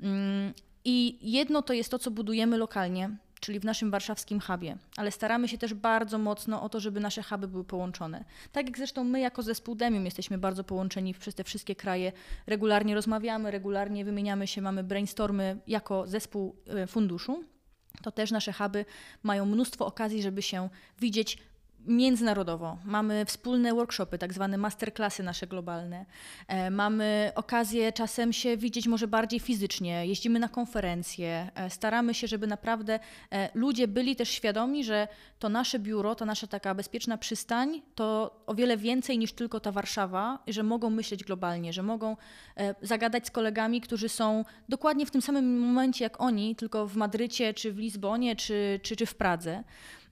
Mm, 0.00 0.52
I 0.84 1.18
jedno 1.22 1.62
to 1.62 1.72
jest 1.72 1.90
to, 1.90 1.98
co 1.98 2.10
budujemy 2.10 2.58
lokalnie, 2.58 3.16
czyli 3.40 3.60
w 3.60 3.64
naszym 3.64 3.90
warszawskim 3.90 4.40
hubie, 4.40 4.76
ale 4.96 5.10
staramy 5.10 5.48
się 5.48 5.58
też 5.58 5.74
bardzo 5.74 6.18
mocno 6.18 6.62
o 6.62 6.68
to, 6.68 6.80
żeby 6.80 7.00
nasze 7.00 7.22
huby 7.22 7.48
były 7.48 7.64
połączone. 7.64 8.24
Tak 8.52 8.66
jak 8.66 8.78
zresztą 8.78 9.04
my 9.04 9.20
jako 9.20 9.42
zespół 9.42 9.74
Demium 9.74 10.04
jesteśmy 10.04 10.38
bardzo 10.38 10.64
połączeni 10.64 11.14
przez 11.14 11.34
te 11.34 11.44
wszystkie 11.44 11.76
kraje, 11.76 12.12
regularnie 12.46 12.94
rozmawiamy, 12.94 13.50
regularnie 13.50 14.04
wymieniamy 14.04 14.46
się, 14.46 14.62
mamy 14.62 14.84
brainstormy 14.84 15.58
jako 15.66 16.06
zespół 16.06 16.56
e, 16.66 16.86
funduszu, 16.86 17.44
to 18.02 18.12
też 18.12 18.30
nasze 18.30 18.52
huby 18.52 18.84
mają 19.22 19.46
mnóstwo 19.46 19.86
okazji, 19.86 20.22
żeby 20.22 20.42
się 20.42 20.68
widzieć 21.00 21.38
międzynarodowo. 21.86 22.78
Mamy 22.84 23.24
wspólne 23.24 23.74
workshopy, 23.74 24.18
tak 24.18 24.32
zwane 24.32 24.58
masterclassy 24.58 25.22
nasze 25.22 25.46
globalne. 25.46 26.06
E, 26.48 26.70
mamy 26.70 27.32
okazję 27.34 27.92
czasem 27.92 28.32
się 28.32 28.56
widzieć 28.56 28.86
może 28.86 29.08
bardziej 29.08 29.40
fizycznie, 29.40 30.06
jeździmy 30.06 30.38
na 30.38 30.48
konferencje, 30.48 31.50
e, 31.54 31.70
staramy 31.70 32.14
się, 32.14 32.26
żeby 32.26 32.46
naprawdę 32.46 32.98
e, 33.32 33.50
ludzie 33.54 33.88
byli 33.88 34.16
też 34.16 34.28
świadomi, 34.28 34.84
że 34.84 35.08
to 35.38 35.48
nasze 35.48 35.78
biuro, 35.78 36.14
ta 36.14 36.24
nasza 36.24 36.46
taka 36.46 36.74
bezpieczna 36.74 37.18
przystań 37.18 37.82
to 37.94 38.36
o 38.46 38.54
wiele 38.54 38.76
więcej 38.76 39.18
niż 39.18 39.32
tylko 39.32 39.60
ta 39.60 39.72
Warszawa, 39.72 40.38
że 40.46 40.62
mogą 40.62 40.90
myśleć 40.90 41.24
globalnie, 41.24 41.72
że 41.72 41.82
mogą 41.82 42.16
zagadać 42.82 43.26
z 43.26 43.30
kolegami, 43.30 43.80
którzy 43.80 44.08
są 44.08 44.44
dokładnie 44.68 45.06
w 45.06 45.10
tym 45.10 45.22
samym 45.22 45.60
momencie 45.60 46.04
jak 46.04 46.20
oni, 46.20 46.56
tylko 46.56 46.86
w 46.86 46.96
Madrycie, 46.96 47.54
czy 47.54 47.72
w 47.72 47.78
Lizbonie, 47.78 48.36
czy, 48.36 48.80
czy, 48.82 48.96
czy 48.96 49.06
w 49.06 49.14
Pradze. 49.14 49.64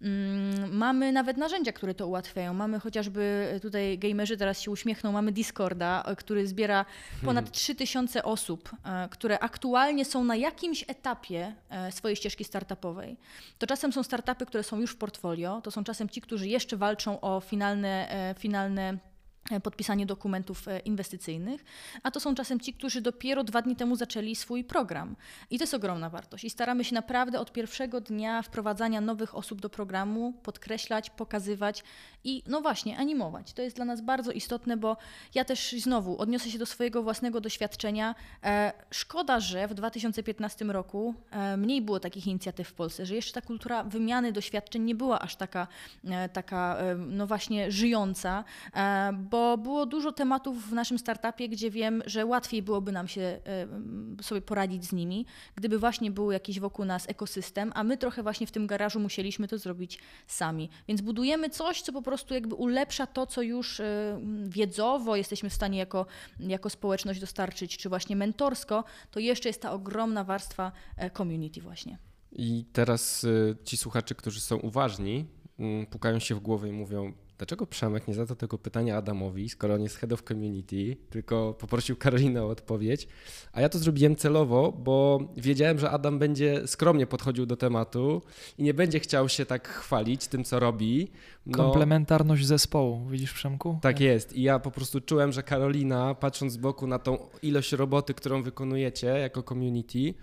Mm, 0.04 0.76
mamy 0.76 1.12
nawet 1.12 1.36
narzędzia, 1.36 1.72
które 1.72 1.94
to 1.94 2.06
ułatwiają. 2.06 2.54
Mamy 2.54 2.80
chociażby, 2.80 3.50
e, 3.52 3.60
tutaj 3.60 3.98
gamerzy 3.98 4.36
teraz 4.36 4.60
się 4.60 4.70
uśmiechną, 4.70 5.12
mamy 5.12 5.32
Discorda, 5.32 6.02
e, 6.06 6.16
który 6.16 6.46
zbiera 6.46 6.84
ponad 7.24 7.50
3000 7.50 8.18
mhm. 8.18 8.32
osób, 8.32 8.70
e, 8.84 9.08
które 9.08 9.38
aktualnie 9.38 10.04
są 10.04 10.24
na 10.24 10.36
jakimś 10.36 10.84
etapie 10.88 11.54
swojej 11.90 12.16
ścieżki 12.16 12.44
startupowej. 12.44 13.16
To 13.58 13.66
czasem 13.66 13.92
są 13.92 14.02
startupy, 14.02 14.46
które 14.46 14.62
są 14.62 14.80
już 14.80 14.90
w 14.90 14.96
portfolio, 14.96 15.60
to 15.60 15.70
są 15.70 15.84
czasem 15.84 16.08
ci, 16.08 16.20
którzy 16.20 16.48
jeszcze 16.48 16.76
walczą 16.76 17.20
o 17.20 17.40
finalne, 17.40 18.34
finalne 18.38 18.98
podpisanie 19.62 20.06
dokumentów 20.06 20.68
e, 20.68 20.78
inwestycyjnych, 20.78 21.64
a 22.02 22.10
to 22.10 22.20
są 22.20 22.34
czasem 22.34 22.60
ci, 22.60 22.74
którzy 22.74 23.00
dopiero 23.00 23.44
dwa 23.44 23.62
dni 23.62 23.76
temu 23.76 23.96
zaczęli 23.96 24.34
swój 24.34 24.64
program. 24.64 25.16
I 25.50 25.58
to 25.58 25.62
jest 25.62 25.74
ogromna 25.74 26.10
wartość. 26.10 26.44
I 26.44 26.50
staramy 26.50 26.84
się 26.84 26.94
naprawdę 26.94 27.40
od 27.40 27.52
pierwszego 27.52 28.00
dnia 28.00 28.42
wprowadzania 28.42 29.00
nowych 29.00 29.34
osób 29.34 29.60
do 29.60 29.70
programu 29.70 30.32
podkreślać, 30.42 31.10
pokazywać 31.10 31.84
i 32.24 32.42
no 32.46 32.60
właśnie, 32.60 32.98
animować. 32.98 33.52
To 33.52 33.62
jest 33.62 33.76
dla 33.76 33.84
nas 33.84 34.00
bardzo 34.00 34.32
istotne, 34.32 34.76
bo 34.76 34.96
ja 35.34 35.44
też 35.44 35.72
znowu 35.78 36.18
odniosę 36.18 36.50
się 36.50 36.58
do 36.58 36.66
swojego 36.66 37.02
własnego 37.02 37.40
doświadczenia. 37.40 38.14
E, 38.44 38.72
szkoda, 38.90 39.40
że 39.40 39.68
w 39.68 39.74
2015 39.74 40.64
roku 40.64 41.14
mniej 41.56 41.82
było 41.82 42.00
takich 42.00 42.26
inicjatyw 42.26 42.68
w 42.68 42.72
Polsce, 42.72 43.06
że 43.06 43.14
jeszcze 43.14 43.32
ta 43.40 43.46
kultura 43.46 43.84
wymiany 43.84 44.32
doświadczeń 44.32 44.82
nie 44.82 44.94
była 44.94 45.20
aż 45.20 45.36
taka, 45.36 45.66
taka 46.32 46.76
no 46.96 47.26
właśnie 47.26 47.70
żyjąca, 47.70 48.44
bo 49.12 49.33
było 49.62 49.86
dużo 49.86 50.12
tematów 50.12 50.68
w 50.68 50.72
naszym 50.72 50.98
startupie, 50.98 51.48
gdzie 51.48 51.70
wiem, 51.70 52.02
że 52.06 52.26
łatwiej 52.26 52.62
byłoby 52.62 52.92
nam 52.92 53.08
się 53.08 53.20
e, 53.20 53.42
sobie 54.22 54.42
poradzić 54.42 54.84
z 54.84 54.92
nimi, 54.92 55.26
gdyby 55.54 55.78
właśnie 55.78 56.10
był 56.10 56.32
jakiś 56.32 56.60
wokół 56.60 56.84
nas 56.84 57.08
ekosystem, 57.08 57.72
a 57.74 57.84
my 57.84 57.96
trochę 57.96 58.22
właśnie 58.22 58.46
w 58.46 58.50
tym 58.50 58.66
garażu 58.66 59.00
musieliśmy 59.00 59.48
to 59.48 59.58
zrobić 59.58 59.98
sami. 60.26 60.70
Więc 60.88 61.00
budujemy 61.00 61.50
coś, 61.50 61.82
co 61.82 61.92
po 61.92 62.02
prostu 62.02 62.34
jakby 62.34 62.54
ulepsza 62.54 63.06
to, 63.06 63.26
co 63.26 63.42
już 63.42 63.80
e, 63.80 64.20
wiedzowo 64.44 65.16
jesteśmy 65.16 65.50
w 65.50 65.54
stanie 65.54 65.78
jako, 65.78 66.06
jako 66.40 66.70
społeczność 66.70 67.20
dostarczyć, 67.20 67.76
czy 67.76 67.88
właśnie 67.88 68.16
mentorsko, 68.16 68.84
to 69.10 69.20
jeszcze 69.20 69.48
jest 69.48 69.62
ta 69.62 69.72
ogromna 69.72 70.24
warstwa 70.24 70.72
e, 70.96 71.10
community 71.10 71.60
właśnie. 71.60 71.98
I 72.32 72.64
teraz 72.72 73.26
ci 73.64 73.76
słuchacze, 73.76 74.14
którzy 74.14 74.40
są 74.40 74.56
uważni, 74.56 75.24
pukają 75.90 76.18
się 76.18 76.34
w 76.34 76.40
głowę 76.40 76.68
i 76.68 76.72
mówią, 76.72 77.12
dlaczego 77.38 77.66
Przemek 77.66 78.08
nie 78.08 78.14
zadał 78.14 78.36
tego 78.36 78.58
pytania 78.58 78.96
Adamowi, 78.96 79.48
skoro 79.48 79.74
on 79.74 79.82
jest 79.82 79.96
head 79.96 80.12
of 80.12 80.22
community, 80.22 80.96
tylko 81.10 81.54
poprosił 81.54 81.96
Karolinę 81.96 82.42
o 82.42 82.48
odpowiedź. 82.48 83.08
A 83.52 83.60
ja 83.60 83.68
to 83.68 83.78
zrobiłem 83.78 84.16
celowo, 84.16 84.72
bo 84.72 85.20
wiedziałem, 85.36 85.78
że 85.78 85.90
Adam 85.90 86.18
będzie 86.18 86.66
skromnie 86.66 87.06
podchodził 87.06 87.46
do 87.46 87.56
tematu 87.56 88.22
i 88.58 88.62
nie 88.62 88.74
będzie 88.74 89.00
chciał 89.00 89.28
się 89.28 89.46
tak 89.46 89.68
chwalić 89.68 90.26
tym, 90.26 90.44
co 90.44 90.60
robi. 90.60 91.10
No, 91.46 91.58
Komplementarność 91.58 92.46
zespołu, 92.46 93.06
widzisz 93.08 93.32
Przemku? 93.32 93.78
Tak 93.82 94.00
jest. 94.00 94.36
I 94.36 94.42
ja 94.42 94.58
po 94.58 94.70
prostu 94.70 95.00
czułem, 95.00 95.32
że 95.32 95.42
Karolina, 95.42 96.14
patrząc 96.14 96.52
z 96.52 96.56
boku 96.56 96.86
na 96.86 96.98
tą 96.98 97.18
ilość 97.42 97.72
roboty, 97.72 98.14
którą 98.14 98.42
wykonujecie 98.42 99.06
jako 99.06 99.42
community, 99.42 100.14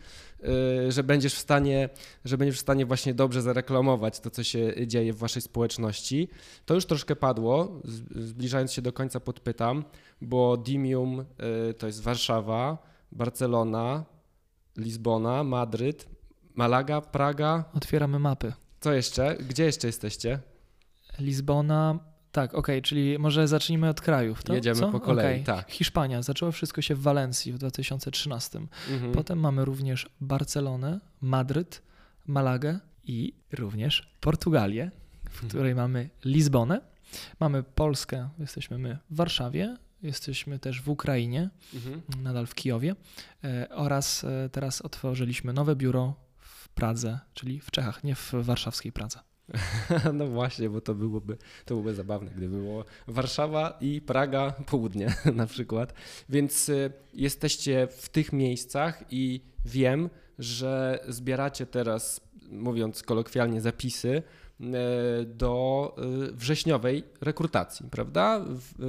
że 0.90 1.04
będziesz 1.04 1.34
w 1.34 1.38
stanie, 1.38 1.90
że 2.26 2.38
będziesz 2.38 2.58
w 2.58 2.62
stanie 2.62 2.86
właśnie 2.86 3.14
dobrze 3.14 3.42
zareklamować 3.42 4.20
to, 4.20 4.30
co 4.30 4.44
się 4.44 4.88
dzieje 4.88 5.14
w 5.14 5.18
waszej 5.18 5.42
społeczności. 5.42 6.30
To 6.66 6.74
już 6.74 6.86
troszkę 6.86 7.16
padło, 7.16 7.82
zbliżając 8.16 8.74
się 8.74 8.82
do 8.82 8.94
końca 8.94 9.20
podpytam, 9.20 9.86
bo 10.22 10.58
Dimium 10.58 11.20
y, 11.70 11.74
to 11.74 11.88
jest 11.88 12.02
Warszawa, 12.02 12.78
Barcelona, 13.12 14.06
Lizbona, 14.78 15.44
Madryt, 15.44 16.08
Malaga, 16.56 17.02
Praga. 17.02 17.64
Otwieramy 17.74 18.20
mapy. 18.20 18.54
Co 18.80 18.94
jeszcze? 18.94 19.38
Gdzie 19.50 19.64
jeszcze 19.64 19.88
jesteście? 19.88 20.40
Lizbona, 21.20 22.00
tak, 22.32 22.50
okej, 22.50 22.60
okay, 22.60 22.82
czyli 22.82 23.20
może 23.20 23.48
zacznijmy 23.48 23.90
od 23.90 24.02
krajów. 24.02 24.44
To? 24.44 24.54
Jedziemy 24.54 24.80
Co? 24.80 24.92
po 24.92 25.00
kolei, 25.00 25.42
okay. 25.42 25.56
tak. 25.56 25.72
Hiszpania, 25.72 26.22
zaczęło 26.22 26.52
wszystko 26.52 26.82
się 26.82 26.96
w 26.96 27.02
Walencji 27.02 27.52
w 27.52 27.58
2013. 27.58 28.60
Mhm. 28.90 29.12
Potem 29.12 29.40
mamy 29.40 29.66
również 29.66 30.10
Barcelonę, 30.22 31.00
Madryt, 31.22 31.82
Malagę 32.28 32.80
i 33.04 33.34
również 33.52 34.14
Portugalię, 34.20 34.92
w 35.24 35.34
mhm. 35.34 35.50
której 35.50 35.76
mamy 35.76 36.10
Lizbonę. 36.26 36.82
Mamy 37.40 37.64
Polskę, 37.64 38.30
jesteśmy 38.40 38.78
my 38.78 38.98
w 39.10 39.16
Warszawie, 39.16 39.78
jesteśmy 40.04 40.60
też 40.60 40.82
w 40.82 40.90
Ukrainie, 40.90 41.50
mhm. 41.74 42.02
nadal 42.24 42.48
w 42.48 42.56
Kijowie 42.56 42.96
e, 43.44 43.70
oraz 43.70 44.24
e, 44.24 44.50
teraz 44.50 44.82
otworzyliśmy 44.82 45.54
nowe 45.54 45.76
biuro 45.76 46.16
w 46.38 46.70
Pradze, 46.70 47.20
czyli 47.34 47.60
w 47.60 47.72
Czechach, 47.72 48.04
nie 48.04 48.16
w 48.16 48.34
warszawskiej 48.34 48.92
Pradze. 48.92 49.20
No 50.14 50.28
właśnie, 50.28 50.70
bo 50.70 50.82
to 50.82 50.96
byłoby, 50.96 51.38
to 51.66 51.74
byłoby 51.74 51.94
zabawne, 51.94 52.32
gdyby 52.32 52.58
było 52.58 52.86
Warszawa 53.08 53.78
i 53.82 54.02
Praga 54.02 54.52
południe 54.52 55.14
na 55.34 55.46
przykład. 55.46 55.94
Więc 56.30 56.70
y, 56.70 56.92
jesteście 57.14 57.88
w 57.88 58.10
tych 58.10 58.34
miejscach 58.34 59.04
i 59.10 59.42
wiem, 59.66 60.10
że 60.40 61.00
zbieracie 61.08 61.66
teraz, 61.66 62.22
mówiąc 62.52 63.04
kolokwialnie, 63.04 63.62
zapisy 63.62 64.24
y, 64.60 64.66
do 65.26 65.96
y, 66.30 66.32
wrześniowej 66.32 67.04
rekrutacji, 67.22 67.86
prawda? 67.92 68.46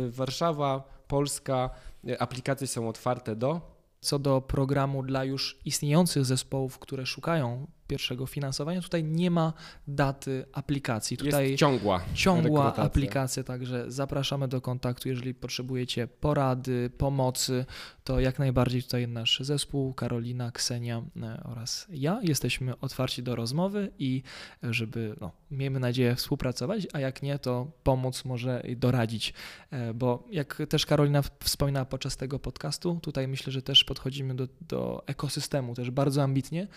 Warszawa, 0.08 1.02
Polska, 1.08 1.70
aplikacje 2.18 2.66
są 2.66 2.88
otwarte 2.88 3.36
do 3.36 3.72
co 4.02 4.18
do 4.18 4.40
programu 4.40 5.02
dla 5.02 5.24
już 5.24 5.58
istniejących 5.64 6.24
zespołów, 6.24 6.78
które 6.78 7.06
szukają 7.06 7.66
pierwszego 7.92 8.26
finansowania. 8.26 8.80
Tutaj 8.80 9.04
nie 9.04 9.30
ma 9.30 9.52
daty 9.88 10.44
aplikacji. 10.52 11.16
Tutaj 11.16 11.50
jest 11.50 11.60
ciągła. 11.60 12.04
Ciągła 12.14 12.64
rekrutacja. 12.64 12.84
aplikacja, 12.84 13.44
także 13.44 13.84
zapraszamy 13.90 14.48
do 14.48 14.60
kontaktu, 14.60 15.08
jeżeli 15.08 15.34
potrzebujecie 15.34 16.06
porady, 16.06 16.90
pomocy, 16.98 17.64
to 18.04 18.20
jak 18.20 18.38
najbardziej 18.38 18.82
tutaj 18.82 19.08
nasz 19.08 19.40
zespół, 19.40 19.94
Karolina, 19.94 20.52
Ksenia 20.52 21.02
e, 21.22 21.42
oraz 21.44 21.86
ja 21.90 22.20
jesteśmy 22.22 22.78
otwarci 22.78 23.22
do 23.22 23.36
rozmowy 23.36 23.92
i 23.98 24.22
żeby, 24.62 25.16
no, 25.20 25.32
miejmy 25.50 25.80
nadzieję, 25.80 26.14
współpracować, 26.14 26.86
a 26.92 27.00
jak 27.00 27.22
nie, 27.22 27.38
to 27.38 27.70
pomóc 27.82 28.24
może 28.24 28.62
i 28.68 28.76
doradzić, 28.76 29.34
e, 29.70 29.94
bo 29.94 30.28
jak 30.30 30.62
też 30.68 30.86
Karolina 30.86 31.22
wspominała 31.40 31.86
podczas 31.86 32.16
tego 32.16 32.38
podcastu, 32.38 32.98
tutaj 33.02 33.28
myślę, 33.28 33.52
że 33.52 33.62
też 33.62 33.84
podchodzimy 33.84 34.34
do, 34.34 34.48
do 34.68 35.02
ekosystemu 35.06 35.74
też 35.74 35.90
bardzo 35.90 36.22
ambitnie, 36.22 36.68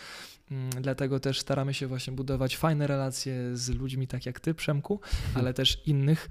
dlatego 0.82 1.20
też 1.20 1.39
staramy 1.39 1.74
się 1.74 1.88
właśnie 1.88 2.14
budować 2.14 2.58
fajne 2.58 2.88
relacje 2.88 3.58
z 3.58 3.70
ludźmi 3.70 4.08
tak 4.08 4.26
jak 4.26 4.39
ty, 4.39 4.54
Przemku, 4.54 4.93
mhm. 4.93 5.38
ale 5.38 5.54
też 5.54 5.82
innych, 5.86 6.30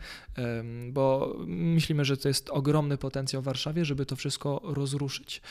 bo 0.92 1.34
myślimy, 1.46 2.04
że 2.04 2.16
to 2.16 2.28
jest 2.28 2.50
ogromny 2.50 2.98
potencjał 2.98 3.42
w 3.42 3.44
Warszawie, 3.44 3.84
żeby 3.84 4.06
to 4.06 4.16
wszystko 4.16 4.60
rozruszyć. 4.64 5.42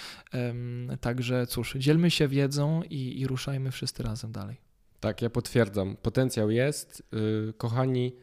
Także 1.01 1.47
cóż, 1.47 1.75
dzielmy 1.77 2.11
się 2.11 2.27
wiedzą 2.27 2.83
i, 2.89 3.19
i 3.19 3.27
ruszajmy 3.27 3.71
wszyscy 3.71 4.03
razem 4.03 4.31
dalej. 4.31 4.57
Tak, 5.03 5.21
ja 5.21 5.29
potwierdzam. 5.29 5.97
Potencjał 6.01 6.51
jest. 6.51 7.03
Y, 7.49 7.53
kochani, 7.53 8.13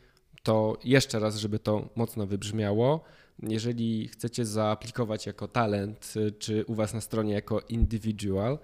to 0.42 0.78
jeszcze 0.84 1.18
raz, 1.18 1.36
żeby 1.36 1.58
to 1.58 1.88
mocno 1.96 2.26
wybrzmiało. 2.26 3.04
Jeżeli 3.42 4.08
chcecie 4.08 4.46
zaaplikować 4.46 5.26
jako 5.26 5.48
talent, 5.48 6.12
y, 6.16 6.32
czy 6.32 6.64
u 6.64 6.74
Was 6.74 6.94
na 6.94 7.00
stronie 7.00 7.34
jako 7.34 7.60
individual, 7.60 8.58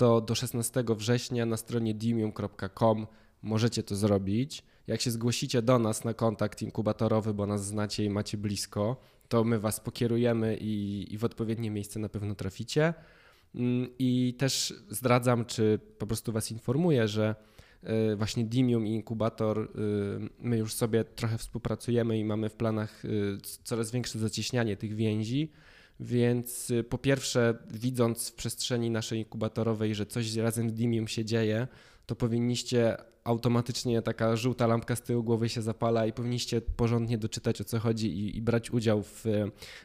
to 0.00 0.20
do 0.20 0.34
16 0.34 0.84
września 0.88 1.46
na 1.46 1.56
stronie 1.56 1.94
dimium.com 1.94 3.06
możecie 3.42 3.82
to 3.82 3.96
zrobić. 3.96 4.62
Jak 4.86 5.00
się 5.00 5.10
zgłosicie 5.10 5.62
do 5.62 5.78
nas 5.78 6.04
na 6.04 6.14
kontakt 6.14 6.62
inkubatorowy, 6.62 7.34
bo 7.34 7.46
nas 7.46 7.66
znacie 7.66 8.04
i 8.04 8.10
macie 8.10 8.38
blisko, 8.38 8.96
to 9.28 9.44
my 9.44 9.58
Was 9.58 9.80
pokierujemy 9.80 10.56
i, 10.56 11.06
i 11.10 11.18
w 11.18 11.24
odpowiednie 11.24 11.70
miejsce 11.70 12.00
na 12.00 12.08
pewno 12.08 12.34
traficie. 12.34 12.94
Mm, 13.54 13.88
I 13.98 14.34
też 14.38 14.74
zdradzam, 14.90 15.44
czy 15.44 15.80
po 15.98 16.06
prostu 16.06 16.32
Was 16.32 16.50
informuję, 16.50 17.08
że 17.08 17.34
y, 18.12 18.16
właśnie 18.16 18.44
Dimium 18.44 18.86
i 18.86 18.90
Inkubator, 18.90 19.58
y, 19.58 19.68
my 20.38 20.58
już 20.58 20.74
sobie 20.74 21.04
trochę 21.04 21.38
współpracujemy 21.38 22.18
i 22.18 22.24
mamy 22.24 22.48
w 22.48 22.54
planach 22.54 23.04
y, 23.04 23.38
coraz 23.64 23.90
większe 23.90 24.18
zacieśnianie 24.18 24.76
tych 24.76 24.94
więzi. 24.94 25.50
Więc 26.00 26.72
po 26.88 26.98
pierwsze, 26.98 27.58
widząc 27.70 28.28
w 28.28 28.34
przestrzeni 28.34 28.90
naszej 28.90 29.18
inkubatorowej, 29.18 29.94
że 29.94 30.06
coś 30.06 30.34
razem 30.36 30.70
z 30.70 30.72
Dimium 30.72 31.08
się 31.08 31.24
dzieje, 31.24 31.68
to 32.06 32.16
powinniście 32.16 32.96
automatycznie 33.24 34.02
taka 34.02 34.36
żółta 34.36 34.66
lampka 34.66 34.96
z 34.96 35.02
tyłu 35.02 35.22
głowy 35.22 35.48
się 35.48 35.62
zapala 35.62 36.06
i 36.06 36.12
powinniście 36.12 36.60
porządnie 36.60 37.18
doczytać 37.18 37.60
o 37.60 37.64
co 37.64 37.78
chodzi 37.78 38.06
i, 38.06 38.36
i 38.36 38.42
brać 38.42 38.70
udział 38.70 39.02
w, 39.02 39.24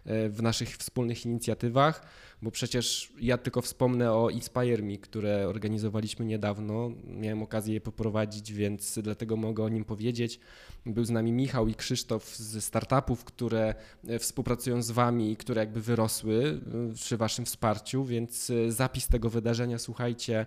w 0.05 0.41
naszych 0.41 0.78
wspólnych 0.78 1.26
inicjatywach 1.26 2.07
bo 2.42 2.52
przecież 2.52 3.14
ja 3.22 3.38
tylko 3.38 3.62
wspomnę 3.62 4.12
o 4.12 4.30
Inspire 4.30 4.84
Me, 4.84 4.98
które 4.98 5.48
organizowaliśmy 5.48 6.26
niedawno. 6.26 6.92
Miałem 7.08 7.44
okazję 7.44 7.74
je 7.74 7.82
poprowadzić, 7.82 8.54
więc 8.54 9.00
dlatego 9.04 9.38
mogę 9.38 9.64
o 9.64 9.70
nim 9.70 9.86
powiedzieć. 9.86 10.40
Był 10.86 11.06
z 11.06 11.10
nami 11.10 11.32
Michał 11.32 11.68
i 11.68 11.76
Krzysztof 11.76 12.36
ze 12.36 12.62
startupów, 12.62 13.24
które 13.24 13.76
e, 14.08 14.20
współpracują 14.20 14.82
z 14.82 14.92
Wami 14.92 15.32
i 15.32 15.38
które 15.38 15.62
jakby 15.62 15.82
wyrosły 15.82 16.62
e, 16.92 16.94
przy 16.94 17.18
Waszym 17.18 17.46
wsparciu, 17.46 18.06
więc 18.06 18.50
e, 18.50 18.72
zapis 18.72 19.08
tego 19.08 19.30
wydarzenia, 19.30 19.80
słuchajcie, 19.80 20.46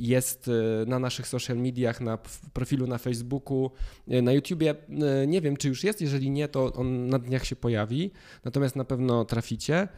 jest 0.00 0.50
na 0.86 0.98
naszych 0.98 1.28
social 1.28 1.56
mediach, 1.56 2.00
na 2.00 2.18
profilu 2.52 2.86
na 2.86 2.98
Facebooku, 2.98 3.70
na 4.06 4.32
YouTubie. 4.32 4.74
Nie 5.26 5.40
wiem, 5.40 5.56
czy 5.56 5.68
już 5.68 5.84
jest, 5.84 6.00
jeżeli 6.00 6.30
nie, 6.30 6.48
to 6.48 6.72
on 6.72 7.08
na 7.08 7.18
dniach 7.18 7.44
się 7.44 7.56
pojawi, 7.56 8.10
natomiast 8.44 8.76
na 8.76 8.84
pewno 8.84 9.24
traficie 9.24 9.88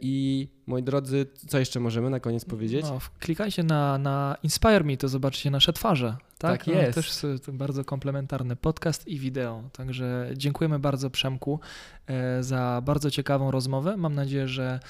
i 0.00 0.47
moi 0.66 0.82
drodzy, 0.82 1.26
co 1.48 1.58
jeszcze 1.58 1.80
możemy 1.80 2.10
na 2.10 2.20
koniec 2.20 2.44
powiedzieć? 2.44 2.82
No, 2.82 2.98
klikajcie 3.20 3.62
na, 3.62 3.98
na 3.98 4.36
Inspire 4.42 4.84
Me, 4.84 4.96
to 4.96 5.08
zobaczycie 5.08 5.50
nasze 5.50 5.72
twarze. 5.72 6.16
Tak, 6.38 6.58
tak 6.58 6.66
no, 6.66 6.72
jest. 6.72 6.94
Też 6.94 7.26
bardzo 7.52 7.84
komplementarny 7.84 8.56
podcast 8.56 9.08
i 9.08 9.18
wideo. 9.18 9.62
Także 9.72 10.30
dziękujemy 10.36 10.78
bardzo 10.78 11.10
Przemku 11.10 11.60
e, 12.06 12.42
za 12.42 12.82
bardzo 12.84 13.10
ciekawą 13.10 13.50
rozmowę. 13.50 13.96
Mam 13.96 14.14
nadzieję, 14.14 14.48
że 14.48 14.80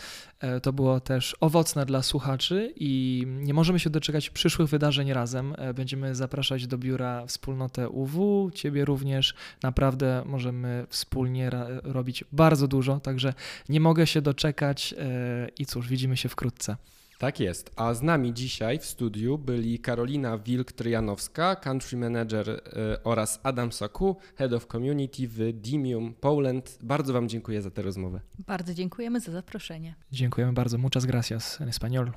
e, 0.41 0.61
to 0.61 0.73
było 0.73 1.01
też 1.01 1.37
owocne 1.41 1.87
dla 1.87 2.03
słuchaczy 2.03 2.73
i 2.77 3.25
nie 3.27 3.55
możemy 3.55 3.79
się 3.79 3.91
doczekać 3.91 4.31
przyszłych 4.31 4.69
wydarzeń 4.69 5.13
razem. 5.13 5.55
E, 5.59 5.75
będziemy 5.75 6.15
zapraszać 6.15 6.67
do 6.67 6.79
biura 6.79 7.27
wspólnotę 7.27 7.89
UW, 7.89 8.51
ciebie 8.55 8.85
również. 8.85 9.35
Naprawdę 9.63 10.23
możemy 10.27 10.87
wspólnie 10.89 11.51
robić 11.83 12.25
bardzo 12.33 12.69
dużo, 12.69 13.01
także 13.01 13.35
nie 13.69 13.81
mogę 13.81 14.07
się 14.07 14.23
doczekać 14.23 14.95
i 15.59 15.67
cóż, 15.67 15.89
widzimy 15.89 16.17
się 16.17 16.29
wkrótce. 16.29 16.77
Tak 17.19 17.41
jest. 17.41 17.71
A 17.77 17.95
z 17.95 18.03
nami 18.03 18.35
dzisiaj 18.35 18.79
w 18.79 18.85
studiu 18.85 19.39
byli 19.39 19.79
Karolina 19.79 20.39
Wilk-Tryjanowska, 20.39 21.61
country 21.61 21.99
manager 21.99 22.51
e, 22.51 22.61
oraz 23.05 23.41
Adam 23.43 23.73
Saku, 23.73 24.17
head 24.37 24.53
of 24.53 24.67
community 24.67 25.29
w 25.29 25.53
Dimium 25.53 26.15
Poland. 26.15 26.79
Bardzo 26.83 27.13
Wam 27.13 27.29
dziękuję 27.29 27.63
za 27.63 27.71
tę 27.71 27.83
rozmowę. 27.83 28.21
Bardzo 28.47 28.75
dziękujemy 28.75 29.21
za 29.21 29.33
zaproszenie. 29.33 29.95
Dziękujemy 30.13 30.53
bardzo. 30.53 30.79
Muchas 30.79 31.07
gracias 31.07 31.61
en 31.61 31.69
español. 31.69 32.11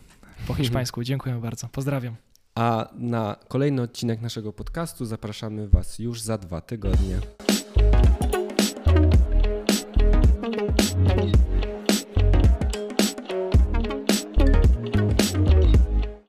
Po 0.47 0.53
hiszpańsku. 0.53 1.03
Dziękujemy 1.03 1.41
bardzo. 1.41 1.67
Pozdrawiam. 1.67 2.15
A 2.55 2.89
na 2.93 3.35
kolejny 3.47 3.81
odcinek 3.81 4.21
naszego 4.21 4.53
podcastu 4.53 5.05
zapraszamy 5.05 5.67
Was 5.67 5.99
już 5.99 6.21
za 6.21 6.37
dwa 6.37 6.61
tygodnie. 6.61 7.19